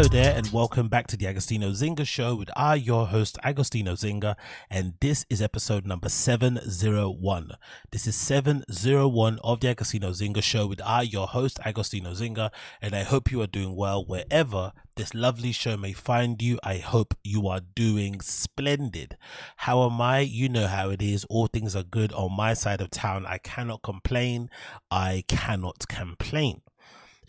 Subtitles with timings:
[0.00, 3.92] Hello there, and welcome back to the Agostinho Zinga Show with I, your host, Agostinho
[3.92, 4.34] Zinga,
[4.70, 7.52] and this is episode number 701.
[7.90, 12.48] This is 701 of the Agostinho Zinga Show with I, your host, Agostinho Zinga,
[12.80, 16.58] and I hope you are doing well wherever this lovely show may find you.
[16.64, 19.18] I hope you are doing splendid.
[19.56, 20.20] How am I?
[20.20, 21.26] You know how it is.
[21.28, 23.26] All things are good on my side of town.
[23.26, 24.48] I cannot complain.
[24.90, 26.62] I cannot complain.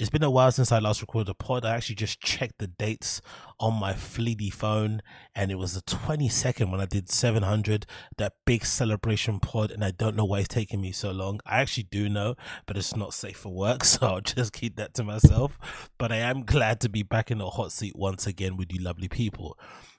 [0.01, 1.63] It's been a while since I last recorded a pod.
[1.63, 3.21] I actually just checked the dates
[3.59, 5.03] on my fleety phone,
[5.35, 7.85] and it was the 22nd when I did 700,
[8.17, 9.69] that big celebration pod.
[9.69, 11.39] And I don't know why it's taking me so long.
[11.45, 12.33] I actually do know,
[12.65, 15.59] but it's not safe for work, so I'll just keep that to myself.
[15.99, 18.81] But I am glad to be back in the hot seat once again with you
[18.81, 19.55] lovely people.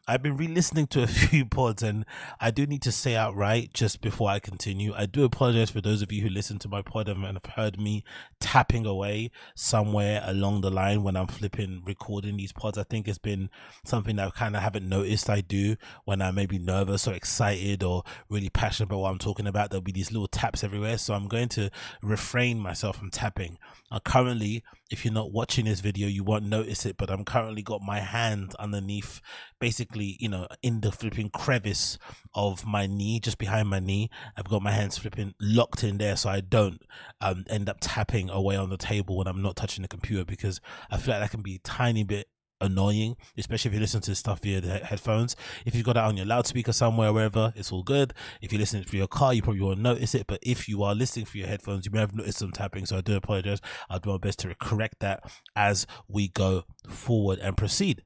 [0.09, 2.05] I've been re-listening to a few pods, and
[2.41, 4.93] I do need to say outright just before I continue.
[4.97, 7.79] I do apologize for those of you who listen to my pod and have heard
[7.79, 8.03] me
[8.41, 12.79] tapping away somewhere along the line when I'm flipping recording these pods.
[12.79, 13.49] I think it's been
[13.85, 17.85] something that I kind of haven't noticed I do when I'm maybe nervous or excited
[17.85, 19.71] or really passionate about what I'm talking about.
[19.71, 21.71] There'll be these little taps everywhere, so I'm going to
[22.03, 23.57] refrain myself from tapping.
[23.93, 27.61] Uh, currently, if you're not watching this video, you won't notice it, but I'm currently
[27.61, 29.21] got my hand underneath,
[29.61, 31.99] basically, you know, in the flipping crevice
[32.35, 34.09] of my knee, just behind my knee.
[34.35, 36.81] I've got my hands flipping locked in there so I don't
[37.21, 40.59] um, end up tapping away on the table when I'm not touching the computer because
[40.91, 42.29] I feel like that can be a tiny bit
[42.63, 45.37] annoying, especially if you listen to stuff via the headphones.
[45.67, 48.15] If you've got it on your loudspeaker somewhere, wherever, it's all good.
[48.41, 50.27] If you're listening through your car, you probably won't notice it.
[50.27, 52.87] But if you are listening through your headphones, you may have noticed some tapping.
[52.87, 53.61] So I do apologize.
[53.91, 58.03] I'll do my best to correct that as we go forward and proceed.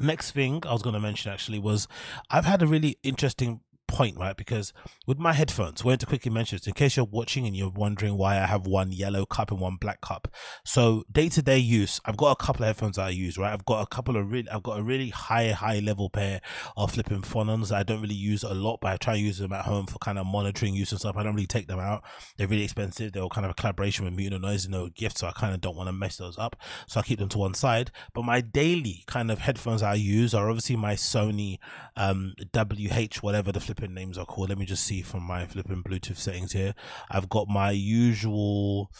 [0.00, 1.86] Next thing I was going to mention actually was
[2.30, 3.60] I've had a really interesting
[3.92, 4.36] point, right?
[4.36, 4.72] Because
[5.06, 8.16] with my headphones, we're to quickly mention this in case you're watching and you're wondering
[8.16, 10.28] why I have one yellow cup and one black cup.
[10.64, 13.52] So day to day use, I've got a couple of headphones that I use, right?
[13.52, 16.40] I've got a couple of really, I've got a really high, high level pair
[16.76, 19.38] of flipping phonons that I don't really use a lot, but I try to use
[19.38, 21.16] them at home for kind of monitoring use and stuff.
[21.16, 22.02] I don't really take them out.
[22.38, 23.12] They're really expensive.
[23.12, 25.18] They're kind of a collaboration with Mutant Noise, you know, gift.
[25.18, 26.56] So I kind of don't want to mess those up.
[26.86, 27.90] So I keep them to one side.
[28.14, 31.58] But my daily kind of headphones I use are obviously my Sony
[31.96, 34.48] um, WH, whatever the flipping names are called.
[34.48, 36.74] Let me just see from my flipping Bluetooth settings here.
[37.10, 38.90] I've got my usual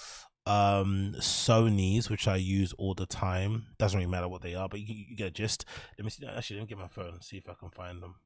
[0.45, 3.67] um Sony's which I use all the time.
[3.79, 5.65] Doesn't really matter what they are, but you, you get a gist.
[5.99, 6.27] Let me see.
[6.27, 8.17] Actually, let me get my phone see if I can find them.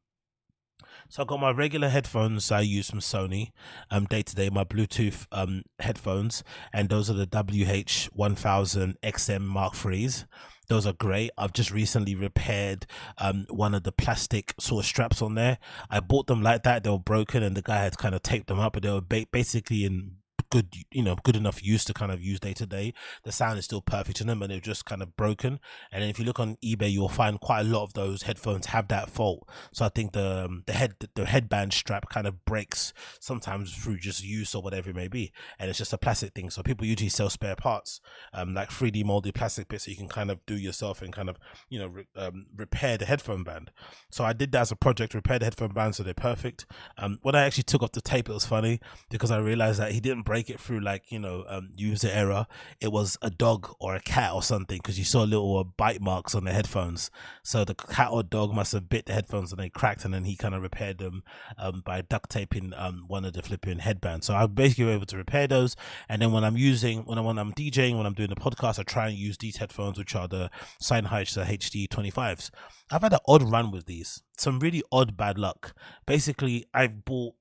[1.08, 3.52] So I've got my regular headphones I use from Sony,
[3.90, 9.74] um, day to day, my Bluetooth um headphones, and those are the WH1000 XM Mark
[9.84, 10.26] III's.
[10.68, 11.30] Those are great.
[11.38, 12.86] I've just recently repaired
[13.18, 15.58] um one of the plastic sort of straps on there.
[15.90, 18.48] I bought them like that; they were broken, and the guy had kind of taped
[18.48, 20.16] them up, but they were ba- basically in
[20.50, 22.92] good you know good enough use to kind of use day to day
[23.24, 25.58] the sound is still perfect in them and they're just kind of broken.
[25.92, 28.88] And if you look on ebay you'll find quite a lot of those headphones have
[28.88, 29.48] that fault.
[29.72, 33.98] So i think the um, the head the headband strap kind of breaks sometimes through
[33.98, 35.32] just use or whatever it may be.
[35.58, 36.50] And it's just a plastic thing.
[36.50, 38.00] So people usually sell spare parts
[38.32, 41.28] um like 3d molded plastic bits that you can kind of do yourself and kind
[41.28, 41.36] of
[41.68, 43.70] you know re- um, repair the headphone band.
[44.10, 46.66] So i did that as a project repair the headphone band so they're perfect.
[46.98, 48.80] Um when i actually took off the tape it was funny
[49.10, 52.46] because i realized that he didn't break it through like you know um, user error
[52.80, 56.00] it was a dog or a cat or something because you saw little uh, bite
[56.00, 57.10] marks on the headphones.
[57.42, 60.24] So the cat or dog must have bit the headphones and they cracked and then
[60.24, 61.22] he kind of repaired them
[61.58, 64.26] um, by duct taping um, one of the flipping headbands.
[64.26, 65.76] So i basically were able to repair those
[66.08, 68.78] and then when i'm using when i'm when i'm djing when i'm doing the podcast
[68.78, 70.50] i try and use these headphones which are the
[70.80, 72.50] Sennheiser hd 25s
[72.90, 75.74] i've had an odd run with these some really odd bad luck.
[76.06, 77.34] Basically i've bought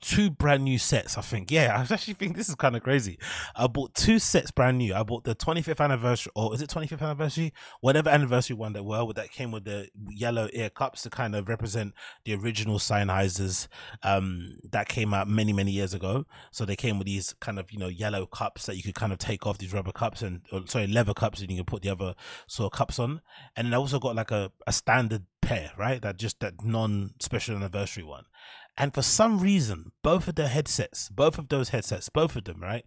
[0.00, 1.18] two brand new sets.
[1.18, 3.18] I think, yeah, I actually think this is kind of crazy.
[3.54, 4.94] I bought two sets brand new.
[4.94, 7.52] I bought the 25th anniversary, or is it 25th anniversary?
[7.80, 11.48] Whatever anniversary one that were, that came with the yellow ear cups to kind of
[11.48, 11.94] represent
[12.24, 13.68] the original Sennheisers
[14.02, 16.24] um, that came out many, many years ago.
[16.50, 19.12] So they came with these kind of, you know, yellow cups that you could kind
[19.12, 21.82] of take off these rubber cups and, or, sorry, leather cups and you can put
[21.82, 22.14] the other
[22.46, 23.20] sort of cups on.
[23.56, 26.00] And then I also got like a, a standard pair, right?
[26.00, 28.24] That just that non special anniversary one.
[28.76, 32.60] And for some reason, both of the headsets, both of those headsets, both of them,
[32.60, 32.84] right?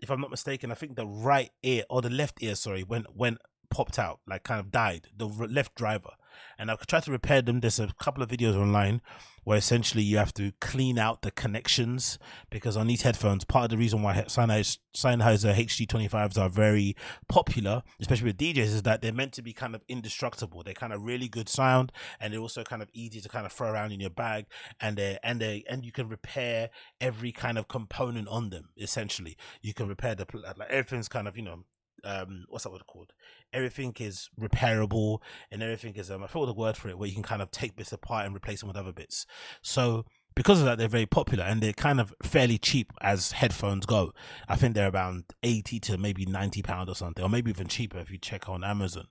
[0.00, 3.14] If I'm not mistaken, I think the right ear or the left ear, sorry, went
[3.16, 3.38] went
[3.70, 5.08] popped out, like kind of died.
[5.16, 6.10] The left driver,
[6.58, 7.60] and I've tried to repair them.
[7.60, 9.00] There's a couple of videos online
[9.44, 12.18] where essentially you have to clean out the connections
[12.50, 16.94] because on these headphones, part of the reason why Sennheiser, Sennheiser HD25s are very
[17.28, 20.62] popular, especially with DJs, is that they're meant to be kind of indestructible.
[20.62, 23.52] They're kind of really good sound and they're also kind of easy to kind of
[23.52, 24.44] throw around in your bag
[24.80, 26.68] and they and they and you can repair
[27.00, 28.68] every kind of component on them.
[28.76, 31.64] Essentially, you can repair the like everything's kind of you know
[32.04, 33.12] um what's that word called?
[33.52, 35.18] Everything is repairable
[35.50, 37.50] and everything is um i forgot the word for it where you can kind of
[37.50, 39.26] take bits apart and replace them with other bits.
[39.62, 40.04] So
[40.34, 44.12] because of that they're very popular and they're kind of fairly cheap as headphones go.
[44.48, 47.98] I think they're around 80 to maybe 90 pound or something or maybe even cheaper
[47.98, 49.08] if you check on amazon.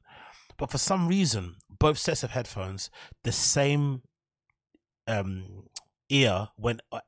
[0.58, 2.90] But for some reason both sets of headphones
[3.24, 4.02] the same
[5.08, 5.68] um
[6.10, 7.00] ear went uh,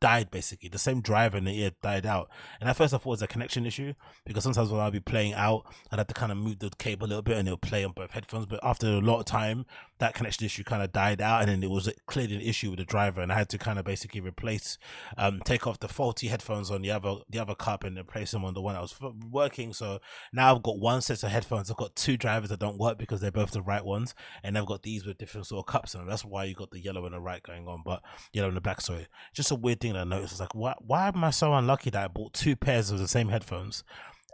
[0.00, 0.68] died basically.
[0.68, 2.28] The same driver in the ear died out.
[2.60, 3.94] And at first i thought it was a connection issue
[4.24, 7.06] because sometimes when i'll be playing out i'd have to kind of move the cable
[7.06, 8.46] a little bit and it'll play on both headphones.
[8.46, 9.66] But after a lot of time
[9.98, 12.78] that connection issue kind of died out and then it was clearly an issue with
[12.78, 14.78] the driver and i had to kind of basically replace
[15.16, 18.44] um take off the faulty headphones on the other the other cup and replace them
[18.44, 18.94] on the one that was
[19.30, 19.72] working.
[19.72, 20.00] So
[20.32, 21.70] now i've got one set of headphones.
[21.70, 24.66] I've got two drivers that don't work because they're both the right ones and i've
[24.66, 27.14] got these with different sort of cups and that's why you got the yellow and
[27.14, 27.82] the right going on.
[27.84, 28.02] But
[28.32, 28.80] you know in the back.
[28.80, 30.32] Sorry, just a weird thing that I noticed.
[30.32, 33.08] It's like, why, why am I so unlucky that I bought two pairs of the
[33.08, 33.84] same headphones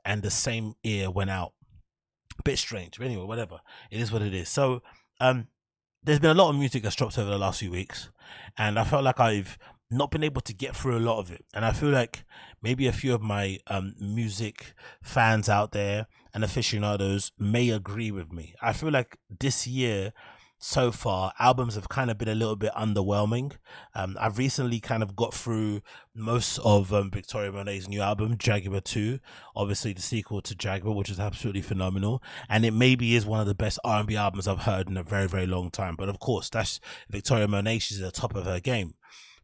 [0.05, 1.52] and the same ear went out?
[2.38, 3.61] A bit strange, but anyway, whatever.
[3.90, 4.49] It is what it is.
[4.49, 4.82] So,
[5.20, 5.49] um,
[6.02, 8.11] there's been a lot of music that's dropped over the last few weeks,
[8.58, 9.56] and I felt like I've
[9.90, 11.44] not been able to get through a lot of it.
[11.55, 12.25] And I feel like
[12.62, 18.32] maybe a few of my um, music fans out there and aficionados may agree with
[18.32, 18.55] me.
[18.60, 20.12] I feel like this year
[20.64, 23.52] so far, albums have kind of been a little bit underwhelming.
[23.94, 25.82] Um, I've recently kind of got through
[26.14, 29.19] most of um, Victoria Monet's new album, Jaguar 2,
[29.55, 32.22] obviously the sequel to Jaguar, which is absolutely phenomenal.
[32.49, 35.28] And it maybe is one of the best R&B albums I've heard in a very,
[35.28, 35.96] very long time.
[35.96, 37.81] But of course, that's Victoria Monet.
[37.81, 38.94] She's at the top of her game.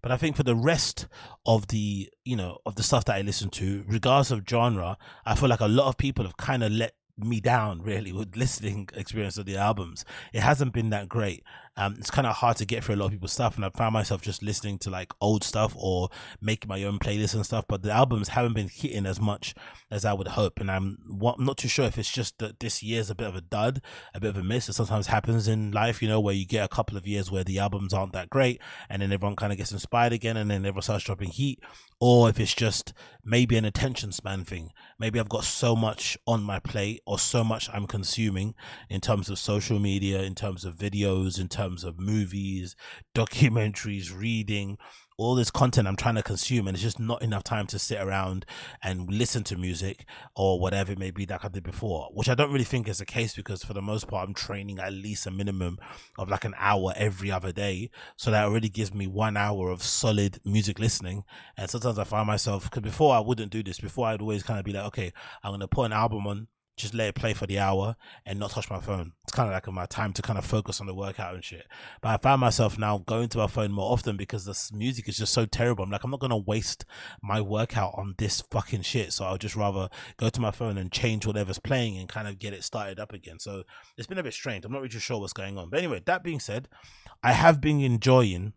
[0.00, 1.06] But I think for the rest
[1.44, 4.96] of the, you know, of the stuff that I listen to, regardless of genre,
[5.26, 6.94] I feel like a lot of people have kind of let
[7.25, 10.05] me down really with listening experience of the albums.
[10.32, 11.44] It hasn't been that great.
[11.76, 13.70] Um, it's kind of hard to get through a lot of people's stuff, and I
[13.70, 17.64] found myself just listening to like old stuff or making my own playlists and stuff.
[17.69, 19.55] But the albums haven't been hitting as much
[19.90, 22.82] as I would hope, and I'm, I'm not too sure if it's just that this
[22.82, 23.81] year's a bit of a dud,
[24.12, 24.69] a bit of a miss.
[24.69, 27.44] It sometimes happens in life, you know, where you get a couple of years where
[27.44, 30.66] the albums aren't that great, and then everyone kind of gets inspired again, and then
[30.66, 31.61] everyone starts dropping heat,
[32.00, 32.93] or if it's just
[33.25, 34.73] maybe an attention span thing.
[34.99, 38.55] Maybe I've got so much on my plate or so much I'm consuming
[38.88, 42.76] in terms of social media, in terms of videos, in terms of movies,
[43.14, 44.78] documentaries, reading,
[45.20, 48.00] all this content I'm trying to consume, and it's just not enough time to sit
[48.00, 48.46] around
[48.82, 52.34] and listen to music or whatever it may be that I did before, which I
[52.34, 55.26] don't really think is the case because for the most part, I'm training at least
[55.26, 55.78] a minimum
[56.18, 57.90] of like an hour every other day.
[58.16, 61.24] So that already gives me one hour of solid music listening.
[61.56, 64.58] And sometimes I find myself, because before I wouldn't do this, before I'd always kind
[64.58, 66.48] of be like, okay, I'm going to put an album on
[66.80, 67.96] just let it play for the hour
[68.26, 69.12] and not touch my phone.
[69.24, 71.66] It's kind of like my time to kind of focus on the workout and shit.
[72.00, 75.18] But I found myself now going to my phone more often because this music is
[75.18, 75.84] just so terrible.
[75.84, 76.84] I'm like, I'm not going to waste
[77.22, 79.12] my workout on this fucking shit.
[79.12, 82.38] So I'll just rather go to my phone and change whatever's playing and kind of
[82.38, 83.38] get it started up again.
[83.38, 83.64] So
[83.96, 84.64] it's been a bit strange.
[84.64, 85.70] I'm not really sure what's going on.
[85.70, 86.68] But anyway, that being said,
[87.22, 88.54] I have been enjoying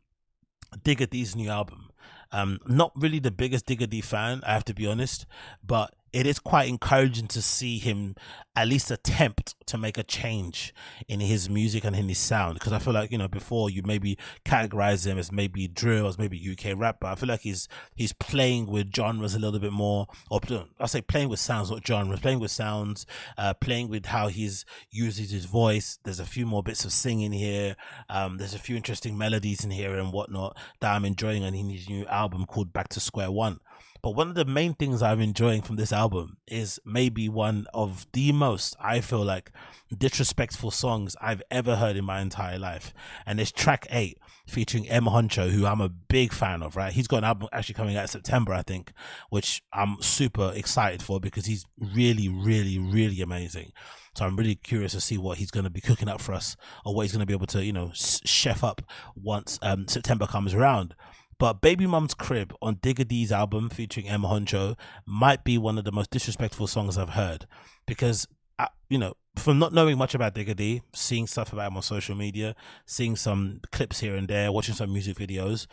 [0.77, 1.89] Digga D's new album.
[2.31, 5.27] Um, not really the biggest Digga D fan, I have to be honest,
[5.63, 8.15] but it is quite encouraging to see him
[8.55, 10.75] at least attempt to make a change
[11.07, 12.53] in his music and in his sound.
[12.53, 16.19] Because I feel like you know before you maybe categorize him as maybe drill, as
[16.19, 19.73] maybe UK rap, but I feel like he's he's playing with genres a little bit
[19.73, 20.07] more.
[20.29, 20.39] Or
[20.79, 22.19] I say playing with sounds, not genres.
[22.19, 25.97] Playing with sounds, uh, playing with how he's uses his voice.
[26.03, 27.75] There's a few more bits of singing here.
[28.07, 31.89] Um, there's a few interesting melodies in here and whatnot that I'm enjoying on his
[31.89, 33.59] new album called Back to Square One.
[34.01, 38.05] But one of the main things I'm enjoying from this album is maybe one of
[38.11, 39.51] the most, I feel like,
[39.97, 42.93] disrespectful songs I've ever heard in my entire life.
[43.25, 46.91] And it's track eight featuring M Huncho, who I'm a big fan of, right?
[46.91, 48.91] He's got an album actually coming out in September, I think,
[49.29, 53.71] which I'm super excited for because he's really, really, really amazing.
[54.15, 56.55] So I'm really curious to see what he's going to be cooking up for us
[56.85, 58.81] or what he's going to be able to, you know, chef up
[59.15, 60.93] once um, September comes around.
[61.43, 65.83] But Baby Mum's Crib on Digga D's album featuring M Huncho might be one of
[65.83, 67.47] the most disrespectful songs I've heard
[67.85, 68.25] because,
[68.57, 71.75] I, uh, you know, from not knowing much about Digga D, seeing stuff about him
[71.75, 75.67] on social media, seeing some clips here and there, watching some music videos,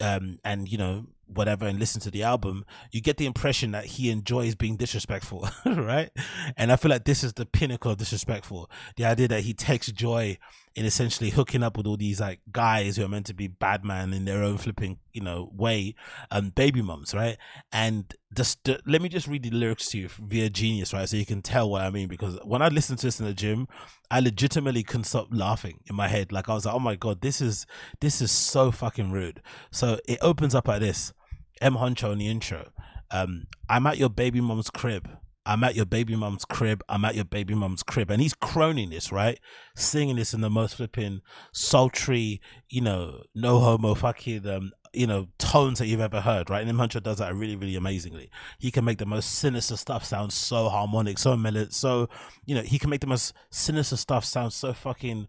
[0.00, 3.84] um, and you know whatever and listen to the album, you get the impression that
[3.84, 6.10] he enjoys being disrespectful, right?
[6.56, 8.70] And I feel like this is the pinnacle of disrespectful.
[8.96, 10.38] The idea that he takes joy
[10.76, 13.84] in essentially hooking up with all these like guys who are meant to be bad
[13.84, 15.94] man in their own flipping, you know, way,
[16.30, 17.36] um, baby mums, right?
[17.72, 21.08] And just let me just read the lyrics to you via Genius, right?
[21.08, 22.06] So you can tell what I mean.
[22.06, 23.66] Because when I listen to this in the gym,
[24.10, 26.30] I legitimately couldn't stop laughing in my head.
[26.30, 27.66] Like I was like, oh my god, this is
[28.00, 29.42] this is so fucking rude.
[29.72, 31.12] So it opens up like this.
[31.60, 32.70] M Huncho in the intro.
[33.10, 35.08] Um, I'm at your baby mom's crib.
[35.50, 36.80] I'm at your baby mom's crib.
[36.88, 38.08] I'm at your baby mom's crib.
[38.08, 39.40] And he's croning this, right?
[39.74, 45.26] Singing this in the most flipping sultry, you know, no homo fucking um, you know,
[45.38, 46.60] tones that you've ever heard, right?
[46.60, 48.30] And M Huncho does that really, really amazingly.
[48.60, 52.08] He can make the most sinister stuff sound so harmonic, so melodic, so
[52.46, 55.26] you know, he can make the most sinister stuff sound so fucking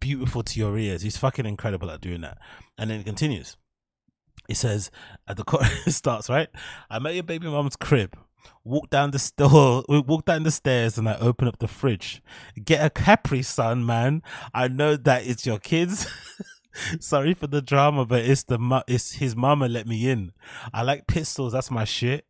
[0.00, 1.02] beautiful to your ears.
[1.02, 2.38] He's fucking incredible at doing that.
[2.76, 3.56] And then it continues.
[4.48, 4.90] He says
[5.28, 6.48] at the chorus starts right.
[6.90, 8.16] I'm at your baby mom's crib.
[8.64, 12.22] Walk down the store, walk down the stairs, and I open up the fridge.
[12.62, 14.22] Get a Capri Sun, man.
[14.54, 16.06] I know that it's your kids.
[17.00, 20.32] Sorry for the drama, but it's the it's his mama let me in.
[20.72, 21.52] I like pistols.
[21.52, 22.26] That's my shit.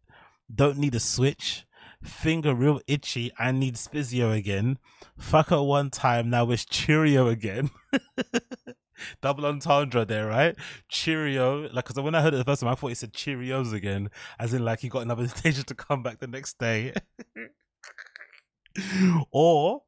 [0.53, 1.67] Don't need a switch.
[2.03, 3.31] Finger real itchy.
[3.39, 4.79] I need physio again.
[5.19, 6.31] Fuck her one time.
[6.31, 7.71] Now it's Cheerio again.
[9.23, 10.57] double entendre there, right?
[10.89, 11.63] Cheerio.
[11.73, 14.11] Like, because when I heard it the first time, I thought he said Cheerios again,
[14.39, 16.93] as in like he got another invitation to come back the next day.
[19.33, 19.83] or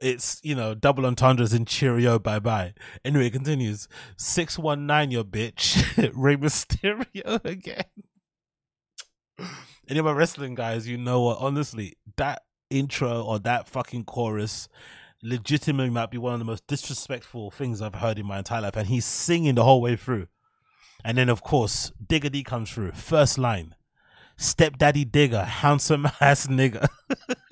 [0.00, 2.72] it's you know double entendres in cheerio bye bye
[3.04, 7.84] anyway it continues 619 your bitch Rey Mysterio again
[9.88, 14.68] any of my wrestling guys you know what honestly that intro or that fucking chorus
[15.22, 18.76] legitimately might be one of the most disrespectful things I've heard in my entire life.
[18.76, 20.28] And he's singing the whole way through.
[21.04, 22.92] And then, of course, Digga D comes through.
[22.92, 23.74] First line
[24.36, 26.86] Stepdaddy Digga, handsome ass nigga.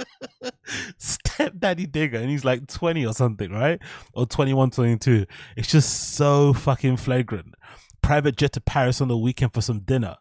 [0.99, 2.15] Stepdaddy Digga.
[2.15, 3.81] And he's like 20 or something, right?
[4.15, 5.27] Or 21, 22.
[5.57, 7.55] It's just so fucking flagrant.
[8.03, 10.17] Private jet to Paris on the weekend for some dinner.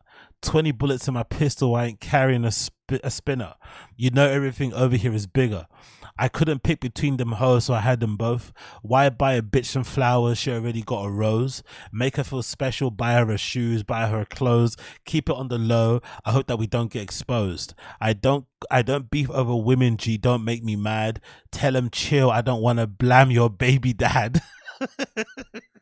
[0.45, 1.75] 20 bullets in my pistol.
[1.75, 3.55] I ain't carrying a, sp- a spinner.
[3.97, 5.65] You know everything over here is bigger.
[6.17, 8.53] I couldn't pick between them hoes, so I had them both.
[8.81, 10.37] Why buy a bitch some flowers?
[10.37, 11.61] She already got a rose.
[11.91, 12.89] Make her feel special.
[12.89, 13.83] Buy her her shoes.
[13.83, 14.77] Buy her clothes.
[15.03, 15.99] Keep it on the low.
[16.23, 17.73] I hope that we don't get exposed.
[17.99, 18.45] I don't.
[18.71, 19.97] I don't beef over women.
[19.97, 20.17] G.
[20.17, 21.19] Don't make me mad.
[21.51, 22.31] Tell them chill.
[22.31, 24.41] I don't want to blam your baby dad.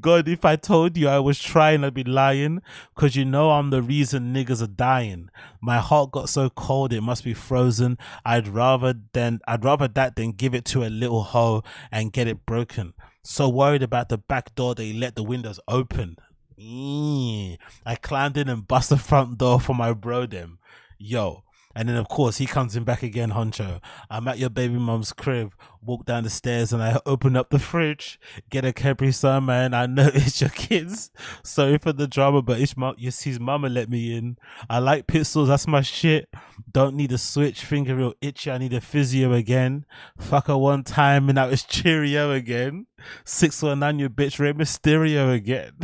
[0.00, 2.62] God, if I told you I was trying, I'd be lying.
[2.94, 5.30] Cause you know I'm the reason niggas are dying.
[5.60, 7.98] My heart got so cold it must be frozen.
[8.24, 12.28] I'd rather than I'd rather that than give it to a little hoe and get
[12.28, 12.94] it broken.
[13.22, 16.16] So worried about the back door they let the windows open.
[16.58, 20.58] I climbed in and bust the front door for my bro them.
[20.98, 23.80] Yo, and then, of course, he comes in back again, Huncho.
[24.10, 27.60] I'm at your baby mom's crib, walk down the stairs, and I open up the
[27.60, 28.18] fridge,
[28.50, 29.72] get a Capri Sun, man.
[29.72, 31.12] I know it's your kids.
[31.44, 34.36] Sorry for the drama, but it's my, yes, his mama let me in.
[34.68, 36.28] I like pistols, that's my shit.
[36.70, 38.50] Don't need a switch, finger real itchy.
[38.50, 39.86] I need a physio again.
[40.18, 42.86] Fuck her one time, and now it's Cheerio again.
[43.24, 45.74] 619, your bitch, Rey Mysterio again.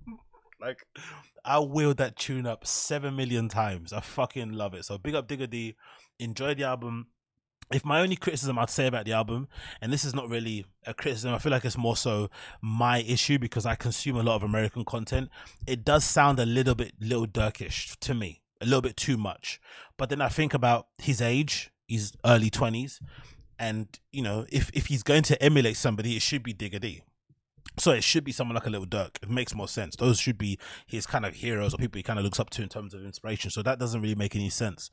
[0.60, 0.86] like,
[1.44, 3.92] I wheeled that tune up seven million times.
[3.92, 4.84] I fucking love it.
[4.84, 5.76] So big up Digga D.
[6.18, 7.08] Enjoy the album.
[7.72, 9.48] If my only criticism I'd say about the album,
[9.80, 13.38] and this is not really a criticism, I feel like it's more so my issue
[13.38, 15.30] because I consume a lot of American content.
[15.66, 19.60] It does sound a little bit Lil Durkish to me, a little bit too much.
[19.96, 23.00] But then I think about his age, he's early twenties,
[23.58, 27.02] and you know, if if he's going to emulate somebody, it should be Digga D
[27.78, 29.16] so it should be someone like a Lil Durk.
[29.22, 29.96] It makes more sense.
[29.96, 32.62] Those should be his kind of heroes or people he kind of looks up to
[32.62, 33.50] in terms of inspiration.
[33.50, 34.90] So that doesn't really make any sense.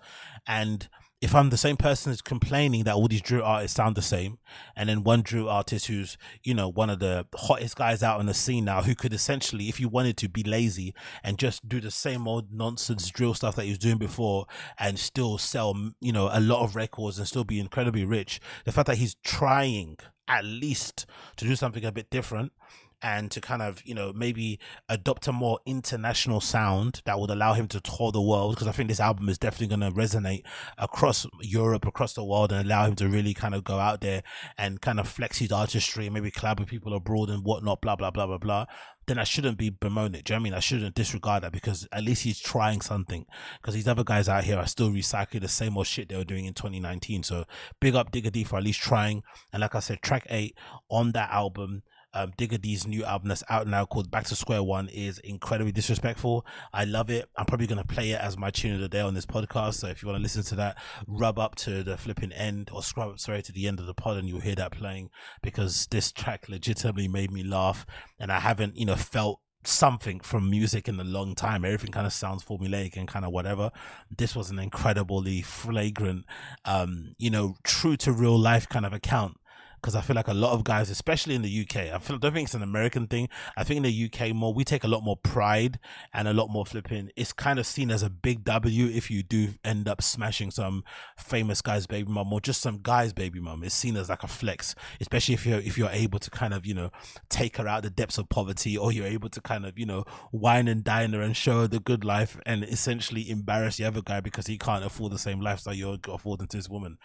[0.48, 0.88] And
[1.22, 4.40] if I'm the same person who's complaining that all these drill artists sound the same,
[4.76, 8.26] and then one drill artist who's, you know, one of the hottest guys out on
[8.26, 11.80] the scene now, who could essentially, if you wanted to, be lazy and just do
[11.80, 14.46] the same old nonsense drill stuff that he was doing before
[14.80, 18.40] and still sell, you know, a lot of records and still be incredibly rich.
[18.66, 19.98] The fact that he's trying
[20.28, 22.54] at least to do something a bit different
[23.02, 27.54] and to kind of you know maybe adopt a more international sound that would allow
[27.54, 30.44] him to tour the world because I think this album is definitely going to resonate
[30.78, 34.24] across Europe, across the world, and allow him to really kind of go out there
[34.58, 37.96] and kind of flex his artistry, and maybe collab with people abroad and whatnot, blah
[37.96, 38.66] blah blah blah blah.
[39.08, 40.26] Then I shouldn't be bemoaning it.
[40.26, 40.54] Do you know I mean?
[40.54, 43.26] I shouldn't disregard that because at least he's trying something.
[43.60, 46.24] Because these other guys out here are still recycling the same old shit they were
[46.24, 47.24] doing in 2019.
[47.24, 47.46] So
[47.80, 49.24] big up Digga D for at least trying.
[49.52, 50.56] And like I said, track eight
[50.90, 51.82] on that album
[52.14, 55.72] um, Digga D's new album that's out now called Back to Square One is incredibly
[55.72, 56.46] disrespectful.
[56.74, 57.30] I love it.
[57.38, 59.76] I'm probably going to play it as my tune of the day on this podcast.
[59.76, 60.78] So if you want to listen to that,
[61.08, 63.94] rub up to the flipping end or scrub up, sorry, to the end of the
[63.94, 65.10] pod and you'll hear that playing
[65.42, 67.86] because this track legitimately made me laugh
[68.20, 71.64] and I haven't, you know, felt something from music in a long time.
[71.64, 73.72] Everything kind of sounds formulaic and kind of whatever.
[74.10, 76.26] This was an incredibly flagrant,
[76.66, 79.38] um, you know, true to real life kind of account
[79.82, 82.34] because I feel like a lot of guys, especially in the UK, I feel don't
[82.34, 83.30] think it's an American thing.
[83.58, 85.80] I think in the UK more we take a lot more pride
[86.14, 87.10] and a lot more flipping.
[87.16, 90.84] It's kind of seen as a big W if you do end up smashing some
[91.18, 93.64] famous guy's baby mom or just some guy's baby mom.
[93.64, 96.66] It's seen as like a flex, especially if you're if you're able to kind of
[96.66, 96.92] you know
[97.30, 100.06] take her out the depths of poverty or you're able to kind of you know
[100.32, 104.02] wine and dine her and show her the good life and essentially embarrass the other
[104.02, 106.98] guy because he can't afford the same lifestyle you're affording to this woman.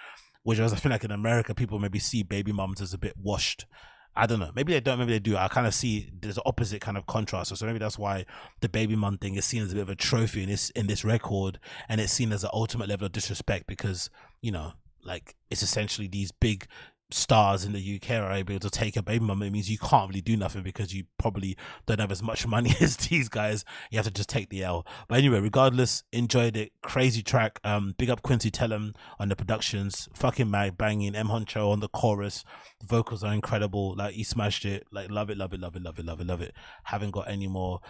[0.46, 3.66] Whereas I feel like in America, people maybe see baby mums as a bit washed.
[4.14, 4.52] I don't know.
[4.54, 4.96] Maybe they don't.
[4.96, 5.36] Maybe they do.
[5.36, 7.56] I kind of see there's an opposite kind of contrast.
[7.56, 8.26] So maybe that's why
[8.60, 10.86] the baby mom thing is seen as a bit of a trophy in this in
[10.86, 14.08] this record, and it's seen as an ultimate level of disrespect because
[14.40, 16.68] you know, like it's essentially these big
[17.10, 20.08] stars in the UK are able to take a baby mum, it means you can't
[20.08, 23.64] really do nothing because you probably don't have as much money as these guys.
[23.90, 24.86] You have to just take the L.
[25.08, 26.72] But anyway, regardless, enjoyed it.
[26.82, 27.60] Crazy track.
[27.64, 30.08] Um, big up Quincy Tellum on the productions.
[30.14, 31.14] Fucking mag banging.
[31.14, 32.44] M Huncho on the chorus.
[32.80, 33.94] The vocals are incredible.
[33.96, 34.86] Like he smashed it.
[34.90, 36.54] Like love it, love it, love it, love it, love it, love it.
[36.84, 37.80] Haven't got any more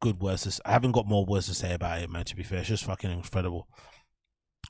[0.00, 0.42] good words.
[0.42, 2.24] To, I haven't got more words to say about it, man.
[2.24, 3.68] To be fair, it's just fucking incredible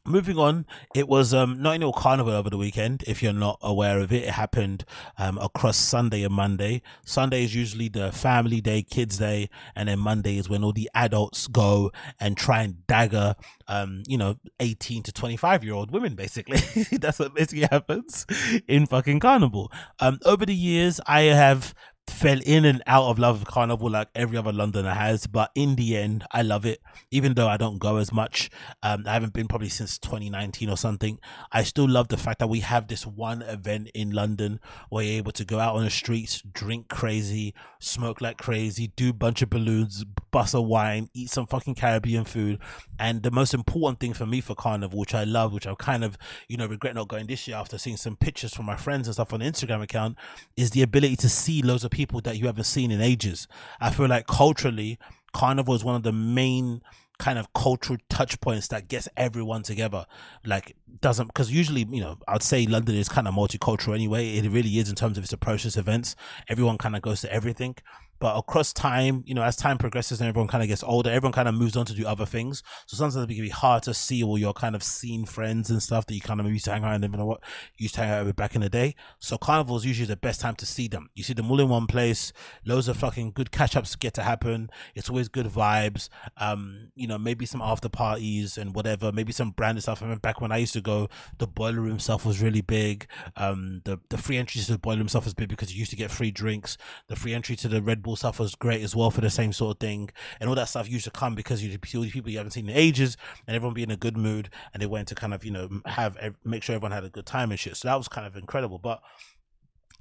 [0.06, 4.12] moving on it was um Notting carnival over the weekend if you're not aware of
[4.12, 4.24] it.
[4.24, 4.84] It happened
[5.18, 6.82] um across sunday and monday.
[7.04, 10.90] Sunday is usually the family day kids day and then monday is when all the
[10.94, 13.34] adults go and try and dagger
[13.68, 16.58] um you know 18 to 25 year old women basically.
[16.98, 18.26] That's what basically happens
[18.68, 19.72] in fucking carnival.
[20.00, 21.74] Um over the years i have
[22.08, 25.96] fell in and out of love carnival like every other londoner has but in the
[25.96, 26.80] end i love it.
[27.10, 28.50] Even though i don't go as much
[28.82, 31.18] um, i haven't been probably since 2019 or something
[31.52, 35.18] i still love the fact that we have this one event in london where you're
[35.18, 39.42] able to go out on the streets drink crazy smoke like crazy do a bunch
[39.42, 42.58] of balloons bust a wine eat some fucking caribbean food.
[42.98, 46.04] And the most important thing for me for carnival which i love which i kind
[46.04, 46.16] of
[46.48, 49.14] you know regret not going this year after seeing some pictures from my friends and
[49.14, 50.16] stuff on the instagram account
[50.56, 53.48] is the ability to see loads of people that you haven't seen in ages.
[53.80, 54.98] I feel like culturally,
[55.32, 56.82] Carnival is one of the main
[57.18, 60.04] kind of cultural touch points that gets everyone together.
[60.44, 64.36] Like doesn't because usually you know I'd say London is kind of multicultural anyway.
[64.36, 66.14] It really is in terms of its approach to events.
[66.48, 67.76] Everyone kind of goes to everything.
[68.18, 71.32] But across time, you know, as time progresses and everyone kind of gets older, everyone
[71.32, 72.62] kind of moves on to do other things.
[72.86, 75.82] So sometimes it can be hard to see all your kind of seen friends and
[75.82, 77.40] stuff that you kind of used to hang out what,
[77.76, 78.94] used to hang out with back in the day.
[79.18, 81.10] So carnival is usually the best time to see them.
[81.14, 82.32] You see them all in one place.
[82.64, 84.70] Loads of fucking good catch ups get to happen.
[84.94, 86.08] It's always good vibes.
[86.36, 89.12] Um, you know, maybe some after parties and whatever.
[89.12, 90.02] Maybe some branded stuff.
[90.02, 93.06] I mean, back when I used to go, the boiler room stuff was really big.
[93.36, 95.90] Um, the the free entry to the boiler room stuff was big because you used
[95.90, 96.76] to get free drinks.
[97.08, 99.76] The free entry to the Red Stuff was great as well for the same sort
[99.76, 100.10] of thing.
[100.38, 102.52] And all that stuff used to come because you see all these people you haven't
[102.52, 103.16] seen in ages
[103.46, 105.68] and everyone be in a good mood and they went to kind of, you know,
[105.86, 107.76] have, make sure everyone had a good time and shit.
[107.76, 108.78] So that was kind of incredible.
[108.78, 109.00] But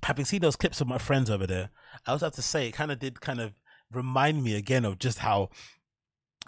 [0.04, 1.70] having seen those clips of my friends over there,
[2.06, 3.54] I also have to say it kind of did kind of
[3.92, 5.50] remind me again of just how,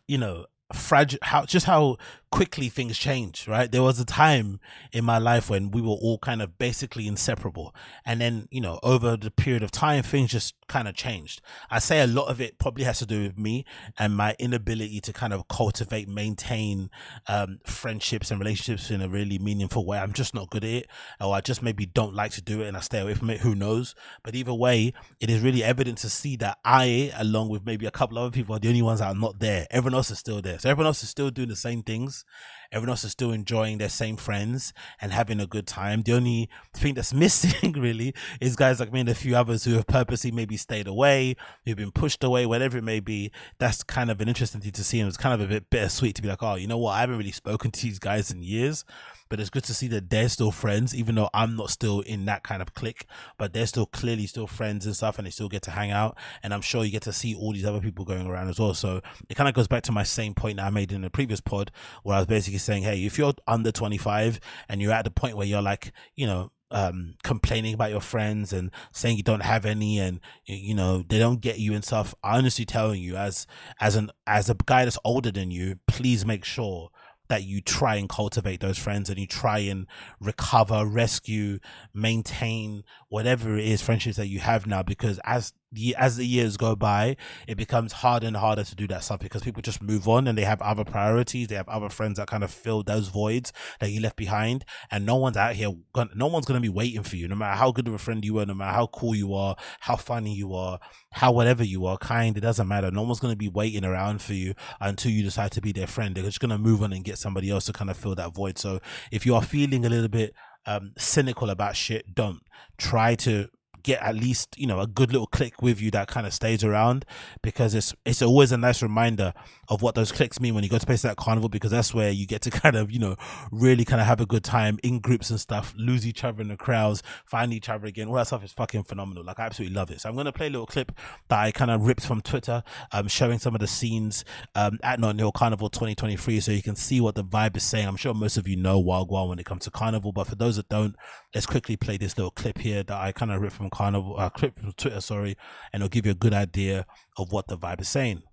[0.07, 1.97] you know, fragile how just how
[2.29, 3.71] quickly things change right?
[3.71, 4.59] There was a time
[4.91, 7.73] in my life when we were all kind of basically inseparable.
[8.05, 11.41] And then you know over the period of time things just kind of changed.
[11.71, 13.65] I say a lot of it probably has to do with me
[13.97, 16.89] and my inability to kind of cultivate maintain
[17.27, 19.97] um, friendships and relationships in a really meaningful way.
[19.97, 20.87] I'm just not good at it
[21.21, 23.39] or i just maybe don't like to do it and i stay away from it
[23.39, 23.95] who knows?
[24.23, 27.91] But either way it is really evident to see that i along with maybe a
[27.91, 29.65] couple other people are the only ones that are not there.
[29.71, 32.25] Everyone else is still there so everyone else is still doing the same things
[32.71, 36.01] everyone else is still enjoying their same friends and having a good time.
[36.01, 39.73] The only thing that's missing really is guys like me and a few others who
[39.73, 43.31] have purposely maybe stayed away, who've been pushed away, whatever it may be.
[43.59, 44.99] That's kind of an interesting thing to see.
[44.99, 46.91] And it's kind of a bit bittersweet to be like, oh, you know what?
[46.91, 48.85] I haven't really spoken to these guys in years
[49.29, 52.25] but it's good to see that they're still friends, even though I'm not still in
[52.25, 53.05] that kind of clique,
[53.37, 56.17] but they're still clearly still friends and stuff, and they still get to hang out.
[56.43, 58.73] And I'm sure you get to see all these other people going around as well.
[58.73, 61.09] So it kind of goes back to my same point that I made in the
[61.09, 61.71] previous pod,
[62.03, 64.39] where I was basically saying, hey, if you're under 25
[64.69, 68.51] and you're at the point where you're like, you know, um complaining about your friends
[68.51, 72.13] and saying you don't have any and you know they don't get you and stuff
[72.25, 73.47] honestly telling you as
[73.79, 76.89] as an as a guy that's older than you please make sure
[77.29, 79.85] that you try and cultivate those friends and you try and
[80.19, 81.59] recover, rescue,
[81.93, 85.53] maintain whatever it is friendships that you have now because as
[85.97, 89.43] as the years go by, it becomes harder and harder to do that stuff because
[89.43, 91.47] people just move on and they have other priorities.
[91.47, 95.05] They have other friends that kind of fill those voids that you left behind, and
[95.05, 95.69] no one's out here.
[96.15, 98.39] No one's gonna be waiting for you, no matter how good of a friend you
[98.39, 100.79] are, no matter how cool you are, how funny you are,
[101.11, 102.37] how whatever you are, kind.
[102.37, 102.89] It doesn't matter.
[102.89, 106.15] No one's gonna be waiting around for you until you decide to be their friend.
[106.15, 108.57] They're just gonna move on and get somebody else to kind of fill that void.
[108.57, 108.79] So
[109.11, 110.33] if you are feeling a little bit
[110.65, 112.41] um, cynical about shit, don't
[112.77, 113.49] try to
[113.87, 116.61] get at least you know a good little click with you that kind of stays
[116.61, 117.05] around
[117.41, 119.33] because it's it's always a nice reminder
[119.69, 122.11] of what those clicks mean when you go to places like carnival because that's where
[122.11, 123.15] you get to kind of you know
[123.49, 126.49] really kind of have a good time in groups and stuff lose each other in
[126.49, 128.09] the crowds find each other again.
[128.09, 129.23] All that stuff is fucking phenomenal.
[129.23, 130.01] Like i absolutely love it.
[130.01, 130.91] So i'm going to play a little clip
[131.29, 134.99] that i kind of ripped from twitter um showing some of the scenes um at
[134.99, 137.87] Notting Hill Carnival 2023 so you can see what the vibe is saying.
[137.87, 140.57] I'm sure most of you know wild when it comes to carnival but for those
[140.57, 140.95] that don't
[141.37, 144.27] let's quickly play this little clip here that i kind of ripped from Carnival, uh,
[144.27, 145.37] clip from Twitter, sorry,
[145.71, 148.23] and it'll give you a good idea of what the vibe is saying.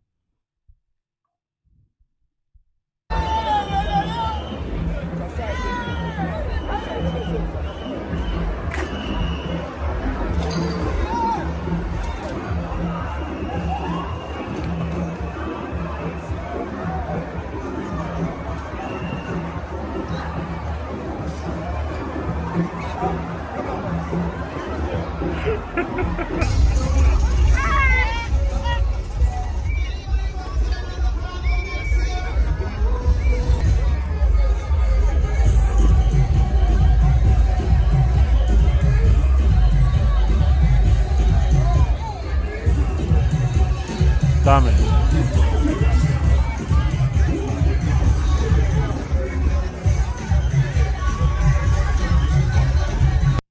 [44.45, 44.77] Comment.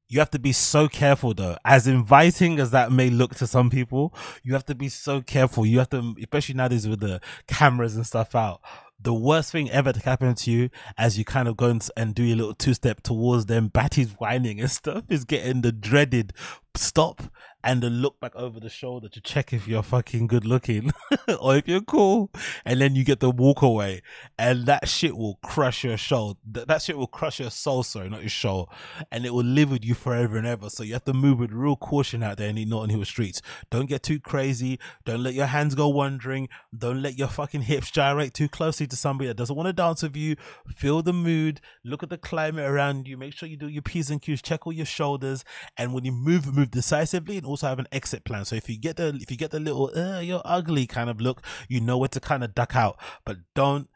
[0.08, 1.58] You have to be so careful though.
[1.66, 5.66] As inviting as that may look to some people, you have to be so careful.
[5.66, 8.62] You have to, especially nowadays with the cameras and stuff out.
[9.02, 12.22] The worst thing ever to happen to you as you kind of go and do
[12.22, 16.34] your little two step towards them, Batty's whining and stuff is getting the dreaded
[16.76, 17.24] stop
[17.64, 20.92] and then look back over the shoulder to check if you're fucking good looking
[21.40, 22.30] or if you're cool.
[22.66, 24.02] And then you get the walk away
[24.38, 26.38] and that shit will crush your soul.
[26.46, 28.70] That shit will crush your soul, sorry, not your soul.
[29.12, 30.70] And it will live with you forever and ever.
[30.70, 33.42] So you have to move with real caution out there in the Notting Hill streets.
[33.70, 34.80] Don't get too crazy.
[35.06, 36.50] Don't let your hands go wandering.
[36.78, 40.04] Don't let your fucking hips gyrate too closely to somebody that doesn't want to dance
[40.04, 40.36] with you.
[40.76, 41.62] Feel the mood.
[41.86, 43.16] Look at the climate around you.
[43.18, 44.42] Make sure you do your P's and Q's.
[44.42, 45.46] Check all your shoulders.
[45.78, 48.46] And when you move, move decisively also have an exit plan.
[48.46, 51.22] So if you get the if you get the little uh, you're ugly kind of
[51.22, 53.88] look, you know where to kind of duck out, but don't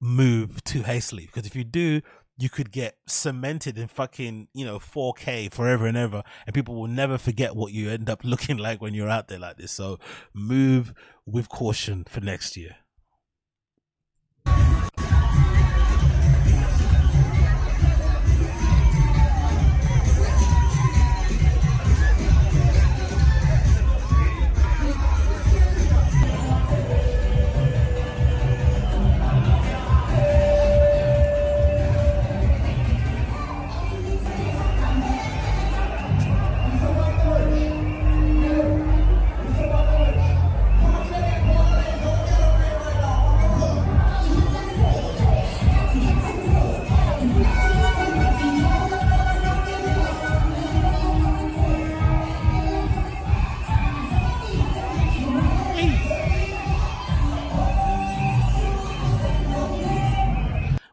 [0.00, 2.00] move too hastily because if you do,
[2.38, 6.88] you could get cemented in fucking you know 4K forever and ever, and people will
[6.88, 9.72] never forget what you end up looking like when you're out there like this.
[9.72, 9.98] So
[10.32, 10.94] move
[11.26, 12.76] with caution for next year.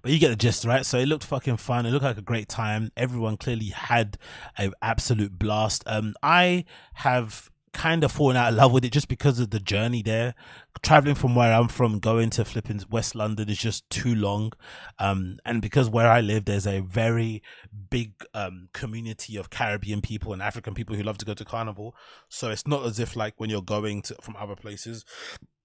[0.10, 0.84] But you get the gist, right?
[0.84, 1.86] So it looked fucking fun.
[1.86, 2.92] It looked like a great time.
[2.98, 4.18] Everyone clearly had
[4.58, 5.84] an absolute blast.
[5.86, 9.60] Um, I have kind of fallen out of love with it just because of the
[9.60, 10.34] journey there.
[10.82, 14.54] Traveling from where I'm from, going to flipping West London is just too long.
[14.98, 17.44] Um, and because where I live, there's a very
[17.92, 21.96] big um, community of Caribbean people and African people who love to go to carnival.
[22.30, 25.06] So it's not as if like when you're going to from other places,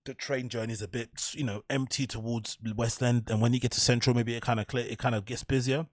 [0.05, 3.31] the train journey is a bit, you know, empty towards West End.
[3.31, 5.45] And when you get to Central, maybe it kind of clear, it kind of gets
[5.45, 5.87] busier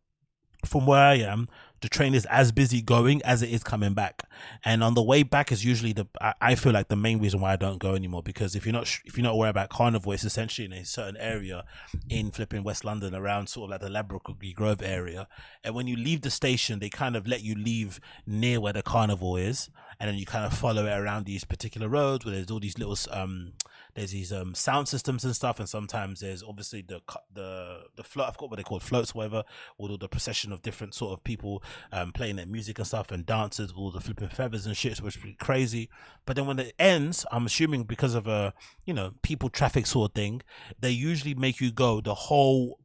[0.66, 1.48] from where I am,
[1.82, 4.24] the train is as busy going as it is coming back.
[4.64, 6.08] And on the way back is usually the
[6.40, 8.84] I, feel like the main reason why I don't go anymore because if you're not
[9.06, 11.64] if you're not aware about Carnival, it's essentially in a certain area
[12.10, 15.28] in flipping West London around sort of like the Ladbroke Grove area.
[15.64, 18.84] And when you leave the station, they kind of let you leave near where the
[18.84, 19.70] Carnival is,
[20.00, 22.78] and then you kind of follow it around these particular roads where there's all these
[22.78, 23.54] little um
[23.96, 27.02] there's these um sound systems and stuff, and sometimes there's obviously the
[27.34, 28.28] the the float.
[28.28, 29.44] I've got what they call floats, whatever,
[29.78, 33.12] with all the procession of different sort of people um playing their music and stuff,
[33.12, 35.90] and dancers with all the flipping feathers and shit, which is pretty crazy.
[36.26, 38.54] But then when it ends, I'm assuming because of a
[38.86, 40.42] you know people traffic sort of thing,
[40.80, 42.80] they usually make you go the whole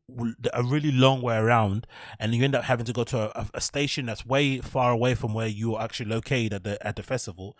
[0.52, 1.86] a really long way around
[2.20, 5.14] and you end up having to go to a, a station that's way far away
[5.14, 7.56] from where you are actually located at the at the festival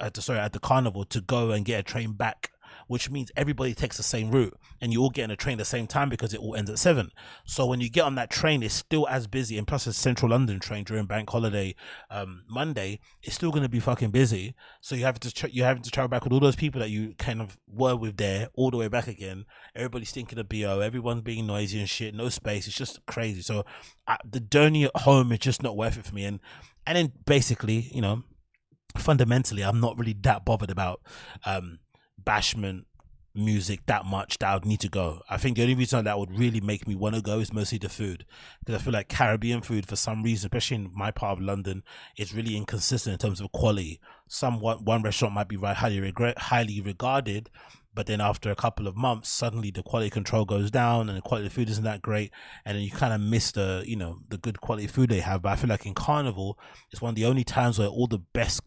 [0.00, 2.50] at the sorry at the carnival to go and get a train back
[2.86, 5.58] which means everybody takes the same route and you all get on a train at
[5.58, 7.10] the same time because it all ends at seven.
[7.44, 9.58] So when you get on that train, it's still as busy.
[9.58, 11.74] And plus, a central London train during bank holiday
[12.10, 14.54] um, Monday, it's still going to be fucking busy.
[14.80, 16.90] So you have to tra- you having to travel back with all those people that
[16.90, 19.44] you kind of were with there all the way back again.
[19.74, 20.80] Everybody's thinking of bo.
[20.80, 22.14] Everyone's being noisy and shit.
[22.14, 22.66] No space.
[22.66, 23.42] It's just crazy.
[23.42, 23.64] So
[24.06, 26.24] uh, the journey at home is just not worth it for me.
[26.24, 26.40] And
[26.86, 28.22] and then basically, you know,
[28.96, 31.00] fundamentally, I'm not really that bothered about
[31.44, 31.80] um
[32.26, 32.84] bashment
[33.36, 35.20] music that much that I would need to go.
[35.28, 37.78] I think the only reason that would really make me want to go is mostly
[37.78, 38.24] the food
[38.60, 41.82] because I feel like Caribbean food for some reason, especially in my part of London,
[42.16, 44.00] is really inconsistent in terms of quality.
[44.28, 47.50] Some one, one restaurant might be highly regret highly regarded,
[47.94, 51.22] but then after a couple of months, suddenly the quality control goes down and the
[51.22, 52.32] quality of food isn't that great,
[52.64, 55.42] and then you kind of miss the you know the good quality food they have.
[55.42, 56.58] But I feel like in Carnival,
[56.90, 58.62] it's one of the only times where all the best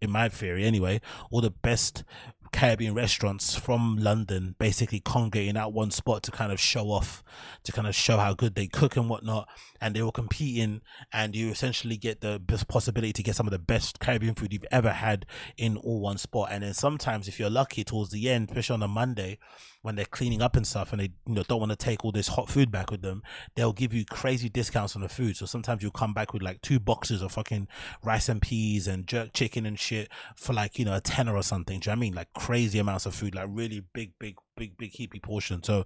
[0.00, 2.04] in my theory anyway, all the best
[2.52, 7.22] Caribbean restaurants from London basically congregating at one spot to kind of show off,
[7.64, 9.48] to kind of show how good they cook and whatnot.
[9.80, 13.58] And they were competing, and you essentially get the possibility to get some of the
[13.58, 16.48] best Caribbean food you've ever had in all one spot.
[16.50, 19.38] And then sometimes, if you're lucky, towards the end, especially on a Monday,
[19.86, 22.10] when they're cleaning up and stuff and they you know don't want to take all
[22.10, 23.22] this hot food back with them,
[23.54, 25.36] they'll give you crazy discounts on the food.
[25.36, 27.68] So sometimes you'll come back with like two boxes of fucking
[28.02, 31.42] rice and peas and jerk chicken and shit for like, you know, a tenner or
[31.44, 31.78] something.
[31.78, 32.14] Do you know I mean?
[32.14, 35.62] Like crazy amounts of food, like really big, big, big, big heapy portion.
[35.62, 35.84] So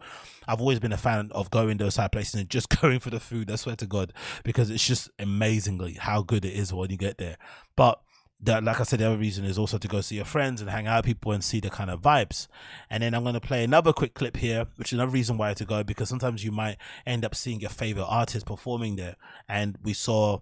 [0.48, 3.20] I've always been a fan of going those type places and just going for the
[3.20, 3.50] food.
[3.50, 4.12] I swear to God,
[4.44, 7.36] because it's just amazingly how good it is when you get there.
[7.76, 8.00] But
[8.42, 10.70] that like I said, the other reason is also to go see your friends and
[10.70, 12.48] hang out with people and see the kind of vibes.
[12.88, 15.52] And then I'm going to play another quick clip here, which is another reason why
[15.54, 19.16] to go because sometimes you might end up seeing your favorite artist performing there.
[19.48, 20.38] And we saw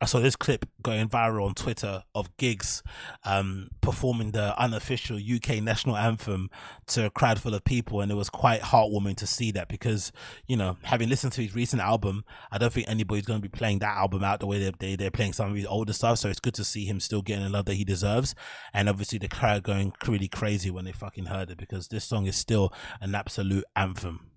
[0.00, 2.84] I saw this clip going viral on Twitter of Giggs
[3.24, 6.50] um, performing the unofficial UK national anthem
[6.88, 10.12] to a crowd full of people, and it was quite heartwarming to see that because
[10.46, 13.56] you know, having listened to his recent album, I don't think anybody's going to be
[13.56, 16.18] playing that album out the way they, they they're playing some of his older stuff.
[16.18, 18.36] So it's good to see him still getting the love that he deserves,
[18.72, 22.26] and obviously the crowd going really crazy when they fucking heard it because this song
[22.26, 24.30] is still an absolute anthem.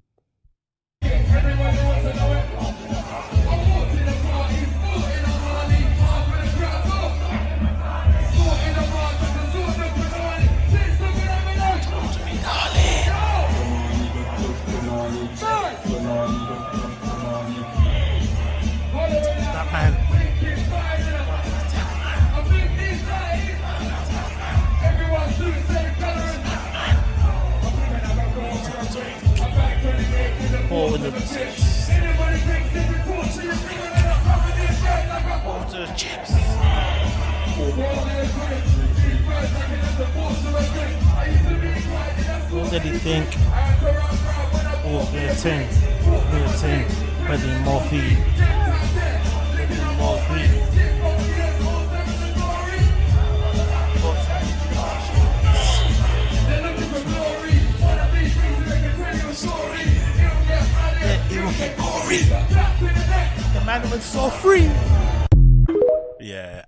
[30.71, 31.12] All in the
[35.45, 36.31] Water chips.
[42.49, 43.27] What did he think?
[44.86, 45.67] Oh, good thing.
[46.31, 46.86] Good thing.
[47.25, 47.81] Putting more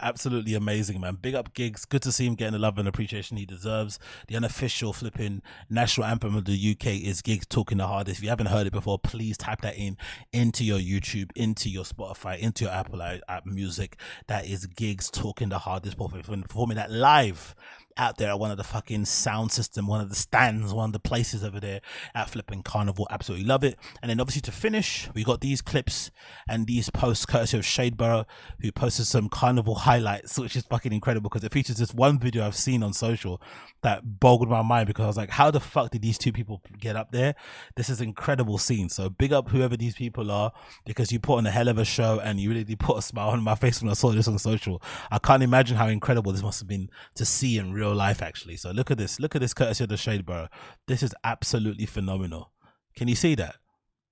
[0.04, 1.18] absolutely amazing, man.
[1.22, 1.86] Big up Giggs.
[1.86, 3.98] Good to see him getting the love and appreciation he deserves.
[4.28, 8.20] The unofficial flipping national anthem of the UK is Giggs talking the hardest.
[8.20, 9.98] If you haven't heard it before, please type that in
[10.32, 13.98] into your YouTube, into your Spotify, into your Apple app Music.
[14.28, 17.56] That is Giggs talking the hardest, performing that live
[17.98, 20.94] out there at one of the fucking sound system, one of the stands, one of
[20.94, 21.82] the places over there
[22.14, 23.08] at Flipping Carnival.
[23.10, 23.78] Absolutely love it.
[24.02, 26.12] And then obviously to finish, we got these clips
[26.48, 28.26] and these posts courtesy of Shadeborough,
[28.60, 32.46] who posted some carnival highlights, which is fucking incredible because it features this one video
[32.46, 33.42] I've seen on social
[33.82, 36.62] that boggled my mind because I was like, how the fuck did these two people
[36.80, 37.36] get up there?
[37.76, 38.90] This is incredible scene.
[38.90, 40.52] So big up whoever these people are
[40.86, 43.02] because you put on a hell of a show and you really did put a
[43.02, 44.82] smile on my face when I saw this on social.
[45.12, 48.22] I can't imagine how incredible this must have been to see in real real life
[48.22, 48.58] actually.
[48.58, 49.20] So look at this.
[49.20, 50.50] Look at this courtesy of the Shadeborough.
[50.88, 52.52] This is absolutely phenomenal.
[52.96, 53.56] Can you see that?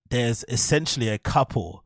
[0.09, 1.85] There's essentially a couple,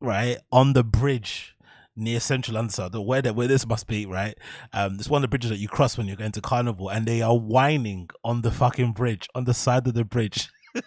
[0.00, 1.56] right, on the bridge
[1.96, 4.36] near Central London, the where that where this must be, right?
[4.72, 7.06] Um, it's one of the bridges that you cross when you're going to Carnival, and
[7.06, 10.50] they are whining on the fucking bridge, on the side of the bridge.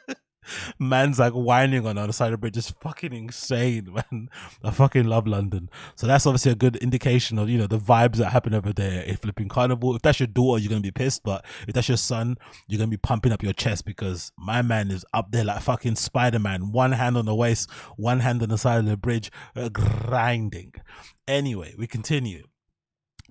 [0.79, 2.57] man's like whining on the other side of the bridge.
[2.57, 4.29] It's fucking insane, man.
[4.63, 5.69] I fucking love London.
[5.95, 9.05] So that's obviously a good indication of, you know, the vibes that happen over there
[9.07, 9.95] at Flipping Carnival.
[9.95, 11.23] If that's your daughter, you're to be pissed.
[11.23, 14.91] But if that's your son, you're to be pumping up your chest because my man
[14.91, 16.71] is up there like fucking Spider Man.
[16.71, 20.73] One hand on the waist, one hand on the side of the bridge, uh, grinding.
[21.27, 22.43] Anyway, we continue.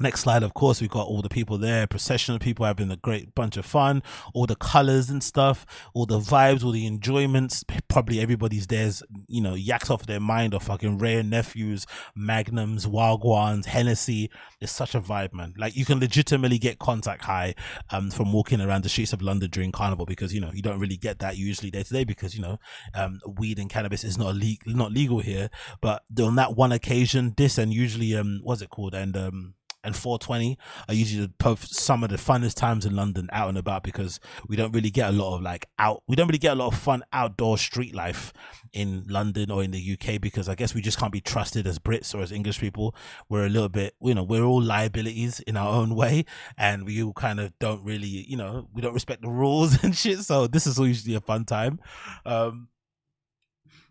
[0.00, 2.96] Next slide, of course, we've got all the people there, procession of people having a
[2.96, 7.64] great bunch of fun, all the colors and stuff, all the vibes, all the enjoyments.
[7.88, 11.84] Probably everybody's there's, you know, yaks off their mind of fucking rare nephews,
[12.14, 14.30] magnums, wagwans, Hennessy.
[14.60, 15.54] It's such a vibe, man.
[15.58, 17.54] Like you can legitimately get contact high
[17.90, 20.78] um, from walking around the streets of London during carnival because, you know, you don't
[20.78, 22.58] really get that usually day to day because, you know,
[22.94, 25.50] um, weed and cannabis is not legal, not legal here.
[25.80, 28.94] But on that one occasion, this and usually, um, what's it called?
[28.94, 33.58] And, um, and 420 are usually some of the funnest times in London out and
[33.58, 36.52] about because we don't really get a lot of like out we don't really get
[36.52, 38.32] a lot of fun outdoor street life
[38.72, 41.78] in London or in the UK because I guess we just can't be trusted as
[41.78, 42.94] Brits or as English people.
[43.28, 46.24] We're a little bit you know we're all liabilities in our own way
[46.56, 49.96] and we all kind of don't really you know we don't respect the rules and
[49.96, 50.20] shit.
[50.20, 51.80] So this is usually a fun time.
[52.26, 52.68] Um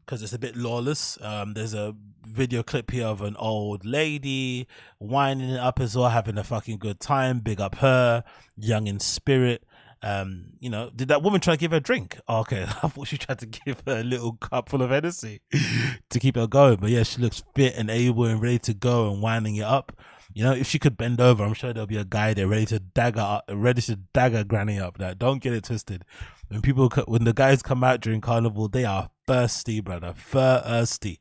[0.08, 1.18] because it's a bit lawless.
[1.22, 1.94] Um, there's a
[2.26, 4.68] video clip here of an old lady
[5.00, 7.40] winding it up as well, having a fucking good time.
[7.40, 8.24] Big up her,
[8.56, 9.66] young in spirit.
[10.02, 12.18] Um, you know, did that woman try to give her a drink?
[12.28, 15.42] Oh, okay, I thought she tried to give her a little cup full of Hennessy
[16.10, 16.78] to keep her going.
[16.78, 20.00] But yeah, she looks fit and able and ready to go and winding it up.
[20.34, 22.68] You know, if she could bend over, I'm sure there'll be a guy there ready
[22.68, 25.00] to dagger, ready to dagger Granny up.
[25.00, 26.06] That don't get it twisted.
[26.50, 31.20] When people, when the guys come out during carnival, they are thirsty, brother, thirsty.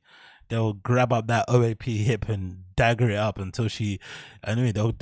[0.48, 3.98] They'll grab up that OAP hip and dagger it up until she.
[4.44, 4.94] Anyway, they'll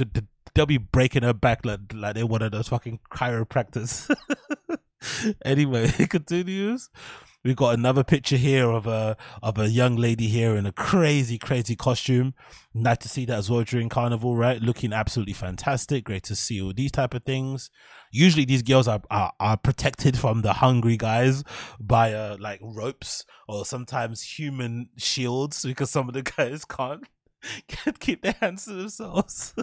[0.55, 4.15] they'll be breaking her back like like they're one of those fucking chiropractors.
[5.45, 6.89] anyway, it continues.
[7.45, 11.37] We've got another picture here of a of a young lady here in a crazy,
[11.37, 12.33] crazy costume.
[12.73, 14.63] Nice to see that as well during carnival, right?
[14.63, 16.05] Looking absolutely fantastic.
[16.05, 17.71] Great to see all these type of things.
[18.11, 21.45] Usually these girls are are, are protected from the hungry guys
[21.79, 27.07] by uh, like ropes or sometimes human shields because some of the guys can't
[27.69, 29.55] can't keep their hands to themselves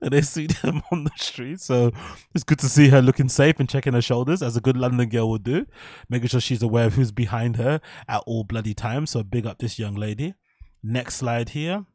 [0.00, 1.60] and they see them on the street.
[1.60, 1.92] So
[2.34, 5.08] it's good to see her looking safe and checking her shoulders as a good London
[5.08, 5.66] girl would do,
[6.08, 9.10] making sure she's aware of who's behind her at all bloody times.
[9.10, 10.34] So big up this young lady.
[10.82, 11.86] Next slide here.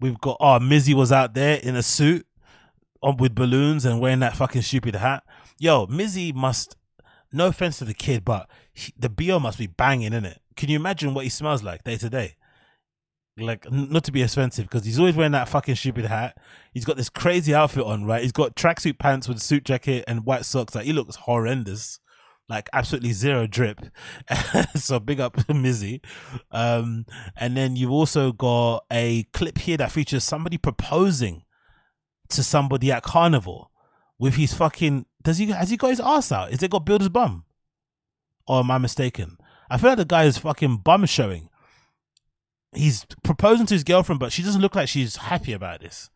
[0.00, 2.26] We've got oh Mizzy was out there in a suit
[3.02, 5.24] on with balloons and wearing that fucking stupid hat.
[5.58, 6.76] Yo, Mizzy must
[7.32, 10.40] no offense to the kid, but he, the BO must be banging in it.
[10.56, 12.36] Can you imagine what he smells like day to day?
[13.38, 16.36] Like not to be offensive because he's always wearing that fucking stupid hat.
[16.72, 18.22] He's got this crazy outfit on, right?
[18.22, 20.74] He's got tracksuit pants with a suit jacket and white socks.
[20.74, 22.00] Like he looks horrendous,
[22.48, 23.80] like absolutely zero drip.
[24.74, 26.00] so big up Mizzy.
[26.50, 31.44] Um, and then you've also got a clip here that features somebody proposing
[32.30, 33.70] to somebody at carnival
[34.18, 35.06] with his fucking.
[35.22, 36.52] Does he has he got his ass out?
[36.52, 37.44] Is it got Builder's bum?
[38.46, 39.36] Or am I mistaken?
[39.70, 41.50] I feel like the guy is fucking bum showing
[42.72, 46.10] he's proposing to his girlfriend, but she doesn't look like she's happy about this.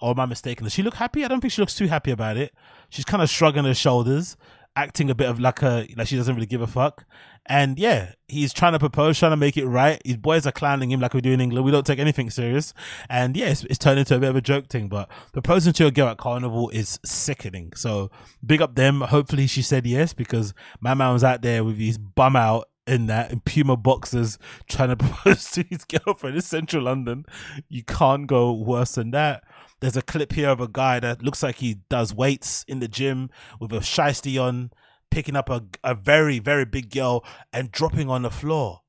[0.00, 0.64] Or am I mistaken?
[0.64, 1.24] Does she look happy?
[1.24, 2.52] I don't think she looks too happy about it.
[2.90, 4.36] She's kind of shrugging her shoulders,
[4.76, 7.06] acting a bit of like a like she doesn't really give a fuck.
[7.46, 10.00] And yeah, he's trying to propose, trying to make it right.
[10.04, 11.64] His boys are clowning him like we do in England.
[11.64, 12.72] We don't take anything serious.
[13.08, 14.88] And yeah, it's, it's turned into a bit of a joke thing.
[14.88, 17.72] But proposing to a girl at carnival is sickening.
[17.76, 18.10] So
[18.44, 19.02] big up them.
[19.02, 23.06] Hopefully she said yes because my man was out there with his bum out in
[23.06, 27.24] that in Puma boxers trying to propose to his girlfriend in central London.
[27.68, 29.44] You can't go worse than that.
[29.80, 32.88] There's a clip here of a guy that looks like he does weights in the
[32.88, 34.70] gym with a shiesty on,
[35.10, 38.80] picking up a, a very, very big girl and dropping on the floor.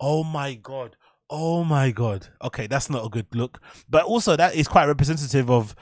[0.00, 0.96] Oh my God.
[1.28, 2.28] Oh my God.
[2.42, 3.60] Okay, that's not a good look.
[3.88, 5.76] But also, that is quite representative of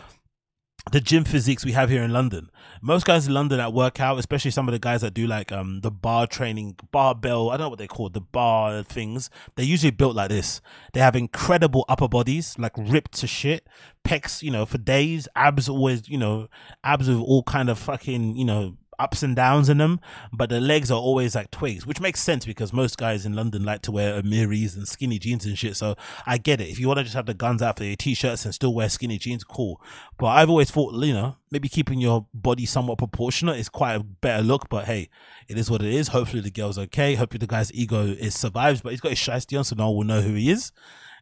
[0.91, 2.51] the gym physiques we have here in London.
[2.81, 5.53] Most guys in London that work out, especially some of the guys that do like
[5.53, 9.31] um the bar training, barbell, I don't know what they call the bar things.
[9.57, 10.61] They're usually built like this.
[10.93, 13.67] They have incredible upper bodies, like ripped to shit,
[14.05, 16.49] pecs, you know, for days, abs always, you know,
[16.85, 20.01] abs with all kind of fucking, you know, ups and downs in them,
[20.33, 23.65] but the legs are always like twigs, which makes sense because most guys in London
[23.65, 25.77] like to wear Amiris and skinny jeans and shit.
[25.77, 25.95] So
[26.27, 26.69] I get it.
[26.69, 28.89] If you want to just have the guns out for your t-shirts and still wear
[28.89, 29.81] skinny jeans, cool.
[30.19, 34.01] But I've always thought, you know, maybe keeping your body somewhat proportionate is quite a
[34.01, 34.69] better look.
[34.69, 35.11] But hey,
[35.49, 36.09] it is what it is.
[36.09, 37.15] Hopefully the girl's okay.
[37.15, 39.97] Hopefully the guy's ego is survives, but he's got his shiesty on, so no one
[39.97, 40.73] will know who he is.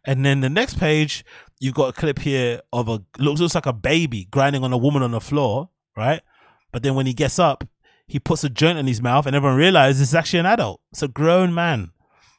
[0.04, 1.24] And then the next page,
[1.58, 4.76] you've got a clip here of a looks looks like a baby grinding on a
[4.76, 6.22] woman on the floor, right?
[6.72, 7.64] But then when he gets up,
[8.06, 10.80] he puts a joint in his mouth, and everyone realizes it's actually an adult.
[10.92, 11.90] It's a grown man.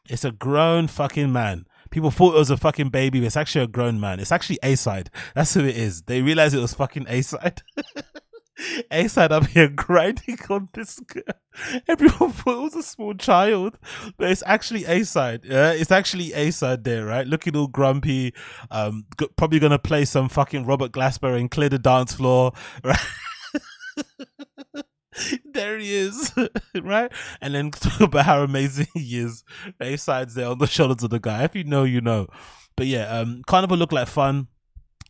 [0.10, 1.66] It's a grown fucking man.
[1.90, 4.20] People thought it was a fucking baby, but it's actually a grown man.
[4.20, 5.10] It's actually A side.
[5.36, 6.04] That's who it is.
[6.04, 7.62] They realized it was fucking A side.
[8.92, 11.24] A side up here grinding on this girl.
[11.88, 13.78] Everyone thought it was a small child,
[14.18, 15.42] but it's actually A side.
[15.44, 17.28] Yeah, it's actually A side there, right?
[17.28, 18.34] Looking all grumpy.
[18.72, 19.06] Um,
[19.38, 22.52] probably gonna play some fucking Robert Glasper and clear the dance floor,
[22.84, 22.98] right?
[25.46, 26.34] there he is,
[26.82, 27.12] right?
[27.42, 29.44] And then talk about how amazing he is.
[29.80, 31.44] A sides there on the shoulders of the guy.
[31.44, 32.28] If you know, you know.
[32.76, 34.48] But yeah, um, Carnival looked like fun,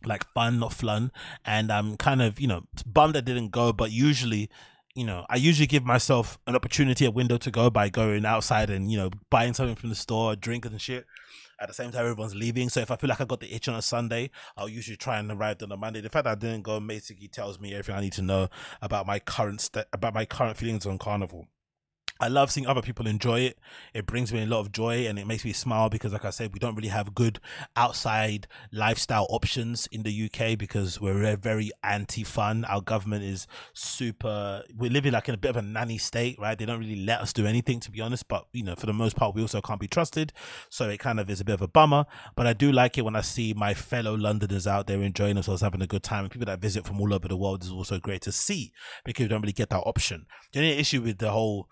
[0.04, 1.12] like fun, not fun.
[1.44, 3.72] And I'm kind of, you know, bummed that didn't go.
[3.72, 4.48] But usually,
[4.94, 8.70] you know, I usually give myself an opportunity, a window to go by going outside
[8.70, 11.04] and you know buying something from the store, drinking and shit
[11.60, 12.68] at the same time everyone's leaving.
[12.68, 15.18] So if I feel like I got the itch on a Sunday, I'll usually try
[15.18, 16.00] and arrive on a Monday.
[16.00, 18.48] The fact that I didn't go basically tells me everything I need to know
[18.80, 21.46] about my current st- about my current feelings on Carnival.
[22.20, 23.58] I love seeing other people enjoy it.
[23.94, 26.30] It brings me a lot of joy and it makes me smile because, like I
[26.30, 27.38] said, we don't really have good
[27.76, 32.64] outside lifestyle options in the UK because we're very anti fun.
[32.64, 36.58] Our government is super, we're living like in a bit of a nanny state, right?
[36.58, 38.26] They don't really let us do anything, to be honest.
[38.26, 40.32] But, you know, for the most part, we also can't be trusted.
[40.70, 42.04] So it kind of is a bit of a bummer.
[42.34, 45.62] But I do like it when I see my fellow Londoners out there enjoying themselves,
[45.62, 46.24] having a good time.
[46.24, 48.72] And people that visit from all over the world is also great to see
[49.04, 50.26] because we don't really get that option.
[50.52, 51.68] The only issue with the whole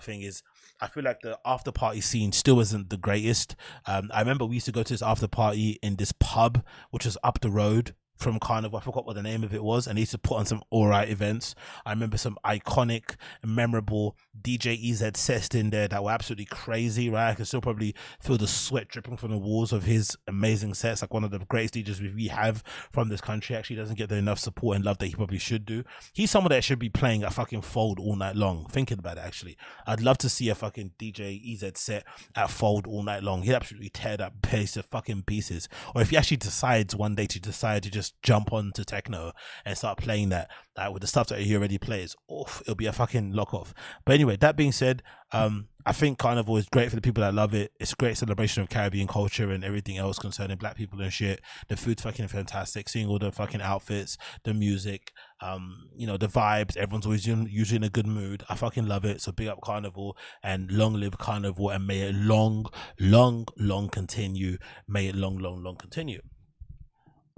[0.00, 0.42] thing is
[0.80, 3.56] I feel like the after party scene still isn't the greatest.
[3.86, 7.04] Um, I remember we used to go to this after party in this pub, which
[7.04, 8.78] was up the road from Carnival.
[8.78, 10.62] I forgot what the name of it was, and they used to put on some
[10.72, 11.54] alright events.
[11.84, 17.30] I remember some iconic, memorable DJ EZ sets in there that were absolutely crazy, right?
[17.30, 21.02] I can still probably feel the sweat dripping from the walls of his amazing sets.
[21.02, 22.62] Like one of the greatest DJs we have
[22.92, 25.66] from this country actually doesn't get the enough support and love that he probably should
[25.66, 25.84] do.
[26.12, 28.66] He's someone that should be playing a fucking Fold all night long.
[28.66, 29.56] Thinking about it, actually,
[29.86, 32.04] I'd love to see a fucking DJ EZ set
[32.36, 33.42] at Fold all night long.
[33.42, 35.68] He'd absolutely tear that place to fucking pieces.
[35.94, 39.32] Or if he actually decides one day to decide to just jump onto techno
[39.64, 42.86] and start playing that like with the stuff that he already plays, oof, it'll be
[42.86, 43.74] a fucking lock off.
[44.04, 45.02] But anyway, that being said,
[45.32, 47.72] um, I think Carnival is great for the people that love it.
[47.80, 51.40] It's a great celebration of Caribbean culture and everything else concerning black people and shit.
[51.68, 52.88] The food's fucking fantastic.
[52.88, 56.76] Seeing all the fucking outfits, the music, um, you know, the vibes.
[56.76, 58.44] Everyone's always in, usually in a good mood.
[58.48, 59.20] I fucking love it.
[59.20, 62.66] So big up Carnival and long live Carnival and may it long,
[63.00, 64.58] long, long continue.
[64.86, 66.20] May it long, long, long continue.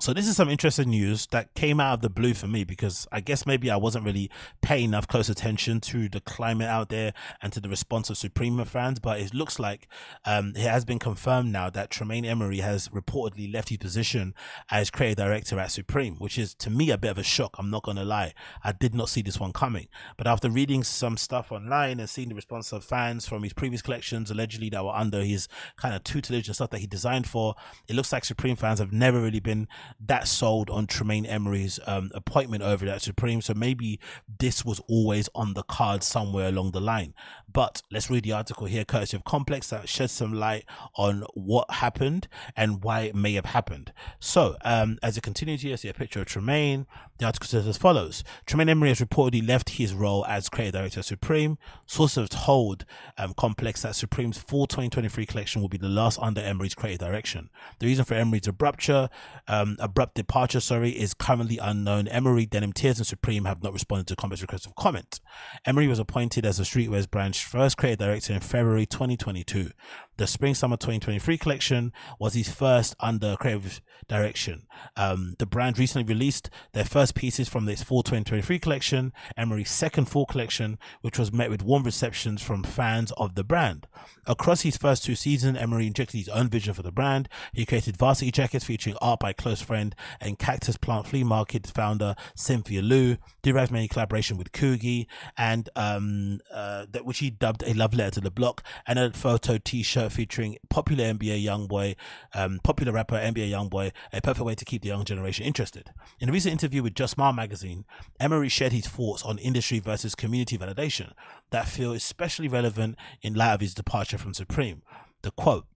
[0.01, 3.07] So this is some interesting news that came out of the blue for me because
[3.13, 4.29] I guess maybe I wasn't really
[4.61, 8.63] paying enough close attention to the climate out there and to the response of Supreme
[8.65, 8.99] fans.
[8.99, 9.87] But it looks like
[10.25, 14.35] um, it has been confirmed now that Tremaine Emory has reportedly left his position
[14.69, 17.55] as creative director at Supreme, which is to me a bit of a shock.
[17.57, 18.35] I'm not going to lie.
[18.65, 19.87] I did not see this one coming.
[20.17, 23.81] But after reading some stuff online and seeing the response of fans from his previous
[23.81, 27.55] collections, allegedly that were under his kind of tutelage and stuff that he designed for,
[27.87, 29.69] it looks like Supreme fans have never really been
[30.01, 33.41] that sold on Tremaine Emory's um, appointment over at Supreme.
[33.41, 34.01] So maybe
[34.39, 37.15] this was always on the card somewhere along the line.
[37.53, 40.65] But let's read the article here, courtesy of Complex, that sheds some light
[40.97, 43.93] on what happened and why it may have happened.
[44.19, 46.87] So, um, as it continues here, see a picture of Tremaine.
[47.19, 51.01] The article says as follows Tremaine Emory has reportedly left his role as creative director
[51.01, 51.59] of Supreme.
[51.87, 52.85] Sources have told
[53.17, 57.51] um, Complex that Supreme's full 2023 collection will be the last under Emory's creative direction.
[57.79, 59.09] The reason for Emory's abrupture
[59.47, 62.09] um, abrupt departure, sorry, is currently unknown.
[62.09, 65.21] Emory, Denim Tears, and Supreme have not responded to Complex's request of comment.
[65.65, 69.71] Emory was appointed as the Streetwear's branch first creative director in February 2022.
[70.17, 74.69] The Spring Summer 2023 collection was his first under creative direction.
[74.97, 80.05] Um, the brand recently released their first pieces from its Fall 2023 collection, Emory's second
[80.05, 83.89] fall collection, which was met with warm receptions from fans of the brand.
[84.25, 87.29] Across his first two seasons, Emory injected his own vision for the brand.
[87.53, 92.15] He created varsity jackets featuring art by close friend and Cactus Plant Flea Market founder
[92.37, 95.07] Cynthia Lu, derived many collaboration with Coogie,
[95.37, 99.13] and um, uh, that which he dubbed a love letter to the block, and a
[99.13, 101.97] photo T-shirt featuring popular NBA YoungBoy,
[102.35, 105.91] um, popular rapper NBA YoungBoy, a perfect way to keep the young generation interested.
[106.21, 107.85] In a recent interview with Just Smile magazine,
[108.21, 111.13] Emory shared his thoughts on industry versus community validation
[111.51, 114.83] that feel especially relevant in light of his departure from Supreme.
[115.23, 115.67] The quote.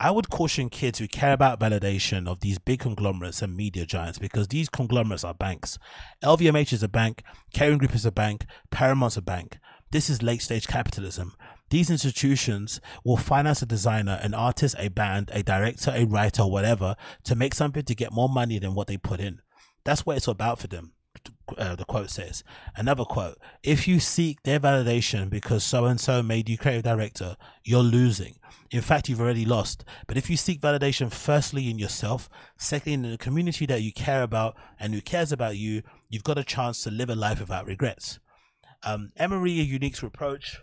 [0.00, 4.18] I would caution kids who care about validation of these big conglomerates and media giants
[4.18, 5.78] because these conglomerates are banks.
[6.24, 7.22] LVMH is a bank,
[7.54, 9.58] Kering Group is a bank, Paramount's a bank.
[9.92, 11.34] This is late stage capitalism.
[11.72, 16.96] These institutions will finance a designer, an artist, a band, a director, a writer, whatever,
[17.24, 19.40] to make something to get more money than what they put in.
[19.82, 20.92] That's what it's about for them.
[21.56, 22.44] Uh, the quote says.
[22.76, 27.38] Another quote: "If you seek their validation because so and so made you creative director,
[27.64, 28.34] you're losing.
[28.70, 29.82] In fact, you've already lost.
[30.06, 34.22] But if you seek validation firstly in yourself, secondly in the community that you care
[34.22, 37.66] about and who cares about you, you've got a chance to live a life without
[37.66, 38.18] regrets."
[38.82, 40.60] Um, Emory, a unique approach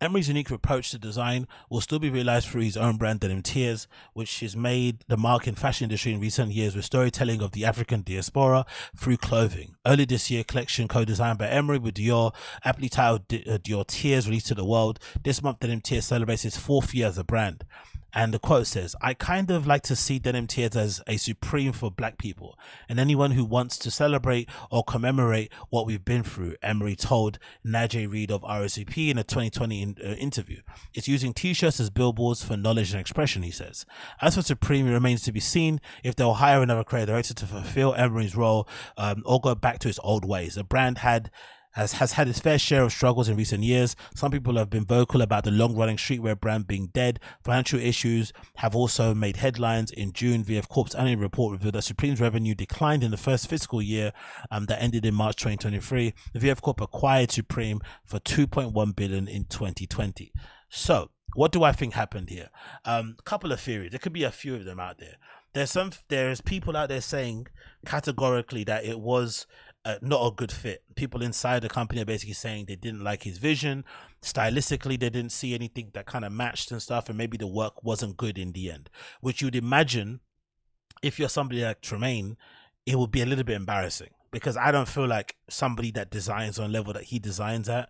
[0.00, 3.88] Emory's unique approach to design will still be realized through his own brand Denim Tears,
[4.12, 7.64] which has made the mark in fashion industry in recent years with storytelling of the
[7.64, 8.66] African diaspora
[8.96, 9.74] through clothing.
[9.86, 12.34] Early this year, collection co-designed by Emory with Dior,
[12.64, 14.98] aptly titled uh, Dior Tears, released to the world.
[15.22, 17.64] This month, Denim Tears celebrates its fourth year as a brand.
[18.14, 21.72] And the quote says, I kind of like to see Denim Tears as a supreme
[21.72, 26.56] for black people and anyone who wants to celebrate or commemorate what we've been through,
[26.62, 30.60] Emory told Najee Reed of RSVP in a 2020 in, uh, interview.
[30.94, 33.84] It's using t-shirts as billboards for knowledge and expression, he says.
[34.22, 37.46] As for Supreme, it remains to be seen if they'll hire another creative director to
[37.46, 40.54] fulfill Emory's role um, or go back to its old ways.
[40.54, 41.30] The brand had
[41.76, 43.94] has, has had its fair share of struggles in recent years.
[44.14, 47.20] Some people have been vocal about the long running streetwear brand being dead.
[47.44, 49.90] Financial issues have also made headlines.
[49.90, 53.82] In June, VF Corp's annual report revealed that Supreme's revenue declined in the first fiscal
[53.82, 54.12] year
[54.50, 56.14] um, that ended in March 2023.
[56.32, 60.32] The VF Corp acquired Supreme for 2.1 billion in 2020.
[60.70, 62.48] So, what do I think happened here?
[62.86, 63.90] A um, couple of theories.
[63.90, 65.16] There could be a few of them out there.
[65.52, 65.92] There's some.
[66.08, 67.48] There's people out there saying
[67.84, 69.46] categorically that it was
[70.02, 70.82] not a good fit.
[70.94, 73.84] People inside the company are basically saying they didn't like his vision.
[74.22, 77.84] Stylistically, they didn't see anything that kind of matched and stuff, and maybe the work
[77.84, 78.90] wasn't good in the end.
[79.20, 80.20] Which you'd imagine,
[81.02, 82.36] if you're somebody like Tremaine,
[82.84, 86.58] it would be a little bit embarrassing because I don't feel like somebody that designs
[86.58, 87.88] on level that he designs at,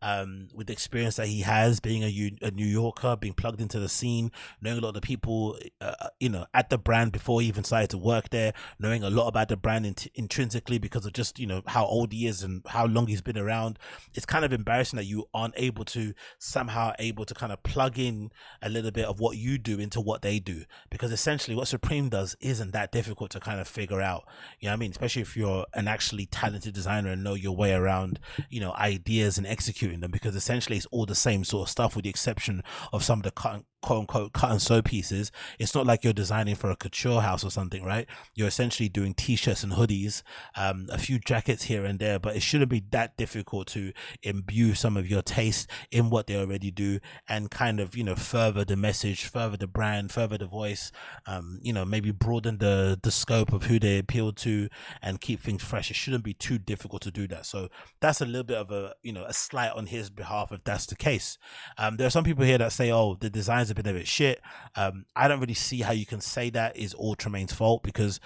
[0.00, 3.80] um, with the experience that he has, being a, a New Yorker, being plugged into
[3.80, 4.30] the scene,
[4.60, 7.48] knowing a lot of the people, uh, uh, you know, at the brand before he
[7.48, 11.12] even started to work there, knowing a lot about the brand int- intrinsically because of
[11.14, 13.76] just you know how old he is and how long he's been around.
[14.14, 17.98] It's kind of embarrassing that you aren't able to somehow able to kind of plug
[17.98, 18.30] in
[18.62, 22.08] a little bit of what you do into what they do because essentially what Supreme
[22.08, 24.24] does isn't that difficult to kind of figure out.
[24.60, 24.90] You know what I mean?
[24.92, 28.18] Especially if you're an actually talented designer and know your way around,
[28.50, 31.96] you know, ideas and executing them because essentially it's all the same sort of stuff
[31.96, 32.62] with the exception
[32.92, 35.30] of some of the cut quote unquote cut and sew pieces.
[35.58, 38.06] It's not like you're designing for a couture house or something, right?
[38.34, 40.22] You're essentially doing t-shirts and hoodies,
[40.56, 44.74] um, a few jackets here and there, but it shouldn't be that difficult to imbue
[44.74, 46.98] some of your taste in what they already do
[47.28, 50.90] and kind of, you know, further the message, further the brand, further the voice,
[51.26, 54.68] um, you know, maybe broaden the, the scope of who they appeal to
[55.02, 55.90] and keep things fresh.
[55.90, 57.46] It shouldn't be too difficult to do that.
[57.46, 57.68] So
[58.00, 60.86] that's a little bit of a, you know, a slight on his behalf if that's
[60.86, 61.38] the case.
[61.76, 64.08] Um, there are some people here that say, oh, the designs a bit of it
[64.08, 64.40] shit.
[64.76, 68.20] Um, I don't really see how you can say that is all Tremaine's fault because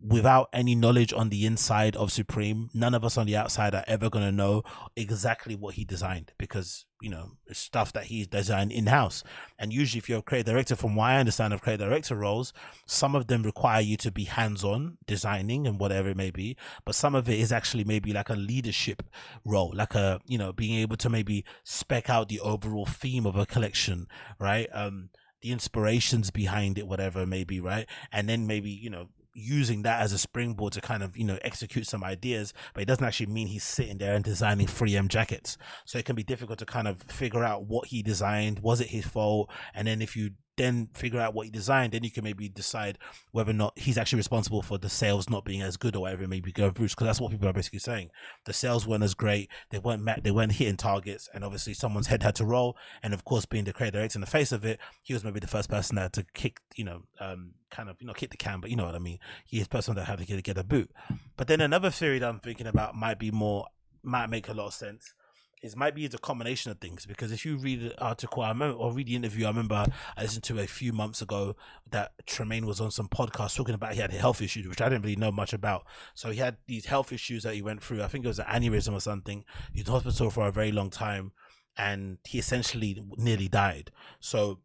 [0.00, 3.84] without any knowledge on the inside of Supreme, none of us on the outside are
[3.86, 4.62] ever going to know
[4.96, 9.22] exactly what he designed because you know stuff that he designed in house.
[9.58, 12.52] And usually, if you're a creative director, from what I understand of creative director roles,
[12.86, 16.56] some of them require you to be hands on designing and whatever it may be,
[16.84, 19.02] but some of it is actually maybe like a leadership
[19.44, 23.36] role, like a you know being able to maybe spec out the overall theme of
[23.36, 24.06] a collection,
[24.38, 24.68] right?
[24.72, 25.10] Um,
[25.42, 27.86] the inspirations behind it, whatever it may be, right?
[28.12, 31.38] And then maybe, you know, using that as a springboard to kind of you know
[31.42, 35.58] execute some ideas but it doesn't actually mean he's sitting there and designing 3m jackets.
[35.84, 38.60] So it can be difficult to kind of figure out what he designed.
[38.60, 39.50] Was it his fault?
[39.74, 42.98] And then if you then figure out what he designed, then you can maybe decide
[43.30, 46.26] whether or not he's actually responsible for the sales not being as good or whatever
[46.26, 46.88] Maybe go through.
[46.88, 48.10] Because that's what people are basically saying.
[48.44, 49.50] The sales weren't as great.
[49.70, 50.24] They weren't met.
[50.24, 52.76] They weren't hitting targets, and obviously someone's head had to roll.
[53.02, 55.40] And of course, being the creator director in the face of it, he was maybe
[55.40, 58.36] the first person that to kick, you know, um, kind of, you know, kick the
[58.36, 58.60] can.
[58.60, 59.18] But you know what I mean.
[59.44, 60.90] He is the person that had to get, get a boot.
[61.36, 63.66] But then another theory that I'm thinking about might be more,
[64.02, 65.14] might make a lot of sense
[65.62, 68.76] it might be the combination of things because if you read the article I remember,
[68.76, 69.86] or read the interview, I remember
[70.16, 71.54] I listened to a few months ago
[71.90, 75.04] that Tremaine was on some podcast talking about he had health issues, which I didn't
[75.04, 75.86] really know much about.
[76.14, 78.02] So he had these health issues that he went through.
[78.02, 79.44] I think it was an aneurysm or something.
[79.72, 81.30] He was in hospital for a very long time
[81.76, 83.92] and he essentially nearly died.
[84.18, 84.58] So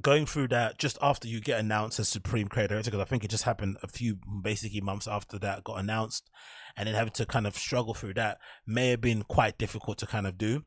[0.00, 3.30] going through that just after you get announced as supreme creator because i think it
[3.30, 6.30] just happened a few basically months after that got announced
[6.76, 10.06] and then having to kind of struggle through that may have been quite difficult to
[10.06, 10.64] kind of do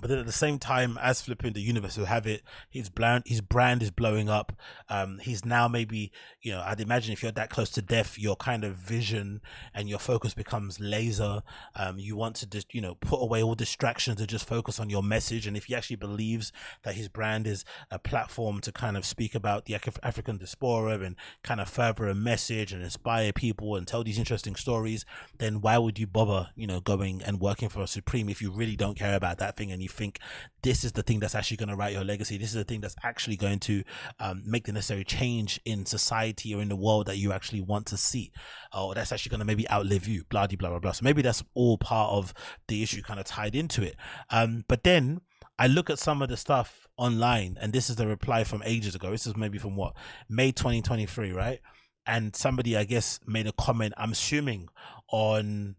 [0.00, 2.42] but then at the same time as flipping the universe will have it.
[2.70, 4.52] His brand his brand is blowing up.
[4.88, 8.36] Um he's now maybe you know i'd imagine if you're that close to death your
[8.36, 9.40] kind of vision
[9.74, 11.42] and your focus becomes laser.
[11.74, 14.90] Um you want to just you know put away all distractions and just focus on
[14.90, 15.46] your message.
[15.46, 19.34] And if he actually believes that his brand is a platform to kind of speak
[19.34, 24.04] about the african diaspora and kind of further a message and inspire people and tell
[24.04, 25.04] these interesting stories
[25.38, 28.50] then why would you bother you know going and working for a supreme if you
[28.50, 30.20] really don't care about that thing and you think
[30.62, 32.38] this is the thing that's actually going to write your legacy.
[32.38, 33.82] This is the thing that's actually going to
[34.20, 37.86] um, make the necessary change in society or in the world that you actually want
[37.86, 38.32] to see,
[38.76, 40.24] or that's actually going to maybe outlive you.
[40.28, 40.92] Blah blah blah blah.
[40.92, 42.32] So maybe that's all part of
[42.68, 43.96] the issue, kind of tied into it.
[44.30, 45.20] Um, but then
[45.58, 48.94] I look at some of the stuff online, and this is the reply from ages
[48.94, 49.10] ago.
[49.10, 49.94] This is maybe from what
[50.28, 51.60] May 2023, right?
[52.06, 53.92] And somebody, I guess, made a comment.
[53.96, 54.68] I'm assuming
[55.10, 55.74] on,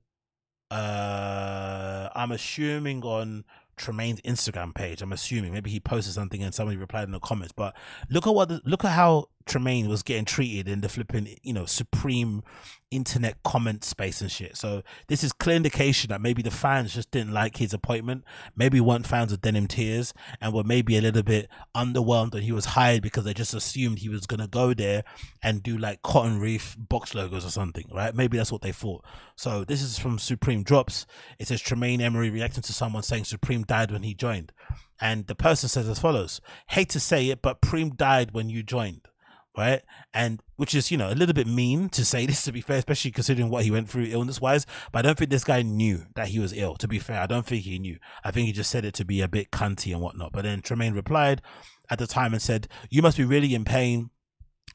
[0.70, 3.46] uh, I'm assuming on
[3.80, 5.02] Tremaine's Instagram page.
[5.02, 7.54] I'm assuming maybe he posted something and somebody replied in the comments.
[7.56, 7.76] But
[8.10, 11.54] look at what the, look at how Tremaine was getting treated in the flipping, you
[11.54, 12.44] know, supreme
[12.92, 14.56] internet comment space and shit.
[14.56, 18.24] So this is clear indication that maybe the fans just didn't like his appointment.
[18.56, 22.52] Maybe weren't fans of Denim Tears and were maybe a little bit underwhelmed that he
[22.52, 25.04] was hired because they just assumed he was gonna go there
[25.42, 28.16] and do like cotton wreath box logos or something, right?
[28.16, 29.04] Maybe that's what they thought.
[29.36, 31.06] So this is from Supreme Drops.
[31.40, 34.52] It says Tremaine Emory reacting to someone saying Supreme died when he joined.
[35.02, 38.64] And the person says as follows, hate to say it, but Preem died when you
[38.64, 39.08] joined
[39.58, 39.82] right?
[40.14, 42.78] And which is, you know, a little bit mean to say this, to be fair,
[42.78, 44.66] especially considering what he went through illness wise.
[44.92, 47.22] But I don't think this guy knew that he was ill, to be fair.
[47.22, 47.98] I don't think he knew.
[48.24, 50.32] I think he just said it to be a bit cunty and whatnot.
[50.32, 51.42] But then Tremaine replied
[51.90, 54.10] at the time and said, You must be really in pain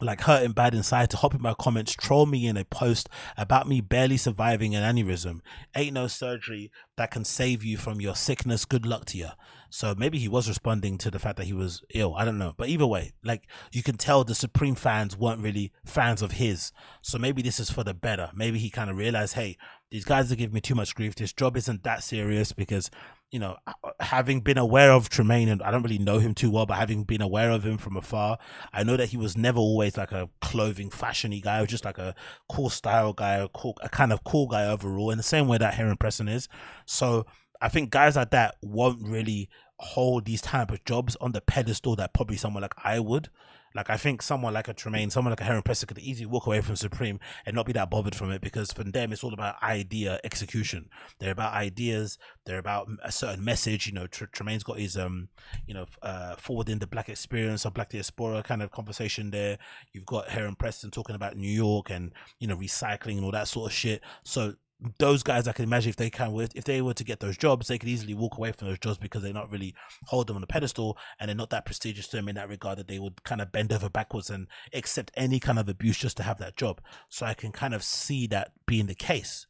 [0.00, 3.68] like hurting bad inside to hop in my comments, troll me in a post about
[3.68, 5.40] me barely surviving an aneurysm.
[5.74, 8.64] Ain't no surgery that can save you from your sickness.
[8.64, 9.28] Good luck to you.
[9.70, 12.14] So maybe he was responding to the fact that he was ill.
[12.14, 12.54] I don't know.
[12.56, 16.70] But either way, like you can tell the Supreme fans weren't really fans of his.
[17.02, 18.30] So maybe this is for the better.
[18.34, 19.56] Maybe he kind of realized, hey,
[19.90, 21.16] these guys are giving me too much grief.
[21.16, 22.88] This job isn't that serious because
[23.30, 26.34] you know, uh, uh, having been aware of Tremaine, and I don't really know him
[26.34, 28.38] too well, but having been aware of him from afar,
[28.72, 31.98] I know that he was never always like a clothing fashiony guy, or just like
[31.98, 32.14] a
[32.48, 35.58] cool style guy, a cool, a kind of cool guy overall, in the same way
[35.58, 36.48] that Heron Preston is.
[36.86, 37.26] So
[37.60, 39.48] I think guys like that won't really
[39.84, 43.28] hold these type of jobs on the pedestal that probably someone like I would.
[43.74, 46.46] Like I think someone like a Tremaine, someone like a Heron Preston could easily walk
[46.46, 49.34] away from Supreme and not be that bothered from it because for them it's all
[49.34, 50.88] about idea execution.
[51.18, 52.16] They're about ideas.
[52.46, 53.88] They're about a certain message.
[53.88, 55.28] You know, Tr- Tremaine's got his um,
[55.66, 59.58] you know, uh, forwarding the black experience or black diaspora kind of conversation there.
[59.92, 63.48] You've got Heron Preston talking about New York and you know recycling and all that
[63.48, 64.02] sort of shit.
[64.22, 64.54] So
[64.98, 67.68] those guys, I can imagine if they can, if they were to get those jobs,
[67.68, 69.74] they could easily walk away from those jobs because they're not really
[70.06, 72.78] hold them on a pedestal and they're not that prestigious to them in that regard
[72.78, 76.16] that they would kind of bend over backwards and accept any kind of abuse just
[76.16, 76.80] to have that job.
[77.08, 79.46] So I can kind of see that being the case.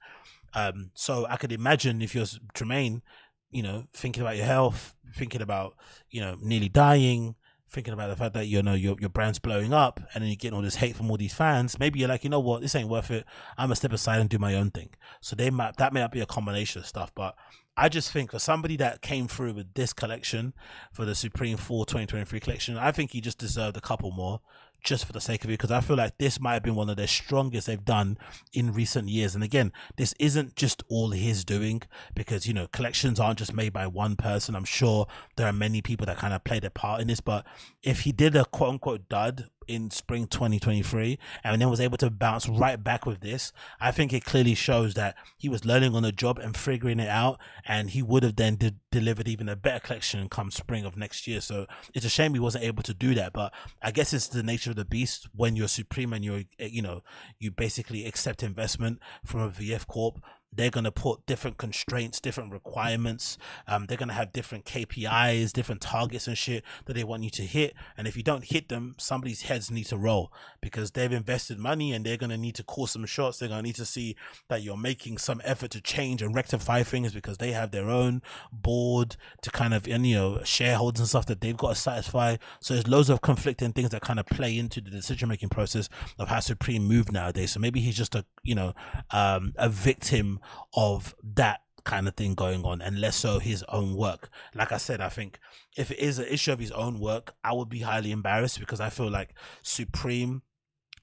[0.55, 3.03] Um, so I could imagine if you're Tremaine,
[3.51, 5.75] you know, thinking about your health, thinking about,
[6.11, 7.35] you know, nearly dying,
[7.75, 10.37] thinking about the fact that you know your your brand's blowing up and then you're
[10.37, 12.75] getting all this hate from all these fans, maybe you're like, you know what, this
[12.75, 13.27] ain't worth it.
[13.59, 14.91] I'm gonna step aside and do my own thing.
[15.20, 17.37] So they might that may not be a combination of stuff, but
[17.77, 20.55] I just think for somebody that came through with this collection
[20.93, 24.41] for the Supreme Fall 2023 collection, I think he just deserved a couple more
[24.85, 26.91] just for the sake of it because I feel like this might have been one
[26.91, 28.18] of their strongest they've done
[28.53, 29.35] in recent years.
[29.35, 31.82] And again, this isn't just all his doing
[32.14, 34.55] because, you know, collections aren't just made by one person.
[34.55, 35.07] I'm sure
[35.37, 37.45] there are many people that kind of played a part in this, but
[37.82, 42.11] if he did a quote unquote dud in spring 2023 and then was able to
[42.11, 46.03] bounce right back with this i think it clearly shows that he was learning on
[46.03, 49.57] the job and figuring it out and he would have then de- delivered even a
[49.57, 51.41] better collection come spring of next year.
[51.41, 53.53] So it's a shame he wasn't able to do that but
[53.83, 55.29] i guess it's the nature of the beast.
[55.35, 57.03] When you're supreme and you're eh, you know
[57.39, 60.21] you basically accept investment from a vf corp
[60.57, 63.38] they're going to put different constraints, different requirements.
[63.66, 67.30] Um, they're going to have different KPIs, different targets and shit that they want you
[67.30, 67.74] to hit.
[67.96, 71.92] And if you don't hit them, somebody's heads need to roll because they've invested money
[71.92, 73.38] and they're going to need to call some shots.
[73.38, 74.16] They're going to need to see
[74.48, 78.22] that you're making some effort to change and rectify things because they have their own
[78.52, 82.36] board to kind of, and, you know, shareholders and stuff that they've got to satisfy.
[82.61, 85.88] So there's loads of conflicting things that kind of play into the decision making process
[86.18, 87.52] of how Supreme move nowadays.
[87.52, 88.74] So maybe he's just a, you know,
[89.11, 90.40] um, a victim
[90.74, 94.30] of that kind of thing going on and less so his own work.
[94.55, 95.38] Like I said, I think
[95.76, 98.80] if it is an issue of his own work, I would be highly embarrassed because
[98.80, 100.42] I feel like Supreme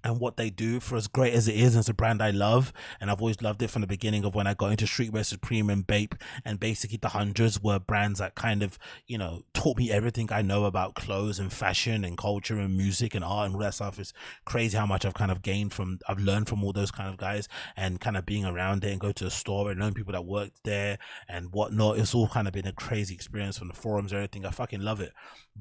[0.03, 1.75] and what they do for as great as it is.
[1.75, 2.73] it's a brand I love.
[2.99, 5.69] And I've always loved it from the beginning of when I got into Streetwear Supreme
[5.69, 9.91] and Bape and basically the hundreds were brands that kind of, you know, taught me
[9.91, 13.61] everything I know about clothes and fashion and culture and music and art and all
[13.61, 13.99] that stuff.
[13.99, 14.13] It's
[14.45, 17.17] crazy how much I've kind of gained from, I've learned from all those kind of
[17.17, 20.13] guys and kind of being around there and go to a store and knowing people
[20.13, 20.97] that worked there
[21.27, 21.99] and whatnot.
[21.99, 24.45] It's all kind of been a crazy experience from the forums and everything.
[24.45, 25.13] I fucking love it.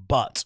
[0.08, 0.44] But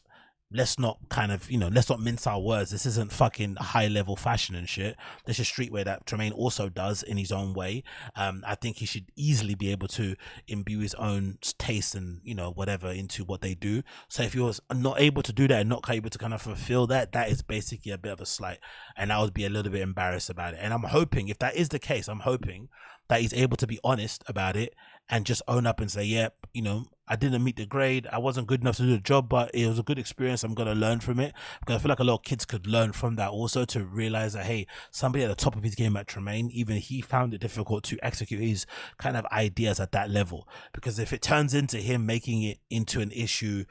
[0.54, 2.70] let's not kind of you know let's not mince our words.
[2.70, 4.96] This isn't fucking high level fashion and shit.
[5.26, 7.82] This is streetwear that Tremaine also does in his own way.
[8.16, 10.14] Um i think he should easily be able to
[10.46, 13.82] imbue his own taste and you know whatever into what they do.
[14.08, 16.86] So if was not able to do that and not able to kind of fulfill
[16.88, 18.58] that that is basically a bit of a slight.
[18.96, 20.60] And i would be a little bit embarrassed about it.
[20.62, 22.68] And i'm hoping if that is the case i'm hoping
[23.08, 24.74] that he's able to be honest about it
[25.08, 28.06] and just own up and say, yep, yeah, you know, I didn't meet the grade.
[28.10, 30.42] I wasn't good enough to do the job, but it was a good experience.
[30.42, 32.92] I'm to learn from it because I feel like a lot of kids could learn
[32.92, 36.06] from that also to realize that, hey, somebody at the top of his game at
[36.06, 40.48] Tremaine, even he found it difficult to execute his kind of ideas at that level.
[40.72, 43.64] Because if it turns into him making it into an issue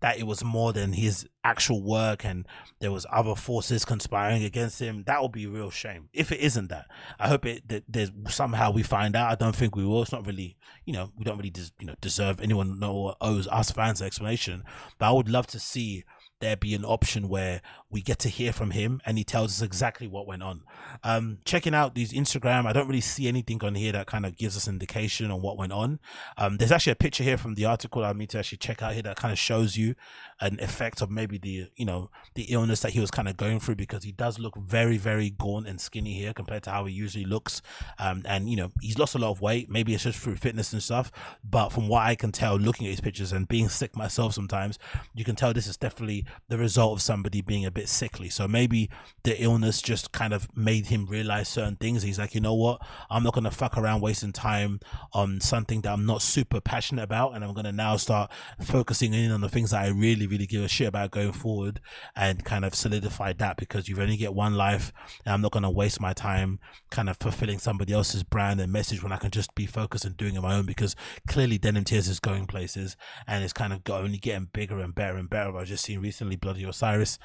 [0.00, 2.46] that it was more than his actual work and
[2.80, 6.08] there was other forces conspiring against him that would be a real shame.
[6.12, 6.86] If it isn't that
[7.18, 9.30] i hope it that there's somehow we find out.
[9.30, 10.02] I don't think we will.
[10.02, 13.48] It's not really you know we don't really des- you know deserve anyone know owes
[13.48, 14.64] us fans an explanation.
[14.98, 16.04] But i would love to see
[16.40, 17.60] there be an option where
[17.90, 20.62] we get to hear from him and he tells us exactly what went on.
[21.02, 24.36] Um, checking out these Instagram, I don't really see anything on here that kind of
[24.36, 25.98] gives us indication on what went on.
[26.36, 28.92] Um, there's actually a picture here from the article I need to actually check out
[28.92, 29.94] here that kind of shows you
[30.40, 33.58] an effect of maybe the, you know, the illness that he was kind of going
[33.58, 36.92] through because he does look very, very gaunt and skinny here compared to how he
[36.92, 37.62] usually looks.
[37.98, 39.70] Um, and, you know, he's lost a lot of weight.
[39.70, 41.10] Maybe it's just through fitness and stuff.
[41.42, 44.78] But from what I can tell, looking at his pictures and being sick myself sometimes,
[45.14, 48.28] you can tell this is definitely the result of somebody being a bit sickly.
[48.28, 48.90] So maybe
[49.22, 52.02] the illness just kind of made him realize certain things.
[52.02, 52.80] He's like, you know what?
[53.08, 54.80] I'm not going to fuck around wasting time
[55.12, 57.34] on something that I'm not super passionate about.
[57.34, 60.46] And I'm going to now start focusing in on the things that I really, really
[60.46, 61.80] give a shit about going forward
[62.16, 64.92] and kind of solidify that because you've only get one life
[65.24, 66.58] and I'm not going to waste my time
[66.90, 70.16] kind of fulfilling somebody else's brand and message when I can just be focused and
[70.16, 70.96] doing it my own because
[71.28, 75.16] clearly Denim Tears is going places and it's kind of only getting bigger and better
[75.16, 75.56] and better.
[75.56, 77.18] I've just seen recently Bloody Osiris,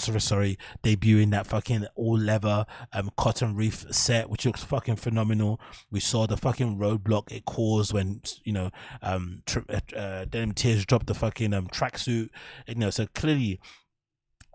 [0.00, 5.60] Osiris, sorry, debuting that fucking all leather um cotton wreath set, which looks fucking phenomenal.
[5.90, 8.70] We saw the fucking roadblock it caused when you know
[9.02, 12.30] um uh, uh Denim Tears dropped the fucking um tracksuit.
[12.66, 13.60] You know, so clearly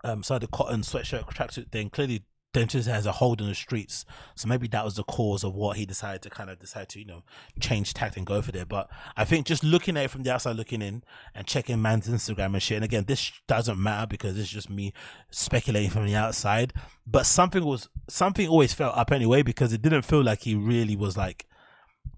[0.04, 2.22] um, so the cotton sweatshirt tracksuit thing clearly
[2.56, 4.06] Dentist has a hold in the streets.
[4.34, 6.98] So maybe that was the cause of what he decided to kind of decide to,
[6.98, 7.22] you know,
[7.60, 8.64] change tact and go for there.
[8.64, 11.04] But I think just looking at it from the outside looking in
[11.34, 12.76] and checking man's Instagram and shit.
[12.76, 14.94] And again, this doesn't matter because it's just me
[15.30, 16.72] speculating from the outside.
[17.06, 20.96] But something was, something always felt up anyway because it didn't feel like he really
[20.96, 21.44] was like,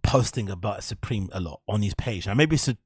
[0.09, 2.27] posting about Supreme a lot on his page.
[2.27, 2.79] Now maybe it's a,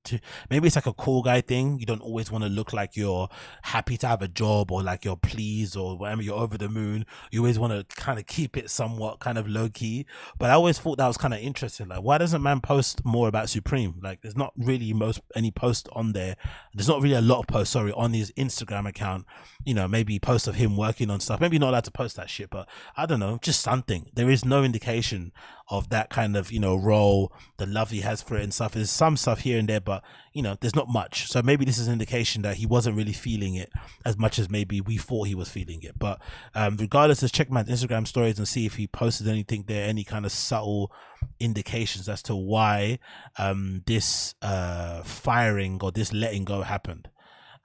[0.51, 1.79] maybe it's like a cool guy thing.
[1.79, 3.29] You don't always want to look like you're
[3.63, 6.21] happy to have a job or like you're pleased or whatever.
[6.21, 7.07] You're over the moon.
[7.31, 10.05] You always want to kind of keep it somewhat kind of low key.
[10.37, 11.87] But I always thought that was kind of interesting.
[11.87, 14.01] Like, why doesn't man post more about Supreme?
[14.03, 16.35] Like, there's not really most any post on there.
[16.75, 17.73] There's not really a lot of posts.
[17.73, 19.27] Sorry, on his Instagram account.
[19.65, 21.41] You know, maybe posts of him working on stuff.
[21.41, 24.11] Maybe not allowed to post that shit, but I don't know, just something.
[24.13, 25.31] There is no indication
[25.69, 27.12] of that kind of you know role,
[27.59, 28.73] the love he has for it and stuff.
[28.73, 30.03] There's some stuff here and there, but
[30.33, 31.29] you know, there's not much.
[31.29, 33.71] So maybe this is an indication that he wasn't really feeling it
[34.05, 35.99] as much as maybe we thought he was feeling it.
[35.99, 36.21] But
[36.55, 40.05] um, regardless, let's check my Instagram stories and see if he posted anything there, any
[40.05, 40.93] kind of subtle
[41.39, 42.99] indications as to why
[43.39, 47.09] um, this uh, firing or this letting go happened.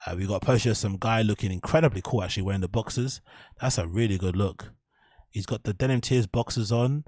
[0.06, 3.20] Uh, we got a poster of some guy looking incredibly cool, actually wearing the boxers.
[3.60, 4.72] That's a really good look.
[5.30, 7.04] He's got the denim tears boxers on,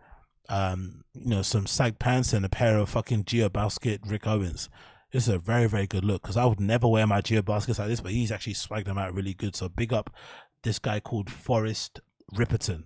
[0.50, 4.68] um, you know, some sag pants and a pair of fucking Geo Basket Rick Owens.
[5.12, 7.78] This is a very, very good look because I would never wear my Geo Baskets
[7.78, 9.56] like this, but he's actually swagged them out really good.
[9.56, 10.14] So big up
[10.62, 12.00] this guy called Forrest
[12.34, 12.84] Ripperton.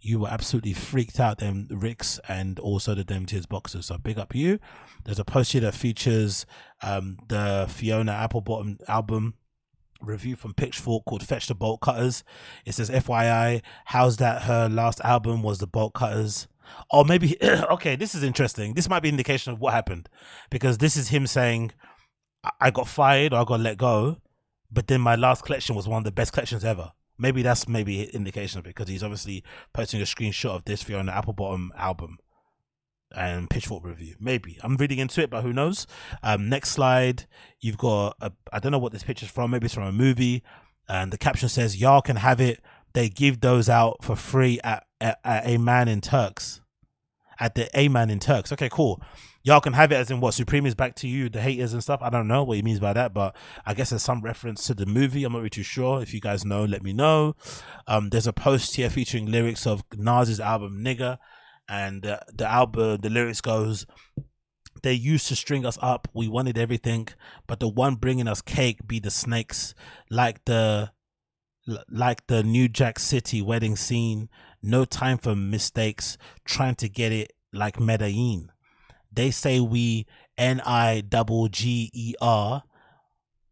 [0.00, 3.86] You were absolutely freaked out them Ricks and also the Denim Tears boxers.
[3.86, 4.58] So big up you.
[5.04, 6.44] There's a post here that features
[6.82, 9.34] um, the Fiona Applebottom album
[10.00, 12.22] review from Pitchfork called Fetch the Bolt Cutters.
[12.64, 16.46] It says, FYI, how's that her last album was the Bolt Cutters?
[16.90, 18.74] Or maybe, okay, this is interesting.
[18.74, 20.08] This might be indication of what happened
[20.50, 21.72] because this is him saying,
[22.60, 24.18] I got fired or I got let go,
[24.70, 26.92] but then my last collection was one of the best collections ever.
[27.18, 29.42] Maybe that's maybe indication of it because he's obviously
[29.72, 32.18] posting a screenshot of this for on the apple bottom album
[33.14, 34.16] and Pitchfork review.
[34.20, 35.86] Maybe I'm reading into it, but who knows?
[36.22, 37.26] Um, next slide,
[37.60, 38.16] you've got
[38.52, 39.50] I don't know what this picture's from.
[39.50, 40.42] Maybe it's from a movie,
[40.88, 42.62] and the caption says, "Y'all can have it."
[42.92, 46.60] They give those out for free at, a man in Turks.
[47.38, 48.50] At the A man in Turks.
[48.50, 49.02] Okay, cool.
[49.42, 51.82] Y'all can have it as in what Supreme is back to you, the haters and
[51.82, 52.00] stuff.
[52.02, 53.36] I don't know what he means by that, but
[53.66, 55.22] I guess there's some reference to the movie.
[55.22, 56.00] I'm not really too sure.
[56.00, 57.36] If you guys know, let me know.
[57.86, 61.18] Um, there's a post here featuring lyrics of Nas's album Nigga
[61.68, 63.86] and uh, the album the lyrics goes
[64.82, 67.08] they used to string us up we wanted everything
[67.46, 69.74] but the one bringing us cake be the snakes
[70.10, 70.90] like the
[71.88, 74.28] like the new jack city wedding scene
[74.66, 78.50] no time for mistakes trying to get it like medellin
[79.12, 80.06] they say we
[80.36, 82.62] n-i double g-e-r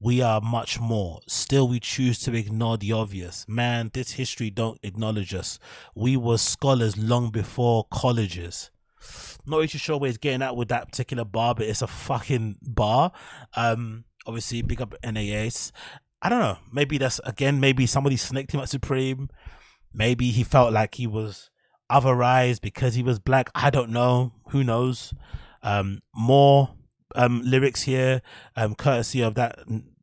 [0.04, 1.20] we are much more.
[1.26, 3.46] Still, we choose to ignore the obvious.
[3.48, 5.58] Man, this history don't acknowledge us.
[5.94, 8.70] We were scholars long before colleges.
[9.46, 12.56] Not really sure where he's getting at with that particular bar, but it's a fucking
[12.60, 13.12] bar.
[13.56, 15.72] Um, obviously, big up NAS.
[16.20, 16.58] I don't know.
[16.70, 17.58] Maybe that's again.
[17.58, 19.30] Maybe somebody snaked him at Supreme.
[19.94, 21.50] Maybe he felt like he was
[21.90, 23.50] otherized because he was black.
[23.54, 24.32] I don't know.
[24.50, 25.14] Who knows?
[25.62, 26.74] Um, more
[27.14, 28.22] um lyrics here,
[28.56, 29.60] um, courtesy of that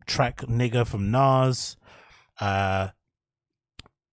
[0.07, 1.75] track nigger from Nas.
[2.39, 2.89] Uh,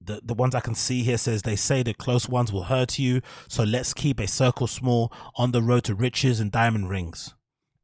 [0.01, 2.99] the, the ones I can see here says they say the close ones will hurt
[2.99, 7.35] you, so let's keep a circle small on the road to riches and diamond rings.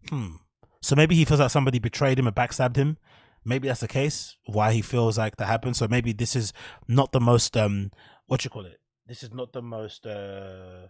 [0.08, 0.36] Hmm.
[0.80, 2.98] So maybe he feels like somebody betrayed him and backstabbed him.
[3.44, 4.36] Maybe that's the case.
[4.46, 5.76] Why he feels like that happened.
[5.76, 6.52] So maybe this is
[6.88, 7.90] not the most um
[8.26, 8.80] what you call it.
[9.06, 10.88] This is not the most uh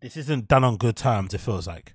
[0.00, 1.94] this isn't done on good terms, it feels like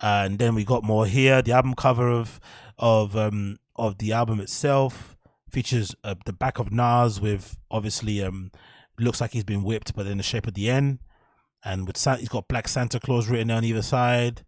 [0.00, 1.42] and then we got more here.
[1.42, 2.40] The album cover of
[2.78, 5.16] of um of the album itself
[5.50, 8.50] features uh, the back of Nas with obviously um
[8.98, 11.00] looks like he's been whipped, but in the shape of the N,
[11.64, 14.44] and with Santa, he's got Black Santa Claus written on either side,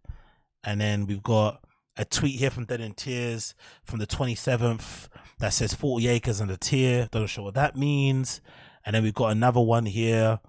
[0.63, 1.63] and then we've got
[1.97, 5.07] a tweet here from Denim Tears from the 27th
[5.39, 7.07] that says 40 acres and a tear.
[7.11, 8.41] Don't sure what that means.
[8.85, 10.39] And then we've got another one here,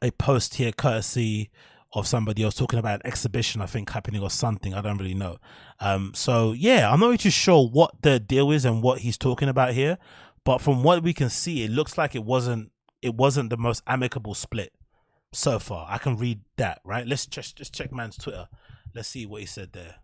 [0.00, 1.50] a post here courtesy
[1.94, 4.74] of somebody else talking about an exhibition, I think, happening or something.
[4.74, 5.38] I don't really know.
[5.80, 9.48] Um, so yeah, I'm not really sure what the deal is and what he's talking
[9.48, 9.98] about here.
[10.44, 12.70] But from what we can see, it looks like it wasn't
[13.00, 14.72] it wasn't the most amicable split
[15.32, 15.86] so far.
[15.88, 17.06] I can read that, right?
[17.06, 18.48] Let's just just check man's Twitter.
[18.94, 19.96] Let's see what he said there.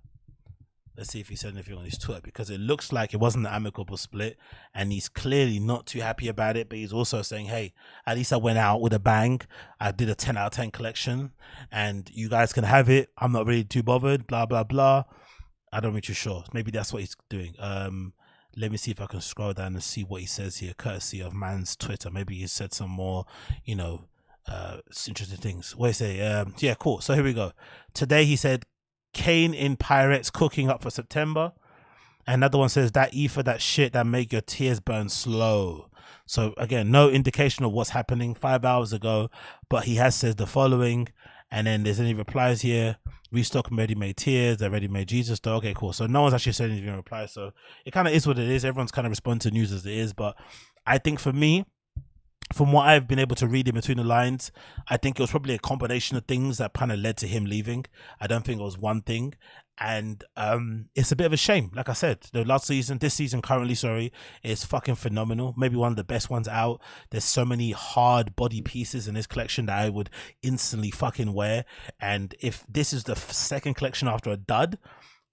[0.97, 3.47] Let's see if he said anything on his Twitter because it looks like it wasn't
[3.47, 4.37] an amicable split,
[4.75, 6.69] and he's clearly not too happy about it.
[6.69, 7.75] But he's also saying, "Hey,
[8.07, 9.41] at least I went out with a bang.
[9.81, 11.33] I did a ten out of ten collection,
[11.73, 13.11] and you guys can have it.
[13.19, 15.05] I'm not really too bothered." Blah blah blah.
[15.73, 16.45] I don't really too sure.
[16.53, 17.55] Maybe that's what he's doing.
[17.59, 18.13] Um,
[18.57, 21.21] let me see if I can scroll down and see what he says here, courtesy
[21.21, 22.11] of man's Twitter.
[22.11, 23.25] Maybe he said some more,
[23.65, 24.05] you know,
[24.47, 24.79] uh,
[25.09, 25.75] interesting things.
[25.75, 26.21] What he say?
[26.21, 27.01] Um, yeah, cool.
[27.01, 27.53] So here we go.
[27.93, 28.65] Today he said
[29.15, 31.53] Kane in Pirates cooking up for September.
[32.27, 35.91] Another one says that ether, that shit that make your tears burn slow.
[36.27, 39.31] So again, no indication of what's happening five hours ago,
[39.69, 41.09] but he has said the following.
[41.51, 42.97] And then there's any replies here.
[43.31, 44.59] Restock ready made tears.
[44.59, 45.57] They ready made Jesus though.
[45.57, 45.93] Okay, cool.
[45.93, 47.27] So no one's actually said anything in reply.
[47.27, 47.53] So
[47.85, 48.65] it kind of is what it is.
[48.65, 50.13] Everyone's kind of responding to news as it is.
[50.13, 50.37] But
[50.87, 51.65] I think for me,
[52.53, 54.53] from what I've been able to read in between the lines,
[54.89, 57.47] I think it was probably a combination of things that kind of led to him
[57.47, 57.87] leaving.
[58.21, 59.35] I don't think it was one thing.
[59.79, 61.73] And um, it's a bit of a shame.
[61.75, 64.13] Like I said, the last season, this season currently, sorry,
[64.45, 65.53] is fucking phenomenal.
[65.57, 66.81] Maybe one of the best ones out.
[67.11, 70.11] There's so many hard body pieces in this collection that I would
[70.43, 71.65] instantly fucking wear.
[71.99, 74.79] And if this is the second collection after a dud,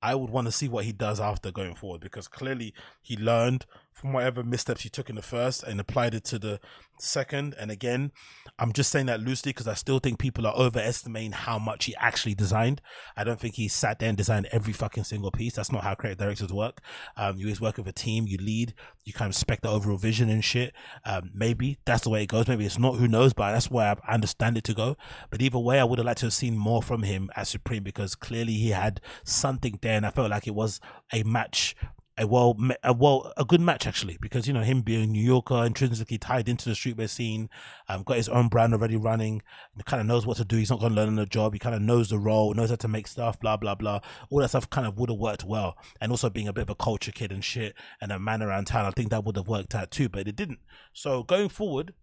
[0.02, 3.66] I would want to see what he does after going forward because clearly he learned
[3.94, 6.60] from whatever missteps he took in the first and applied it to the
[6.98, 7.56] second.
[7.60, 8.12] And again,
[8.58, 11.96] I'm just saying that loosely because I still think people are overestimating how much he
[11.98, 12.82] actually designed.
[13.16, 15.56] I don't think he sat there and designed every fucking single piece.
[15.56, 16.82] That's not how creative directors work.
[17.18, 18.74] Um, you always work with a team, you lead,
[19.04, 20.74] you kind of expect the overall vision and shit.
[21.06, 22.48] Um, maybe that's the way it goes.
[22.48, 24.96] Maybe it's not, who knows, but that's where I understand it to go.
[25.30, 27.84] But either way, I would have liked to have seen more from him as Supreme
[27.84, 30.80] because clearly he had something there and I felt like it was
[31.14, 31.76] a match
[32.18, 35.24] a well, a well, a good match actually, because you know him being a New
[35.24, 37.50] Yorker, intrinsically tied into the streetwear scene,
[37.88, 39.42] um, got his own brand already running,
[39.86, 40.58] kind of knows what to do.
[40.58, 41.54] He's not going to learn on the job.
[41.54, 44.02] He kind of knows the role, knows how to make stuff, blah blah blah.
[44.30, 46.70] All that stuff kind of would have worked well, and also being a bit of
[46.70, 49.48] a culture kid and shit, and a man around town, I think that would have
[49.48, 50.60] worked out too, but it didn't.
[50.94, 51.94] So going forward,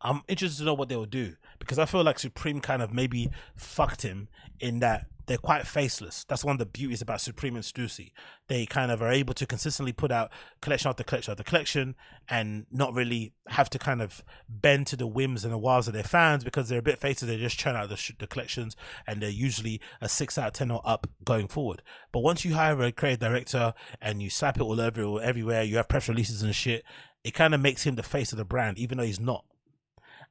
[0.00, 2.92] I'm interested to know what they will do because I feel like Supreme kind of
[2.92, 6.24] maybe fucked him in that they're quite faceless.
[6.28, 8.12] That's one of the beauties about Supreme and Stussy.
[8.48, 10.30] They kind of are able to consistently put out
[10.60, 11.94] collection after collection after collection
[12.28, 15.94] and not really have to kind of bend to the whims and the wiles of
[15.94, 17.30] their fans because they're a bit faceless.
[17.30, 18.76] They just churn out the, the collections
[19.06, 21.80] and they're usually a six out of 10 or up going forward.
[22.12, 23.72] But once you hire a creative director
[24.02, 26.84] and you slap it all over everywhere, you have press releases and shit,
[27.24, 29.46] it kind of makes him the face of the brand, even though he's not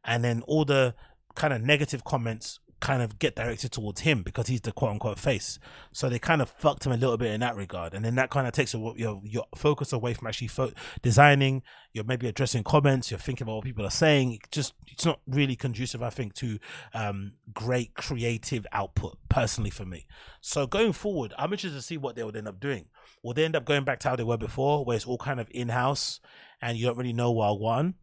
[0.03, 0.95] and then all the
[1.35, 5.19] kind of negative comments kind of get directed towards him because he's the quote unquote
[5.19, 5.59] face.
[5.93, 8.29] So they kind of fucked him a little bit in that regard, and then that
[8.29, 11.63] kind of takes your your, your focus away from actually fo- designing.
[11.93, 13.11] You're maybe addressing comments.
[13.11, 14.33] You're thinking about what people are saying.
[14.33, 16.59] It just it's not really conducive, I think, to
[16.93, 19.17] um, great creative output.
[19.29, 20.07] Personally, for me.
[20.41, 22.87] So going forward, I'm interested to see what they would end up doing.
[23.23, 25.39] Will they end up going back to how they were before, where it's all kind
[25.39, 26.19] of in house
[26.61, 27.95] and you don't really know what one?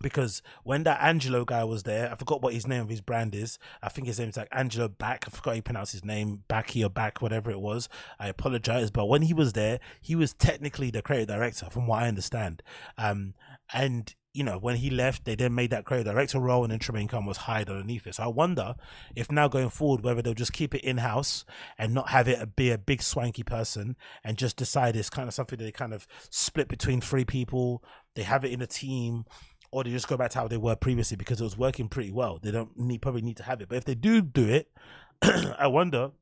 [0.00, 3.34] Because when that Angelo guy was there, I forgot what his name of his brand
[3.34, 3.58] is.
[3.82, 5.24] I think his name is like Angelo Back.
[5.26, 7.88] I forgot how you pronounce his name, Backy or Back, whatever it was.
[8.18, 12.02] I apologize, but when he was there, he was technically the creative director, from what
[12.02, 12.62] I understand.
[12.96, 13.34] Um,
[13.72, 16.78] and you know, when he left, they then made that creative director role, and then
[16.78, 18.14] Tremaine Khan was hired underneath it.
[18.14, 18.76] So I wonder
[19.16, 21.44] if now going forward, whether they'll just keep it in house
[21.76, 25.34] and not have it be a big swanky person, and just decide it's kind of
[25.34, 27.82] something they kind of split between three people.
[28.14, 29.24] They have it in a team,
[29.70, 32.10] or they just go back to how they were previously because it was working pretty
[32.10, 32.38] well.
[32.42, 34.70] They don't need probably need to have it, but if they do do it,
[35.22, 36.12] I wonder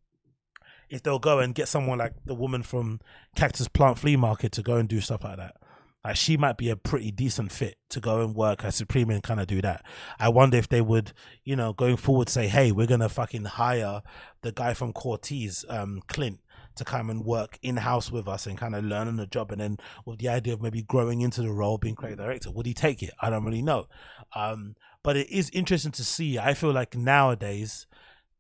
[0.88, 3.01] if they'll go and get someone like the woman from
[3.34, 5.57] Cactus Plant Flea Market to go and do stuff like that.
[6.05, 9.24] Like she might be a pretty decent fit to go and work at Supreme and
[9.24, 9.84] kind of do that.
[10.20, 11.12] I wonder if they would,
[11.44, 14.03] you know, going forward say, hey, we're gonna fucking hire
[14.42, 16.38] the guy from Corteiz, um, Clint,
[16.77, 19.51] to come and work in house with us and kind of learn on the job.
[19.51, 22.66] And then with the idea of maybe growing into the role, being creative director, would
[22.66, 23.11] he take it?
[23.20, 23.87] I don't really know.
[24.35, 26.39] Um, but it is interesting to see.
[26.39, 27.87] I feel like nowadays,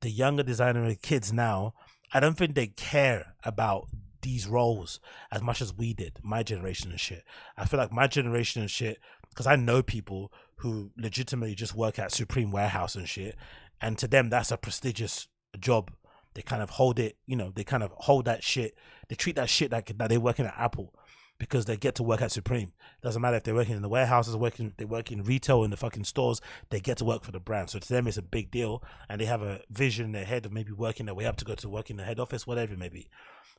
[0.00, 1.74] the younger designer kids now,
[2.12, 3.88] I don't think they care about
[4.22, 7.24] these roles as much as we did, my generation and shit.
[7.56, 8.98] I feel like my generation and shit,
[9.30, 13.36] because I know people who legitimately just work at Supreme Warehouse and shit,
[13.80, 15.28] and to them that's a prestigious
[15.60, 15.92] job
[16.36, 18.76] they kind of hold it, you know, they kind of hold that shit.
[19.08, 20.94] They treat that shit like that they're working at Apple
[21.38, 22.72] because they get to work at Supreme.
[23.02, 25.78] Doesn't matter if they're working in the warehouses, working they work in retail in the
[25.78, 27.70] fucking stores, they get to work for the brand.
[27.70, 30.44] So to them it's a big deal and they have a vision in their head
[30.44, 32.74] of maybe working their way up to go to work in the head office, whatever
[32.74, 33.08] it may be.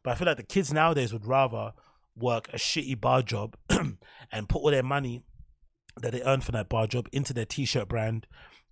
[0.04, 1.74] But I feel like the kids nowadays would rather
[2.16, 5.24] work a shitty bar job and put all their money
[6.00, 8.28] that they earn from that bar job into their t-shirt brand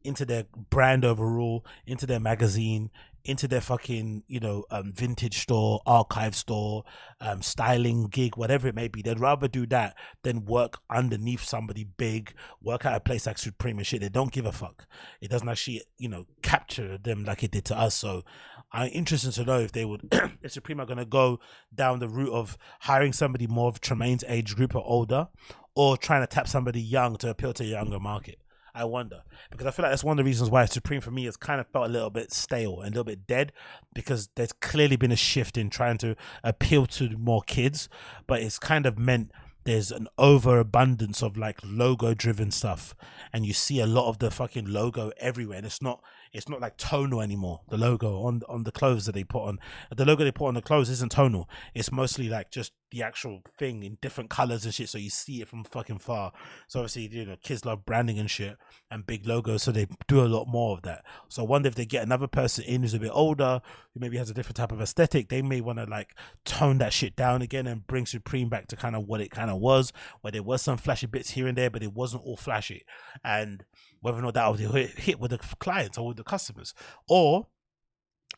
[0.06, 2.92] into their brand overall, into their magazine,
[3.26, 6.84] into their fucking, you know, um, vintage store, archive store,
[7.20, 9.02] um, styling gig, whatever it may be.
[9.02, 13.78] They'd rather do that than work underneath somebody big, work at a place like Supreme
[13.78, 14.02] and shit.
[14.02, 14.86] They don't give a fuck.
[15.22, 17.96] It doesn't actually, you know, capture them like it did to us.
[17.96, 18.24] So
[18.72, 20.08] I'm interested to know if they would,
[20.42, 21.40] if Supreme are going to go
[21.74, 25.28] down the route of hiring somebody more of Tremaine's age group or older,
[25.76, 28.40] or trying to tap somebody young to appeal to a younger market.
[28.76, 31.26] I wonder because I feel like that's one of the reasons why Supreme for me
[31.26, 33.54] has kind of felt a little bit stale and a little bit dead
[33.94, 37.88] because there's clearly been a shift in trying to appeal to more kids,
[38.28, 39.32] but it's kind of meant
[39.64, 42.94] there's an overabundance of like logo driven stuff
[43.34, 46.04] and you see a lot of the fucking logo everywhere and it's not
[46.36, 47.62] it's not like tonal anymore.
[47.70, 49.58] The logo on on the clothes that they put on
[49.96, 51.50] the logo they put on the clothes isn't tonal.
[51.74, 55.42] It's mostly like just the actual thing in different colors and shit, so you see
[55.42, 56.32] it from fucking far.
[56.68, 58.58] So obviously, you know, kids love branding and shit
[58.92, 61.04] and big logos, so they do a lot more of that.
[61.30, 63.62] So I wonder if they get another person in who's a bit older,
[63.94, 66.94] who maybe has a different type of aesthetic, they may want to like tone that
[66.94, 69.92] shit down again and bring Supreme back to kind of what it kind of was,
[70.22, 72.86] where there was some flashy bits here and there, but it wasn't all flashy.
[73.24, 73.66] And
[74.06, 76.76] whether or not that would hit with the clients or with the customers,
[77.10, 77.48] or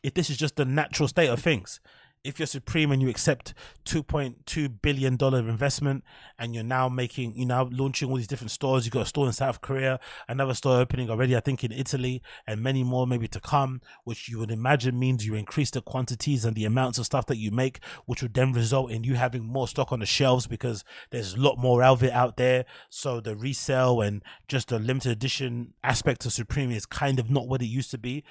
[0.02, 1.78] if this is just the natural state of things.
[2.24, 3.54] If you're Supreme and you accept
[3.84, 6.04] 2.2 billion dollar investment
[6.38, 9.26] and you're now making you're now launching all these different stores you've got a store
[9.26, 9.98] in South Korea
[10.28, 14.28] another store opening already I think in Italy and many more maybe to come which
[14.28, 17.50] you would imagine means you increase the quantities and the amounts of stuff that you
[17.50, 21.34] make which would then result in you having more stock on the shelves because there's
[21.34, 22.64] a lot more of it out there.
[22.90, 27.48] So the resale and just the limited edition aspect of Supreme is kind of not
[27.48, 28.24] what it used to be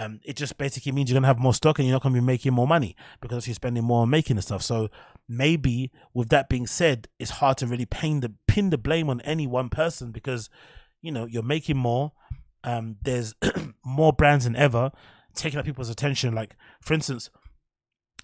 [0.00, 2.22] um, it just basically means you're gonna have more stock and you're not gonna be
[2.22, 4.62] making more money because you're spending more on making the stuff.
[4.62, 4.88] So
[5.28, 9.20] maybe with that being said, it's hard to really pin the pin the blame on
[9.20, 10.48] any one person because
[11.02, 12.12] you know you're making more.
[12.64, 13.34] Um, there's
[13.84, 14.90] more brands than ever
[15.34, 16.34] taking up people's attention.
[16.34, 17.28] Like for instance,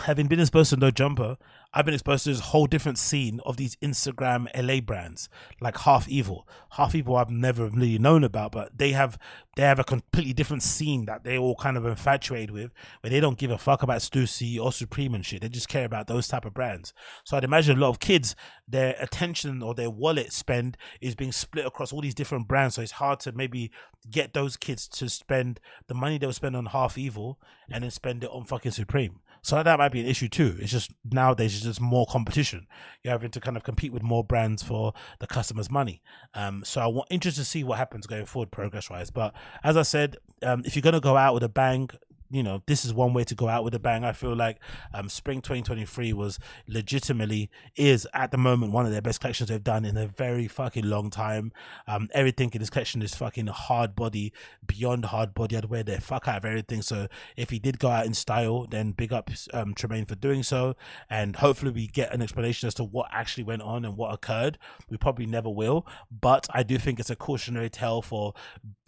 [0.01, 1.37] having been exposed to No Jumper,
[1.73, 5.29] I've been exposed to this whole different scene of these Instagram LA brands
[5.61, 6.49] like Half Evil.
[6.71, 9.19] Half Evil I've never really known about, but they have
[9.57, 13.21] they have a completely different scene that they all kind of infatuated with, where they
[13.21, 15.43] don't give a fuck about Stussy or Supreme and shit.
[15.43, 16.93] They just care about those type of brands.
[17.25, 18.37] So I'd imagine a lot of kids,
[18.69, 22.75] their attention or their wallet spend is being split across all these different brands.
[22.75, 23.71] So it's hard to maybe
[24.11, 27.39] get those kids to spend the money they'll spend on Half Evil
[27.71, 29.21] and then spend it on fucking Supreme.
[29.47, 30.57] So that might be an issue too.
[30.59, 32.67] It's just nowadays it's just more competition.
[33.05, 36.03] You're having to kind of compete with more brands for the customer's money.
[36.35, 39.11] Um, so I want interested to see what happens going forward, progress wise.
[39.11, 41.89] But as I said, um, if you're gonna go out with a bang,
[42.31, 44.05] you know, this is one way to go out with a bang.
[44.05, 44.59] I feel like
[44.93, 49.63] um, spring 2023 was legitimately is at the moment one of their best collections they've
[49.63, 51.53] done in a very fucking long time.
[51.87, 54.33] Um, everything in this collection is fucking hard body,
[54.67, 55.57] beyond hard body.
[55.57, 56.83] I'd wear the fuck out of everything.
[56.83, 60.43] So if he did go out in style, then big up um, Tremaine for doing
[60.43, 60.77] so.
[61.09, 64.59] And hopefully we get an explanation as to what actually went on and what occurred.
[64.91, 68.35] We probably never will, but I do think it's a cautionary tale for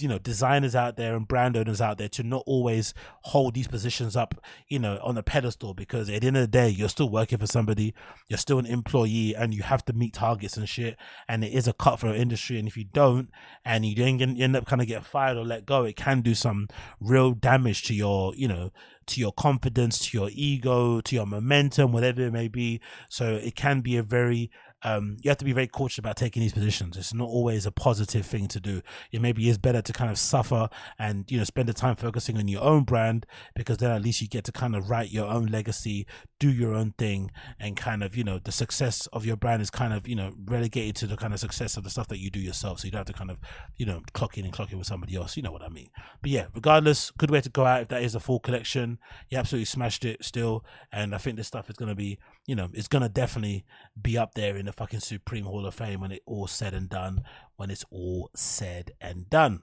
[0.00, 2.94] you know designers out there and brand owners out there to not always
[3.28, 4.34] hold these positions up,
[4.68, 7.38] you know, on a pedestal because at the end of the day, you're still working
[7.38, 7.94] for somebody,
[8.28, 10.96] you're still an employee, and you have to meet targets and shit.
[11.28, 13.28] And it is a cutthroat industry, and if you don't,
[13.64, 16.34] and you then end up kind of get fired or let go, it can do
[16.34, 16.68] some
[17.00, 18.70] real damage to your, you know,
[19.06, 22.80] to your confidence, to your ego, to your momentum, whatever it may be.
[23.08, 24.50] So it can be a very
[24.82, 26.96] um, you have to be very cautious about taking these positions.
[26.96, 28.80] It's not always a positive thing to do.
[29.10, 30.68] It maybe is better to kind of suffer
[30.98, 34.20] and you know spend the time focusing on your own brand because then at least
[34.20, 36.06] you get to kind of write your own legacy,
[36.38, 39.70] do your own thing, and kind of you know the success of your brand is
[39.70, 42.30] kind of you know relegated to the kind of success of the stuff that you
[42.30, 42.80] do yourself.
[42.80, 43.38] So you don't have to kind of
[43.76, 45.36] you know clock in and clock in with somebody else.
[45.36, 45.90] You know what I mean?
[46.22, 48.98] But yeah, regardless, good way to go out if that is a full collection.
[49.28, 52.18] You absolutely smashed it still, and I think this stuff is gonna be
[52.48, 53.64] you know it's gonna definitely
[54.00, 56.88] be up there in the fucking Supreme Hall of Fame when it all said and
[56.88, 57.22] done.
[57.56, 59.62] When it's all said and done.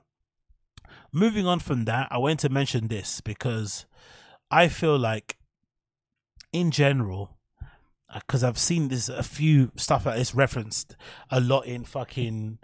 [1.12, 3.88] Moving on from that, I want to mention this because
[4.52, 5.38] I feel like,
[6.54, 7.38] in general,
[8.14, 10.96] because uh, I've seen this a few stuff like this referenced
[11.32, 12.60] a lot in fucking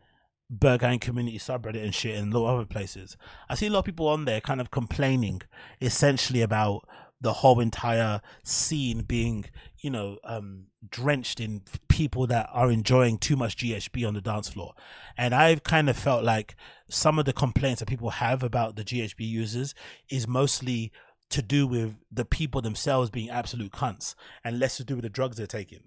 [0.56, 3.18] Berghain community subreddit and shit and a lot of other places.
[3.50, 5.42] I see a lot of people on there kind of complaining
[5.82, 6.88] essentially about
[7.22, 9.46] the whole entire scene being,
[9.82, 14.48] you know, um, drenched in people that are enjoying too much GHB on the dance
[14.48, 14.74] floor.
[15.18, 16.56] And I've kind of felt like
[16.88, 19.74] some of the complaints that people have about the GHB users
[20.10, 20.92] is mostly
[21.30, 25.10] to do with the people themselves being absolute cunts and less to do with the
[25.10, 25.84] drugs they're taking.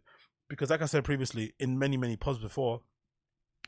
[0.49, 2.81] Because, like I said previously, in many, many pods before,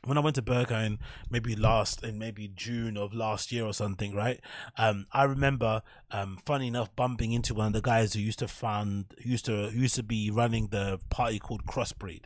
[0.03, 0.99] when I went to Berghain,
[1.29, 4.39] maybe last in maybe June of last year or something, right?
[4.77, 5.81] Um, I remember,
[6.11, 9.69] um, funny enough, bumping into one of the guys who used to who used to,
[9.73, 12.23] used to be running the party called Crossbreed,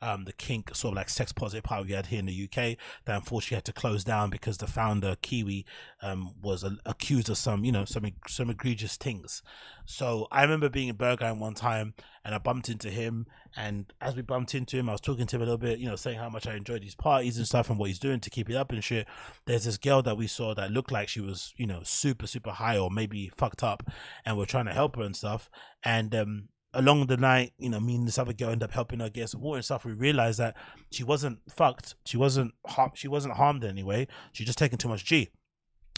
[0.00, 2.76] um, the kink sort of like sex positive party we had here in the UK
[3.06, 5.66] that unfortunately had to close down because the founder Kiwi,
[6.00, 9.42] um, was a- accused of some, you know, some some egregious things.
[9.84, 13.26] So I remember being in Berghain one time and I bumped into him.
[13.56, 15.86] And as we bumped into him, I was talking to him a little bit, you
[15.86, 18.30] know, saying how much I enjoyed these parties and stuff and what he's doing to
[18.30, 19.06] keep it up and shit.
[19.44, 22.50] There's this girl that we saw that looked like she was, you know, super, super
[22.50, 23.82] high or maybe fucked up.
[24.24, 25.50] And we're trying to help her and stuff.
[25.82, 29.00] And, um, along the night, you know, me and this other girl end up helping
[29.00, 29.84] her get some water and stuff.
[29.84, 30.56] We realized that
[30.90, 31.94] she wasn't fucked.
[32.04, 34.08] She wasn't har- she wasn't harmed anyway.
[34.32, 35.30] She just taking too much G.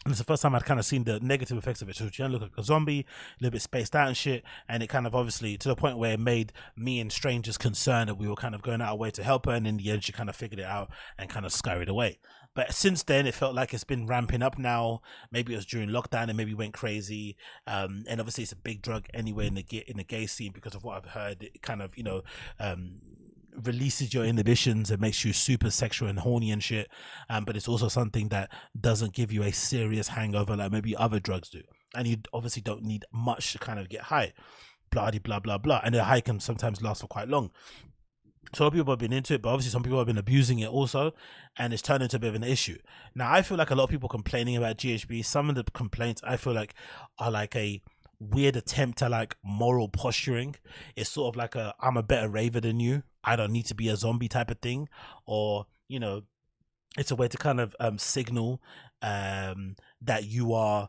[0.05, 1.97] And it's the first time I'd kind of seen the negative effects of it.
[1.97, 4.45] So she looked like a zombie, a little bit spaced out and shit.
[4.69, 8.09] And it kind of obviously to the point where it made me and strangers concerned
[8.09, 9.53] that we were kind of going out of way to help her.
[9.53, 12.21] And in the end, she kind of figured it out and kind of scurried away.
[12.57, 15.03] But since then, it felt like it's been ramping up now.
[15.31, 17.37] Maybe it was during lockdown and maybe went crazy.
[17.67, 20.75] Um, and obviously, it's a big drug anyway in the in the gay scene because
[20.75, 21.43] of what I've heard.
[21.43, 22.23] It kind of you know
[22.59, 23.01] um,
[23.63, 26.89] releases your inhibitions and makes you super sexual and horny and shit.
[27.29, 31.21] Um, but it's also something that doesn't give you a serious hangover like maybe other
[31.21, 31.63] drugs do.
[31.95, 34.33] And you obviously don't need much to kind of get high.
[34.91, 37.51] blah blah blah blah, and the high can sometimes last for quite long.
[38.55, 40.19] So a lot of people have been into it, but obviously some people have been
[40.19, 41.13] abusing it also,
[41.59, 42.79] and it's turned into a bit of an issue.
[43.15, 45.25] Now I feel like a lot of people complaining about GHB.
[45.25, 46.75] Some of the complaints I feel like
[47.19, 47.83] are like a
[48.19, 50.57] weird attempt at like moral posturing.
[50.95, 53.03] It's sort of like a I'm a better raver than you.
[53.25, 54.89] I don't need to be a zombie type of thing,
[55.27, 56.23] or you know,
[56.97, 58.63] it's a way to kind of um, signal
[59.03, 60.89] um, that you are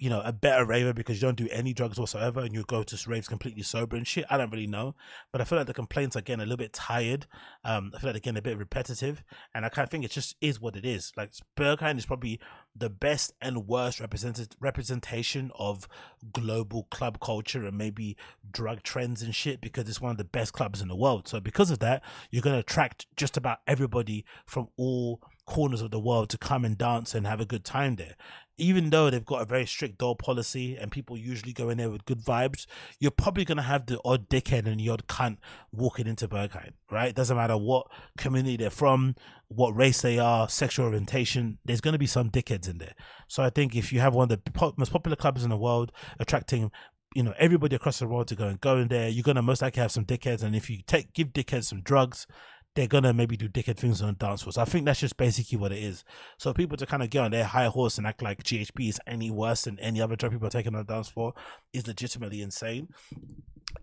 [0.00, 2.82] you know, a better raver because you don't do any drugs whatsoever and you go
[2.82, 4.24] to raves completely sober and shit.
[4.30, 4.94] I don't really know.
[5.30, 7.26] But I feel like the complaints are getting a little bit tired.
[7.66, 9.22] Um, I feel like they're getting a bit repetitive.
[9.54, 11.12] And I kind of think it just is what it is.
[11.18, 12.40] Like Berghain is probably
[12.74, 15.86] the best and worst represented representation of
[16.32, 18.16] global club culture and maybe
[18.50, 21.28] drug trends and shit because it's one of the best clubs in the world.
[21.28, 25.20] So because of that, you're gonna attract just about everybody from all
[25.50, 28.14] corners of the world to come and dance and have a good time there.
[28.60, 31.90] Even though they've got a very strict door policy and people usually go in there
[31.90, 32.66] with good vibes,
[32.98, 35.38] you're probably going to have the odd dickhead and the odd cunt
[35.72, 37.14] walking into Berghain, right?
[37.14, 37.86] Doesn't matter what
[38.18, 39.16] community they're from,
[39.48, 42.94] what race they are, sexual orientation, there's going to be some dickheads in there.
[43.28, 45.92] So I think if you have one of the most popular clubs in the world
[46.18, 46.70] attracting
[47.14, 49.62] you know everybody across the world to go and go in there you're gonna most
[49.62, 52.26] likely have some dickheads and if you take give dickheads some drugs
[52.74, 54.52] they're gonna maybe do dickhead things on dance floor.
[54.52, 56.04] So I think that's just basically what it is.
[56.38, 59.00] So people to kind of get on their high horse and act like GHB is
[59.06, 61.34] any worse than any other drug people are taking on the dance floor
[61.72, 62.88] is legitimately insane.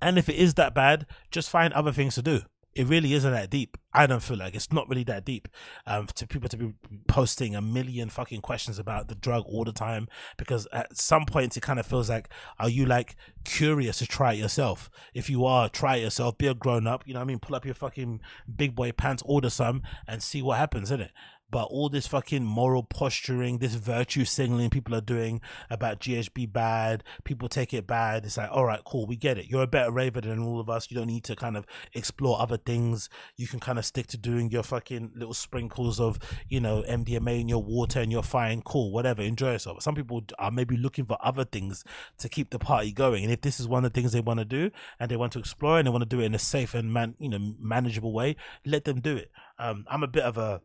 [0.02, 2.42] And if it is that bad, just find other things to do
[2.78, 3.76] it really isn't that deep.
[3.92, 5.48] I don't feel like it's not really that deep.
[5.88, 6.74] Um, to people to be
[7.08, 11.58] posting a million fucking questions about the drug all the time because at some point
[11.58, 12.30] it kind of feels like,
[12.60, 14.92] are you like curious to try it yourself?
[15.16, 16.38] If you are, try it yourself.
[16.38, 17.08] Be a grown up.
[17.08, 17.40] You know what I mean?
[17.40, 18.22] Pull up your fucking
[18.56, 20.92] big boy pants, order some, and see what happens.
[20.92, 21.12] In it
[21.50, 27.04] but all this fucking moral posturing, this virtue signaling people are doing about GHB bad,
[27.24, 28.26] people take it bad.
[28.26, 29.48] It's like, all right, cool, we get it.
[29.48, 30.92] You're a better raver than all of us.
[30.92, 33.10] You don't need to kind of explore other things.
[33.38, 36.20] You can kind of stick to doing your fucking little sprinkles of,
[36.50, 39.82] you know, MDMA in your water and you're fine, cool, whatever, enjoy yourself.
[39.82, 41.84] Some people are maybe looking for other things
[42.18, 43.24] to keep the party going.
[43.24, 45.34] And if this is one of the things they want to do and they want
[45.34, 47.40] to explore and they want to do it in a safe and man, you know,
[47.60, 49.32] manageable way, let them do it.
[49.60, 50.62] Um, I'm a bit of a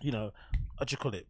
[0.00, 0.32] you know,
[0.76, 1.26] what do you call it?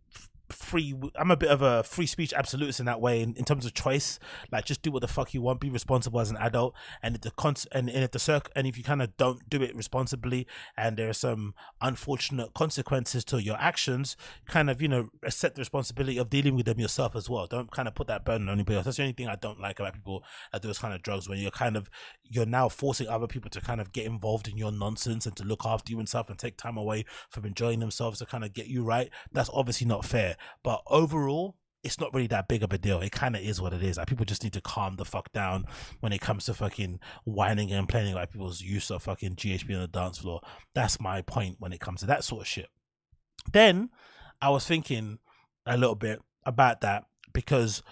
[0.50, 3.66] Free i'm a bit of a free speech absolutist in that way in, in terms
[3.66, 4.18] of choice.
[4.50, 6.74] Like just do what the fuck you want be responsible as an adult.
[7.02, 9.48] And if the con and, and if the circ and if you kind of don't
[9.48, 10.46] do it responsibly
[10.76, 14.16] and there are some unfortunate consequences to your actions
[14.46, 17.46] kind of you know accept the responsibility of dealing with them yourself as well.
[17.46, 18.84] Don't kind of put that burden on anybody else.
[18.84, 21.38] That's the only thing i don't like about people do those kind of drugs when
[21.38, 21.90] you're kind of
[22.28, 25.44] you're now forcing other people to kind of get involved in your nonsense and to
[25.44, 28.52] look after you and stuff and take time away from enjoying themselves to kind of
[28.52, 29.10] get you right.
[29.32, 33.00] That's obviously not fair but overall, it's not really that big of a deal.
[33.00, 33.96] It kind of is what it is.
[33.96, 35.66] Like people just need to calm the fuck down
[36.00, 39.82] when it comes to fucking whining and complaining about people's use of fucking GHB on
[39.82, 40.40] the dance floor.
[40.74, 42.68] That's my point when it comes to that sort of shit.
[43.52, 43.90] Then
[44.42, 45.18] I was thinking
[45.64, 47.82] a little bit about that because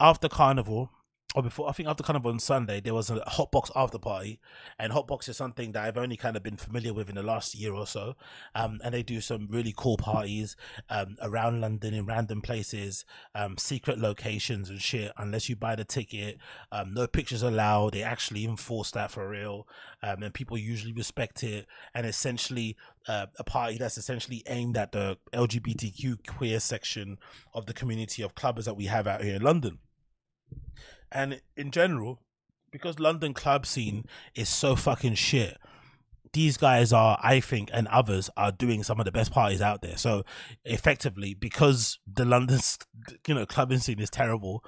[0.00, 0.90] after Carnival,
[1.34, 4.40] or before I think after kind of on Sunday there was a hotbox after party,
[4.78, 7.54] and hotbox is something that I've only kind of been familiar with in the last
[7.54, 8.16] year or so.
[8.54, 10.56] Um, and they do some really cool parties
[10.90, 13.04] um, around London in random places,
[13.34, 15.12] um, secret locations and shit.
[15.16, 16.38] Unless you buy the ticket,
[16.70, 17.94] um, no pictures allowed.
[17.94, 19.66] They actually enforce that for real,
[20.02, 21.66] um, and people usually respect it.
[21.94, 22.76] And essentially,
[23.08, 27.18] uh, a party that's essentially aimed at the LGBTQ queer section
[27.54, 29.78] of the community of clubbers that we have out here in London.
[31.12, 32.20] And in general,
[32.70, 35.58] because London club scene is so fucking shit,
[36.32, 39.82] these guys are, I think, and others are doing some of the best parties out
[39.82, 39.96] there.
[39.96, 40.24] So
[40.64, 42.60] effectively, because the London,
[43.26, 44.64] you know, clubbing scene is terrible,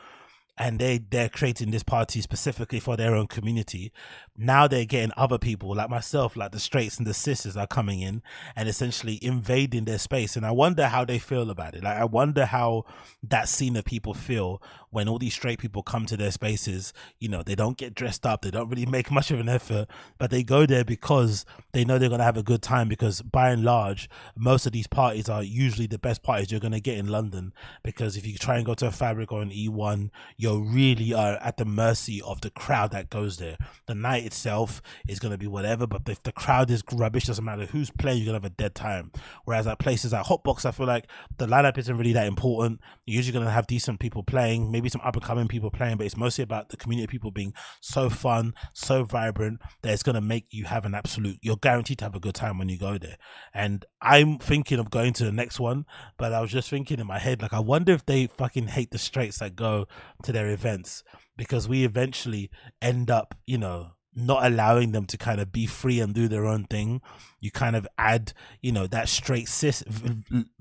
[0.56, 3.92] and they they're creating this party specifically for their own community.
[4.36, 8.00] Now they're getting other people like myself like the straights and the sisters are coming
[8.00, 8.22] in
[8.54, 10.36] and essentially invading their space.
[10.36, 11.82] And i wonder how they feel about it.
[11.82, 12.84] Like i wonder how
[13.22, 16.92] that scene of people feel when all these straight people come to their spaces.
[17.18, 18.42] You know they don't get dressed up.
[18.42, 21.98] They don't really make much of an effort but they go there because they know
[21.98, 25.28] they're going to have a good time because by and large most of these parties
[25.28, 27.52] are usually the best parties you're going to get in london.
[27.82, 30.10] Because if you try and go to a fabric or an e1
[30.44, 33.56] you really are at the mercy of the crowd that goes there.
[33.86, 37.44] The night itself is going to be whatever, but if the crowd is rubbish, doesn't
[37.44, 39.10] matter who's playing, you're going to have a dead time.
[39.44, 41.06] Whereas at places like Hotbox, I feel like
[41.38, 42.80] the lineup isn't really that important.
[43.06, 45.96] You're usually going to have decent people playing, maybe some up and coming people playing,
[45.96, 50.02] but it's mostly about the community of people being so fun, so vibrant that it's
[50.02, 52.68] going to make you have an absolute, you're guaranteed to have a good time when
[52.68, 53.16] you go there.
[53.54, 55.86] And I'm thinking of going to the next one,
[56.18, 58.90] but I was just thinking in my head, like, I wonder if they fucking hate
[58.90, 59.86] the straights that go
[60.22, 61.02] to their events
[61.36, 62.50] because we eventually
[62.82, 66.46] end up, you know, not allowing them to kind of be free and do their
[66.46, 67.00] own thing.
[67.40, 68.32] You kind of add,
[68.62, 69.82] you know, that straight cis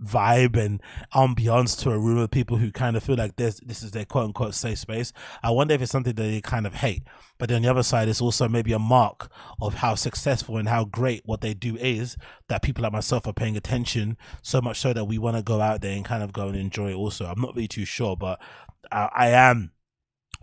[0.02, 0.82] vibe and
[1.14, 4.06] ambiance to a room of people who kind of feel like this this is their
[4.06, 5.14] quote unquote safe space.
[5.44, 7.04] I wonder if it's something that they kind of hate.
[7.38, 9.32] But on the other side, it's also maybe a mark
[9.62, 12.18] of how successful and how great what they do is
[12.50, 15.62] that people like myself are paying attention so much so that we want to go
[15.62, 17.26] out there and kind of go and enjoy it also.
[17.26, 18.40] I'm not really too sure, but
[18.94, 19.72] I, I am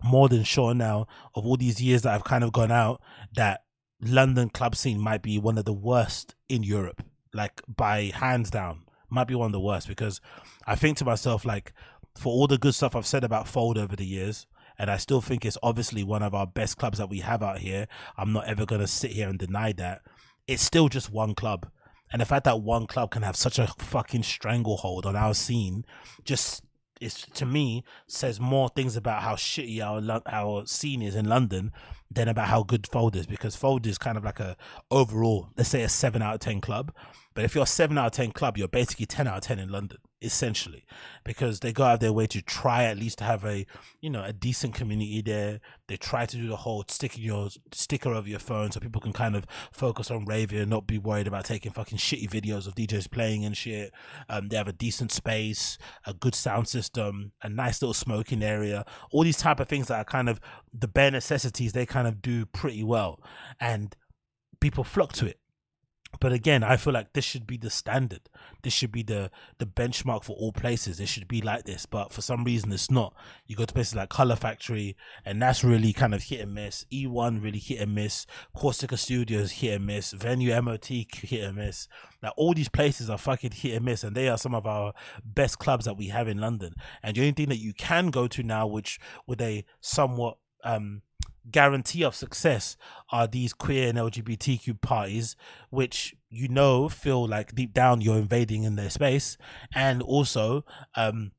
[0.02, 3.00] more than sure now of all these years that I've kind of gone out
[3.34, 3.62] that
[4.00, 7.02] London club scene might be one of the worst in Europe,
[7.34, 10.20] like by hands down, might be one of the worst because
[10.66, 11.72] I think to myself, like,
[12.16, 14.46] for all the good stuff I've said about Fold over the years,
[14.78, 17.58] and I still think it's obviously one of our best clubs that we have out
[17.58, 17.86] here.
[18.16, 20.00] I'm not ever going to sit here and deny that.
[20.46, 21.68] It's still just one club.
[22.10, 25.84] And the fact that one club can have such a fucking stranglehold on our scene
[26.24, 26.64] just
[27.00, 31.72] is to me says more things about how shitty our our scene is in London
[32.10, 34.56] than about how good Fold is because Fold is kind of like a
[34.90, 36.92] overall let's say a seven out of ten club,
[37.34, 39.58] but if you're a seven out of ten club, you're basically ten out of ten
[39.58, 40.84] in London essentially
[41.24, 43.64] because they go out of their way to try at least to have a
[44.02, 45.60] you know a decent community there.
[45.88, 49.12] They try to do the whole sticking your sticker over your phone so people can
[49.12, 52.74] kind of focus on raving and not be worried about taking fucking shitty videos of
[52.74, 53.92] djs playing and shit.
[54.28, 58.84] Um, they have a decent space a good sound system a nice little smoking area
[59.10, 60.40] all these type of things that are kind of
[60.72, 63.22] the bare necessities they kind of do pretty well.
[63.58, 63.94] And
[64.60, 65.39] people flock to it
[66.20, 68.28] but again, I feel like this should be the standard.
[68.62, 71.00] This should be the the benchmark for all places.
[71.00, 73.14] It should be like this, but for some reason it's not.
[73.46, 76.84] You go to places like Color Factory, and that's really kind of hit and miss.
[76.92, 78.26] E1 really hit and miss.
[78.54, 80.12] Corsica Studios hit and miss.
[80.12, 81.88] Venue MOT hit and miss.
[82.22, 84.92] Now all these places are fucking hit and miss, and they are some of our
[85.24, 86.74] best clubs that we have in London.
[87.02, 91.00] And the only thing that you can go to now, which with a somewhat um
[91.50, 92.76] guarantee of success
[93.10, 95.36] are these queer and LGBTQ parties,
[95.70, 99.36] which you know feel like deep down you're invading in their space,
[99.74, 100.64] and also
[100.94, 101.32] um,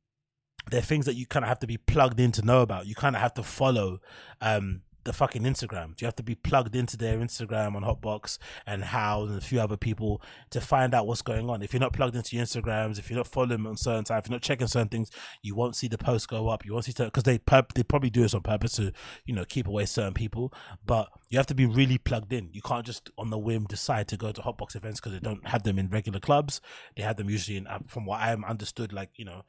[0.69, 2.85] they're things that you kind of have to be plugged in to know about.
[2.85, 3.99] You kind of have to follow
[4.41, 5.99] um, the fucking Instagram.
[5.99, 9.59] You have to be plugged into their Instagram on Hotbox and How and a few
[9.59, 10.21] other people
[10.51, 11.61] to find out what's going on.
[11.61, 14.27] If you're not plugged into your Instagrams, if you're not following on certain time, if
[14.27, 15.09] you're not checking certain things,
[15.41, 16.65] you won't see the post go up.
[16.65, 17.39] You won't see because they
[17.75, 18.91] they probably do this on purpose to
[19.25, 20.53] you know keep away certain people.
[20.85, 22.49] But you have to be really plugged in.
[22.51, 25.47] You can't just on the whim decide to go to Hotbox events because they don't
[25.47, 26.61] have them in regular clubs.
[26.95, 29.43] They have them usually in, uh, from what I am understood, like you know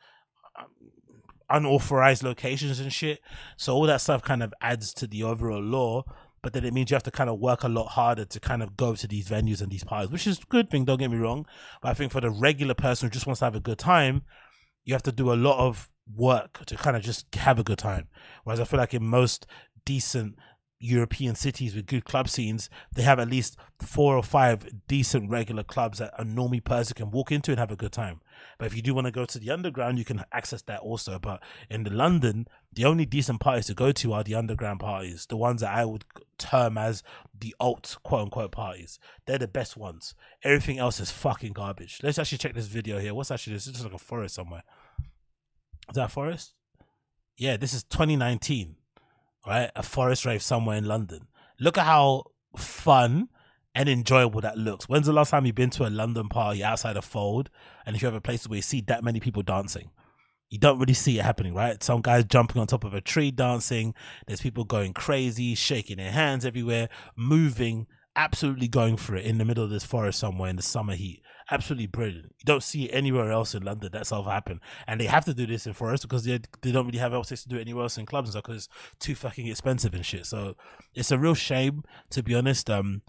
[0.59, 0.67] um,
[1.51, 3.21] unauthorized locations and shit.
[3.57, 6.05] So all that stuff kind of adds to the overall law.
[6.43, 8.63] But then it means you have to kind of work a lot harder to kind
[8.63, 10.85] of go to these venues and these parties, which is a good thing.
[10.85, 11.47] Don't get me wrong.
[11.81, 14.23] But I think for the regular person who just wants to have a good time,
[14.85, 17.79] you have to do a lot of work to kind of just have a good
[17.79, 18.09] time.
[18.43, 19.47] Whereas I feel like in most
[19.85, 20.37] decent
[20.81, 25.63] European cities with good club scenes, they have at least four or five decent regular
[25.63, 28.21] clubs that a normie person can walk into and have a good time.
[28.59, 31.19] But if you do want to go to the underground, you can access that also.
[31.19, 35.27] But in the London, the only decent parties to go to are the underground parties,
[35.27, 36.05] the ones that I would
[36.39, 37.03] term as
[37.39, 38.99] the alt quote unquote parties.
[39.27, 40.15] They're the best ones.
[40.43, 42.01] Everything else is fucking garbage.
[42.03, 43.15] Let's actually check this video here.
[43.15, 43.67] What's actually this?
[43.67, 44.65] This is like a forest somewhere.
[45.89, 46.55] Is that a forest?
[47.37, 48.77] Yeah, this is 2019
[49.47, 49.71] right?
[49.75, 51.29] A forest rave somewhere in London.
[51.59, 52.25] Look at how
[52.57, 53.29] fun
[53.75, 54.89] and enjoyable that looks.
[54.89, 57.51] When's the last time you've been to a London party outside of Fold?
[57.87, 59.91] And if you have a place where you see that many people dancing,
[60.51, 61.83] you don't really see it happening, right?
[61.83, 63.95] Some guys jumping on top of a tree dancing.
[64.27, 69.45] There's people going crazy, shaking their hands everywhere, moving, absolutely going for it in the
[69.45, 71.23] middle of this forest somewhere in the summer heat
[71.53, 72.35] absolutely brilliant.
[72.39, 75.35] You don't see it anywhere else in London that's ever happened, and they have to
[75.35, 77.85] do this in forests because they they don't really have else to do it anywhere
[77.85, 80.27] else in clubs and stuff because it's too fucking expensive and shit.
[80.27, 80.57] So
[80.95, 82.71] it's a real shame, to be honest.
[82.71, 83.03] Um,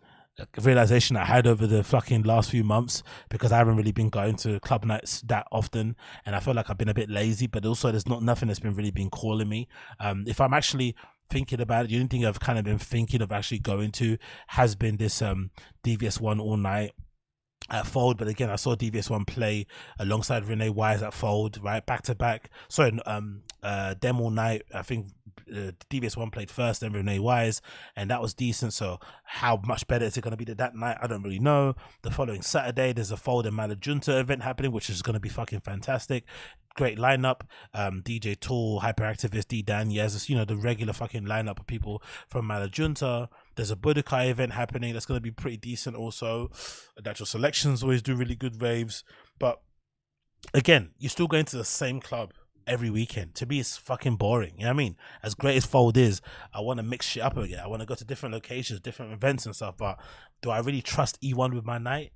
[0.61, 4.35] realization I had over the fucking last few months because I haven't really been going
[4.38, 5.95] to club nights that often
[6.26, 8.60] and I feel like I've been a bit lazy but also there's not nothing that's
[8.60, 9.68] been really been calling me.
[9.99, 10.95] Um if I'm actually
[11.30, 14.18] thinking about it the only thing I've kind of been thinking of actually going to
[14.47, 15.51] has been this um
[15.85, 16.93] DVS1 all night
[17.69, 19.65] at Fold, but again, I saw DVS1 play
[19.99, 22.49] alongside Rene Wise at Fold, right back to back.
[22.68, 24.64] Sorry, um, uh, demo night.
[24.73, 25.07] I think
[25.52, 27.61] uh, DVS1 played first, then Rene Wise,
[27.95, 28.73] and that was decent.
[28.73, 30.98] So, how much better is it going to be that night?
[31.02, 31.76] I don't really know.
[32.02, 35.30] The following Saturday, there's a Fold and Malajunta event happening, which is going to be
[35.30, 36.26] fucking fantastic.
[36.76, 37.41] Great lineup.
[37.73, 42.02] Um, DJ Tool, Hyperaktivist, D Dan, yes, you know the regular fucking lineup of people
[42.27, 43.30] from Malajunta.
[43.55, 45.95] There's a Budokai event happening that's going to be pretty decent.
[45.95, 46.49] Also,
[47.03, 49.03] Natural Selections always do really good raves,
[49.39, 49.61] but
[50.53, 52.34] again, you're still going to the same club
[52.67, 53.35] every weekend.
[53.35, 54.53] To me, it's fucking boring.
[54.57, 54.97] You know what I mean?
[55.21, 56.21] As great as Fold is,
[56.53, 57.59] I want to mix shit up again.
[57.59, 59.77] I want to go to different locations, different events and stuff.
[59.77, 59.99] But
[60.41, 62.11] do I really trust E1 with my night?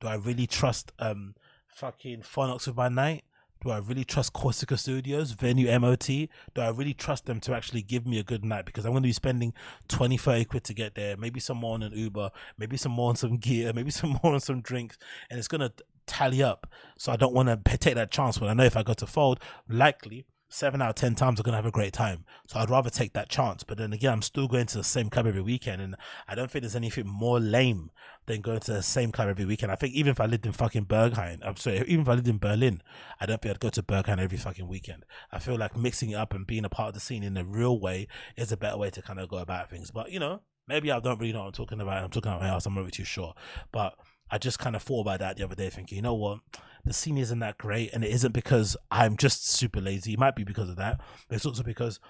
[0.00, 1.34] Do I really trust um
[1.68, 3.24] fucking Phonox with my night?
[3.62, 6.06] Do I really trust Corsica Studios, Venue MOT?
[6.06, 8.64] Do I really trust them to actually give me a good night?
[8.64, 9.54] Because I'm going to be spending
[9.88, 13.10] 20, 30 quid to get there, maybe some more on an Uber, maybe some more
[13.10, 14.98] on some gear, maybe some more on some drinks,
[15.30, 15.72] and it's going to
[16.06, 16.66] tally up.
[16.98, 19.06] So I don't want to take that chance when I know if I go to
[19.06, 22.24] Fold, likely seven out of ten times I'm gonna have a great time.
[22.46, 23.62] So I'd rather take that chance.
[23.64, 25.96] But then again, I'm still going to the same club every weekend, and
[26.28, 27.90] I don't think there's anything more lame
[28.26, 29.72] than going to the same club every weekend.
[29.72, 32.28] I think even if I lived in fucking Berghain, I'm sorry, even if I lived
[32.28, 32.82] in Berlin,
[33.18, 35.04] I don't think I'd go to Berghain every fucking weekend.
[35.32, 37.44] I feel like mixing it up and being a part of the scene in a
[37.44, 38.06] real way
[38.36, 39.90] is a better way to kind of go about things.
[39.90, 42.04] But you know, maybe I don't really know what I'm talking about.
[42.04, 42.66] I'm talking about my house.
[42.66, 43.34] I'm not really too sure,
[43.72, 43.94] but.
[44.34, 46.38] I just kind of thought about that the other day, thinking, you know what,
[46.84, 50.14] the scene isn't that great, and it isn't because I'm just super lazy.
[50.14, 51.00] It might be because of that,
[51.30, 52.00] it's also because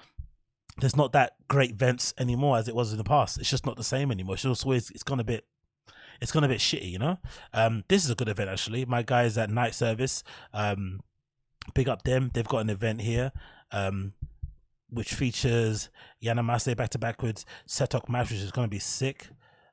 [0.79, 3.39] there's not that great vents anymore as it was in the past.
[3.39, 4.35] It's just not the same anymore.
[4.35, 5.45] It's just always it's gone a bit
[6.21, 7.19] it's gone a bit shitty, you know.
[7.53, 8.85] Um, this is a good event actually.
[8.85, 10.23] My guys at Night Service,
[10.55, 11.01] um,
[11.75, 12.31] big up them.
[12.33, 13.33] They've got an event here.
[13.73, 14.13] Um,
[14.89, 15.89] which features
[16.23, 19.29] Yana Masse back to backwards, Setok Match, which is going to be sick.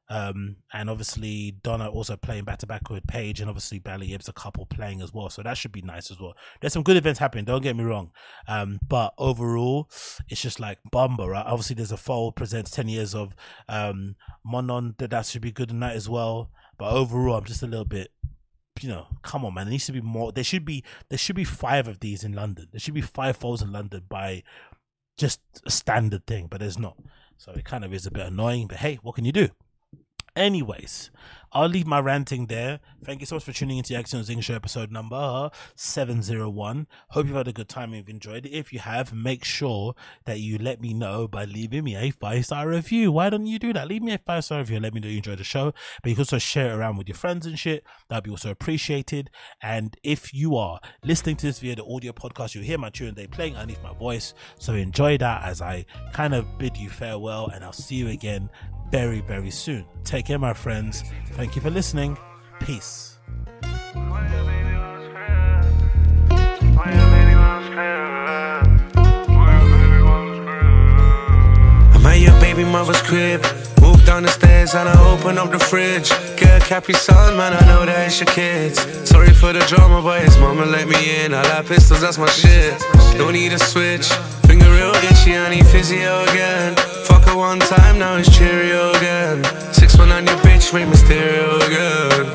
[0.10, 4.28] Um, and obviously Donna also playing back to back with Paige, and obviously Bally Ibs
[4.28, 5.30] a couple playing as well.
[5.30, 6.36] So that should be nice as well.
[6.60, 7.46] There's some good events happening.
[7.46, 8.12] Don't get me wrong.
[8.48, 9.90] Um, but overall,
[10.28, 11.46] it's just like Bumba, right?
[11.46, 13.36] Obviously, there's a Fold presents 10 years of
[13.68, 14.96] um, Monon.
[14.98, 16.52] That that should be good tonight as well.
[16.78, 18.12] But overall, I'm just a little bit
[18.82, 19.66] you know, come on, man.
[19.66, 20.32] There needs to be more.
[20.32, 22.68] There should be there should be five of these in London.
[22.72, 24.44] There should be five folds in London by
[25.18, 26.98] just a standard thing, but there's not.
[27.38, 28.68] So it kind of is a bit annoying.
[28.68, 29.50] But hey, what can you do?
[30.36, 31.12] Anyways,
[31.52, 32.80] I'll leave my ranting there.
[33.04, 36.86] Thank you so much for tuning into the Agostinho Zinga Show episode number uh, 701.
[37.10, 38.52] Hope you've had a good time and you've enjoyed it.
[38.52, 39.96] If you have, make sure
[40.26, 43.12] that you let me know by leaving me a five star review.
[43.12, 43.88] Why don't you do that?
[43.88, 45.74] Leave me a five star review let me know you enjoyed the show.
[46.04, 47.84] But you can also share it around with your friends and shit.
[48.10, 49.32] That'd be also appreciated.
[49.62, 53.16] And if you are listening to this via the audio podcast, you'll hear my tune
[53.16, 54.36] they playing underneath my voice.
[54.60, 58.50] So enjoy that as I kind of bid you farewell and I'll see you again
[58.92, 59.86] very, very soon.
[60.04, 61.04] Take care, my friends.
[61.32, 62.18] Thank you for listening.
[62.60, 63.18] Peace.
[71.94, 73.46] I'm at your baby mother's crib.
[73.82, 76.12] Walk down the stairs and I open up the fridge.
[76.60, 78.80] A Capri Sun, man, I know that it's your kids.
[79.08, 81.34] Sorry for the drama, but his mama let me in.
[81.34, 82.78] I like pistols, that's my shit.
[83.18, 84.08] Don't need a switch.
[84.46, 86.99] Finger real itchy, I need physio again.
[87.30, 89.44] Her one time, now it's Cheerio again.
[89.72, 92.26] Six one on your bitch, Rey Mysterio again.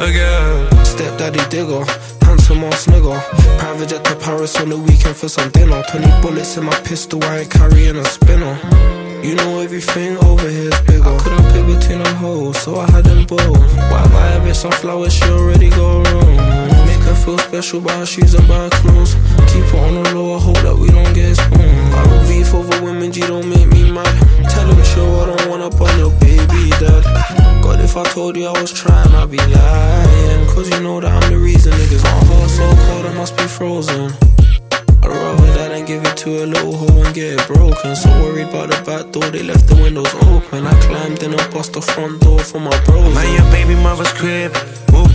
[0.00, 0.84] Again.
[0.86, 1.84] Stepdaddy Digga,
[2.22, 3.20] handsome ass nigga.
[3.58, 5.82] Private jet to Paris on the weekend for some dinner.
[5.90, 8.58] 20 bullets in my pistol, I ain't carrying a spinner.
[9.22, 11.04] You know everything over here's bigger.
[11.04, 13.76] I couldn't pick between them hoes, so I had them both.
[13.90, 15.12] Why buy a bitch some flowers?
[15.12, 16.69] She already got room.
[17.30, 19.14] Feel special by shoes and by clothes.
[19.54, 21.62] Keep her on the low, I hope that we don't get spoon.
[21.94, 24.10] I don't beef over women, G don't make me mad.
[24.50, 27.06] Tell him sure I don't wanna burn your baby dad.
[27.62, 30.46] God, if I told you I was trying, I'd be lying.
[30.48, 33.44] Cause you know that I'm the reason niggas on her so cold, I must be
[33.44, 34.10] frozen.
[35.00, 37.94] I'd rather that than give it to a little hoe and get it broken.
[37.94, 40.66] So worried about the back door, they left the windows open.
[40.66, 43.16] I climbed in and bust the front door for my bros.
[43.16, 44.52] I'm your baby mother's crib.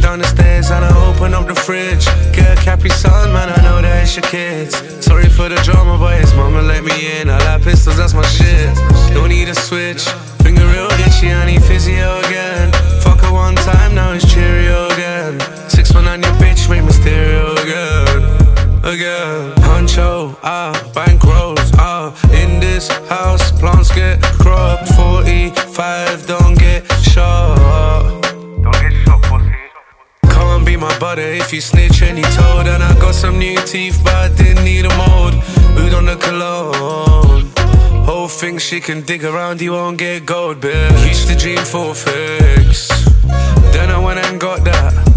[0.05, 2.05] Down the stairs and I open up the fridge.
[2.31, 4.77] Get a Capri Sun, man, I know that it's your kids.
[5.03, 7.27] Sorry for the drama, but his mama let me in.
[7.27, 8.69] I like pistols, that's my shit.
[9.15, 10.05] Don't need a switch.
[10.45, 12.71] Finger real itchy, I need physio again.
[13.01, 15.39] Fuck her one time, now it's Cheerio again.
[15.69, 18.21] Six one on your bitch, Rey Mysterio again.
[18.85, 19.55] Again.
[19.65, 22.13] Huncho, ah, bankrolls, ah.
[22.29, 24.87] In this house, plants get cropped.
[24.93, 26.44] 45, don't
[30.77, 32.67] my butter if you snitch any told.
[32.67, 35.33] And I got some new teeth, but I didn't need a mold.
[35.79, 37.51] Oud on the cologne.
[38.05, 41.07] Whole thing she can dig around, you won't get gold, bitch.
[41.07, 42.89] Used to dream for a fix.
[43.73, 45.14] Then I went and got that.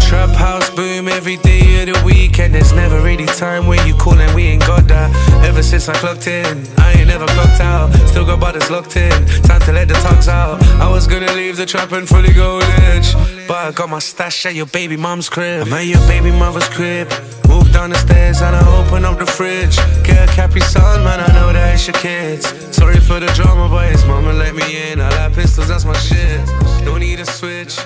[0.00, 3.94] Trap house boom every day of the week, and there's never really time when you
[3.94, 5.10] call and we ain't got that.
[5.44, 7.92] Ever since I clocked in, I ain't never clocked out.
[8.08, 9.10] Still got butters locked in,
[9.42, 10.62] time to let the tugs out.
[10.80, 13.14] I was gonna leave the trap and fully go edge,
[13.48, 15.66] but I got my stash at your baby mom's crib.
[15.66, 17.10] I'm at your baby mother's crib.
[17.48, 19.76] Walk down the stairs and I open up the fridge.
[20.04, 22.46] Get a Capri Sun, man, I know that it's your kids.
[22.74, 25.00] Sorry for the drama, but his mama let me in.
[25.00, 26.46] I like pistols, that's my shit.
[26.84, 27.78] Don't need a switch.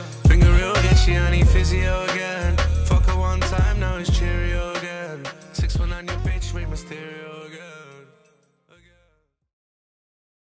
[1.17, 2.60] I need physio again.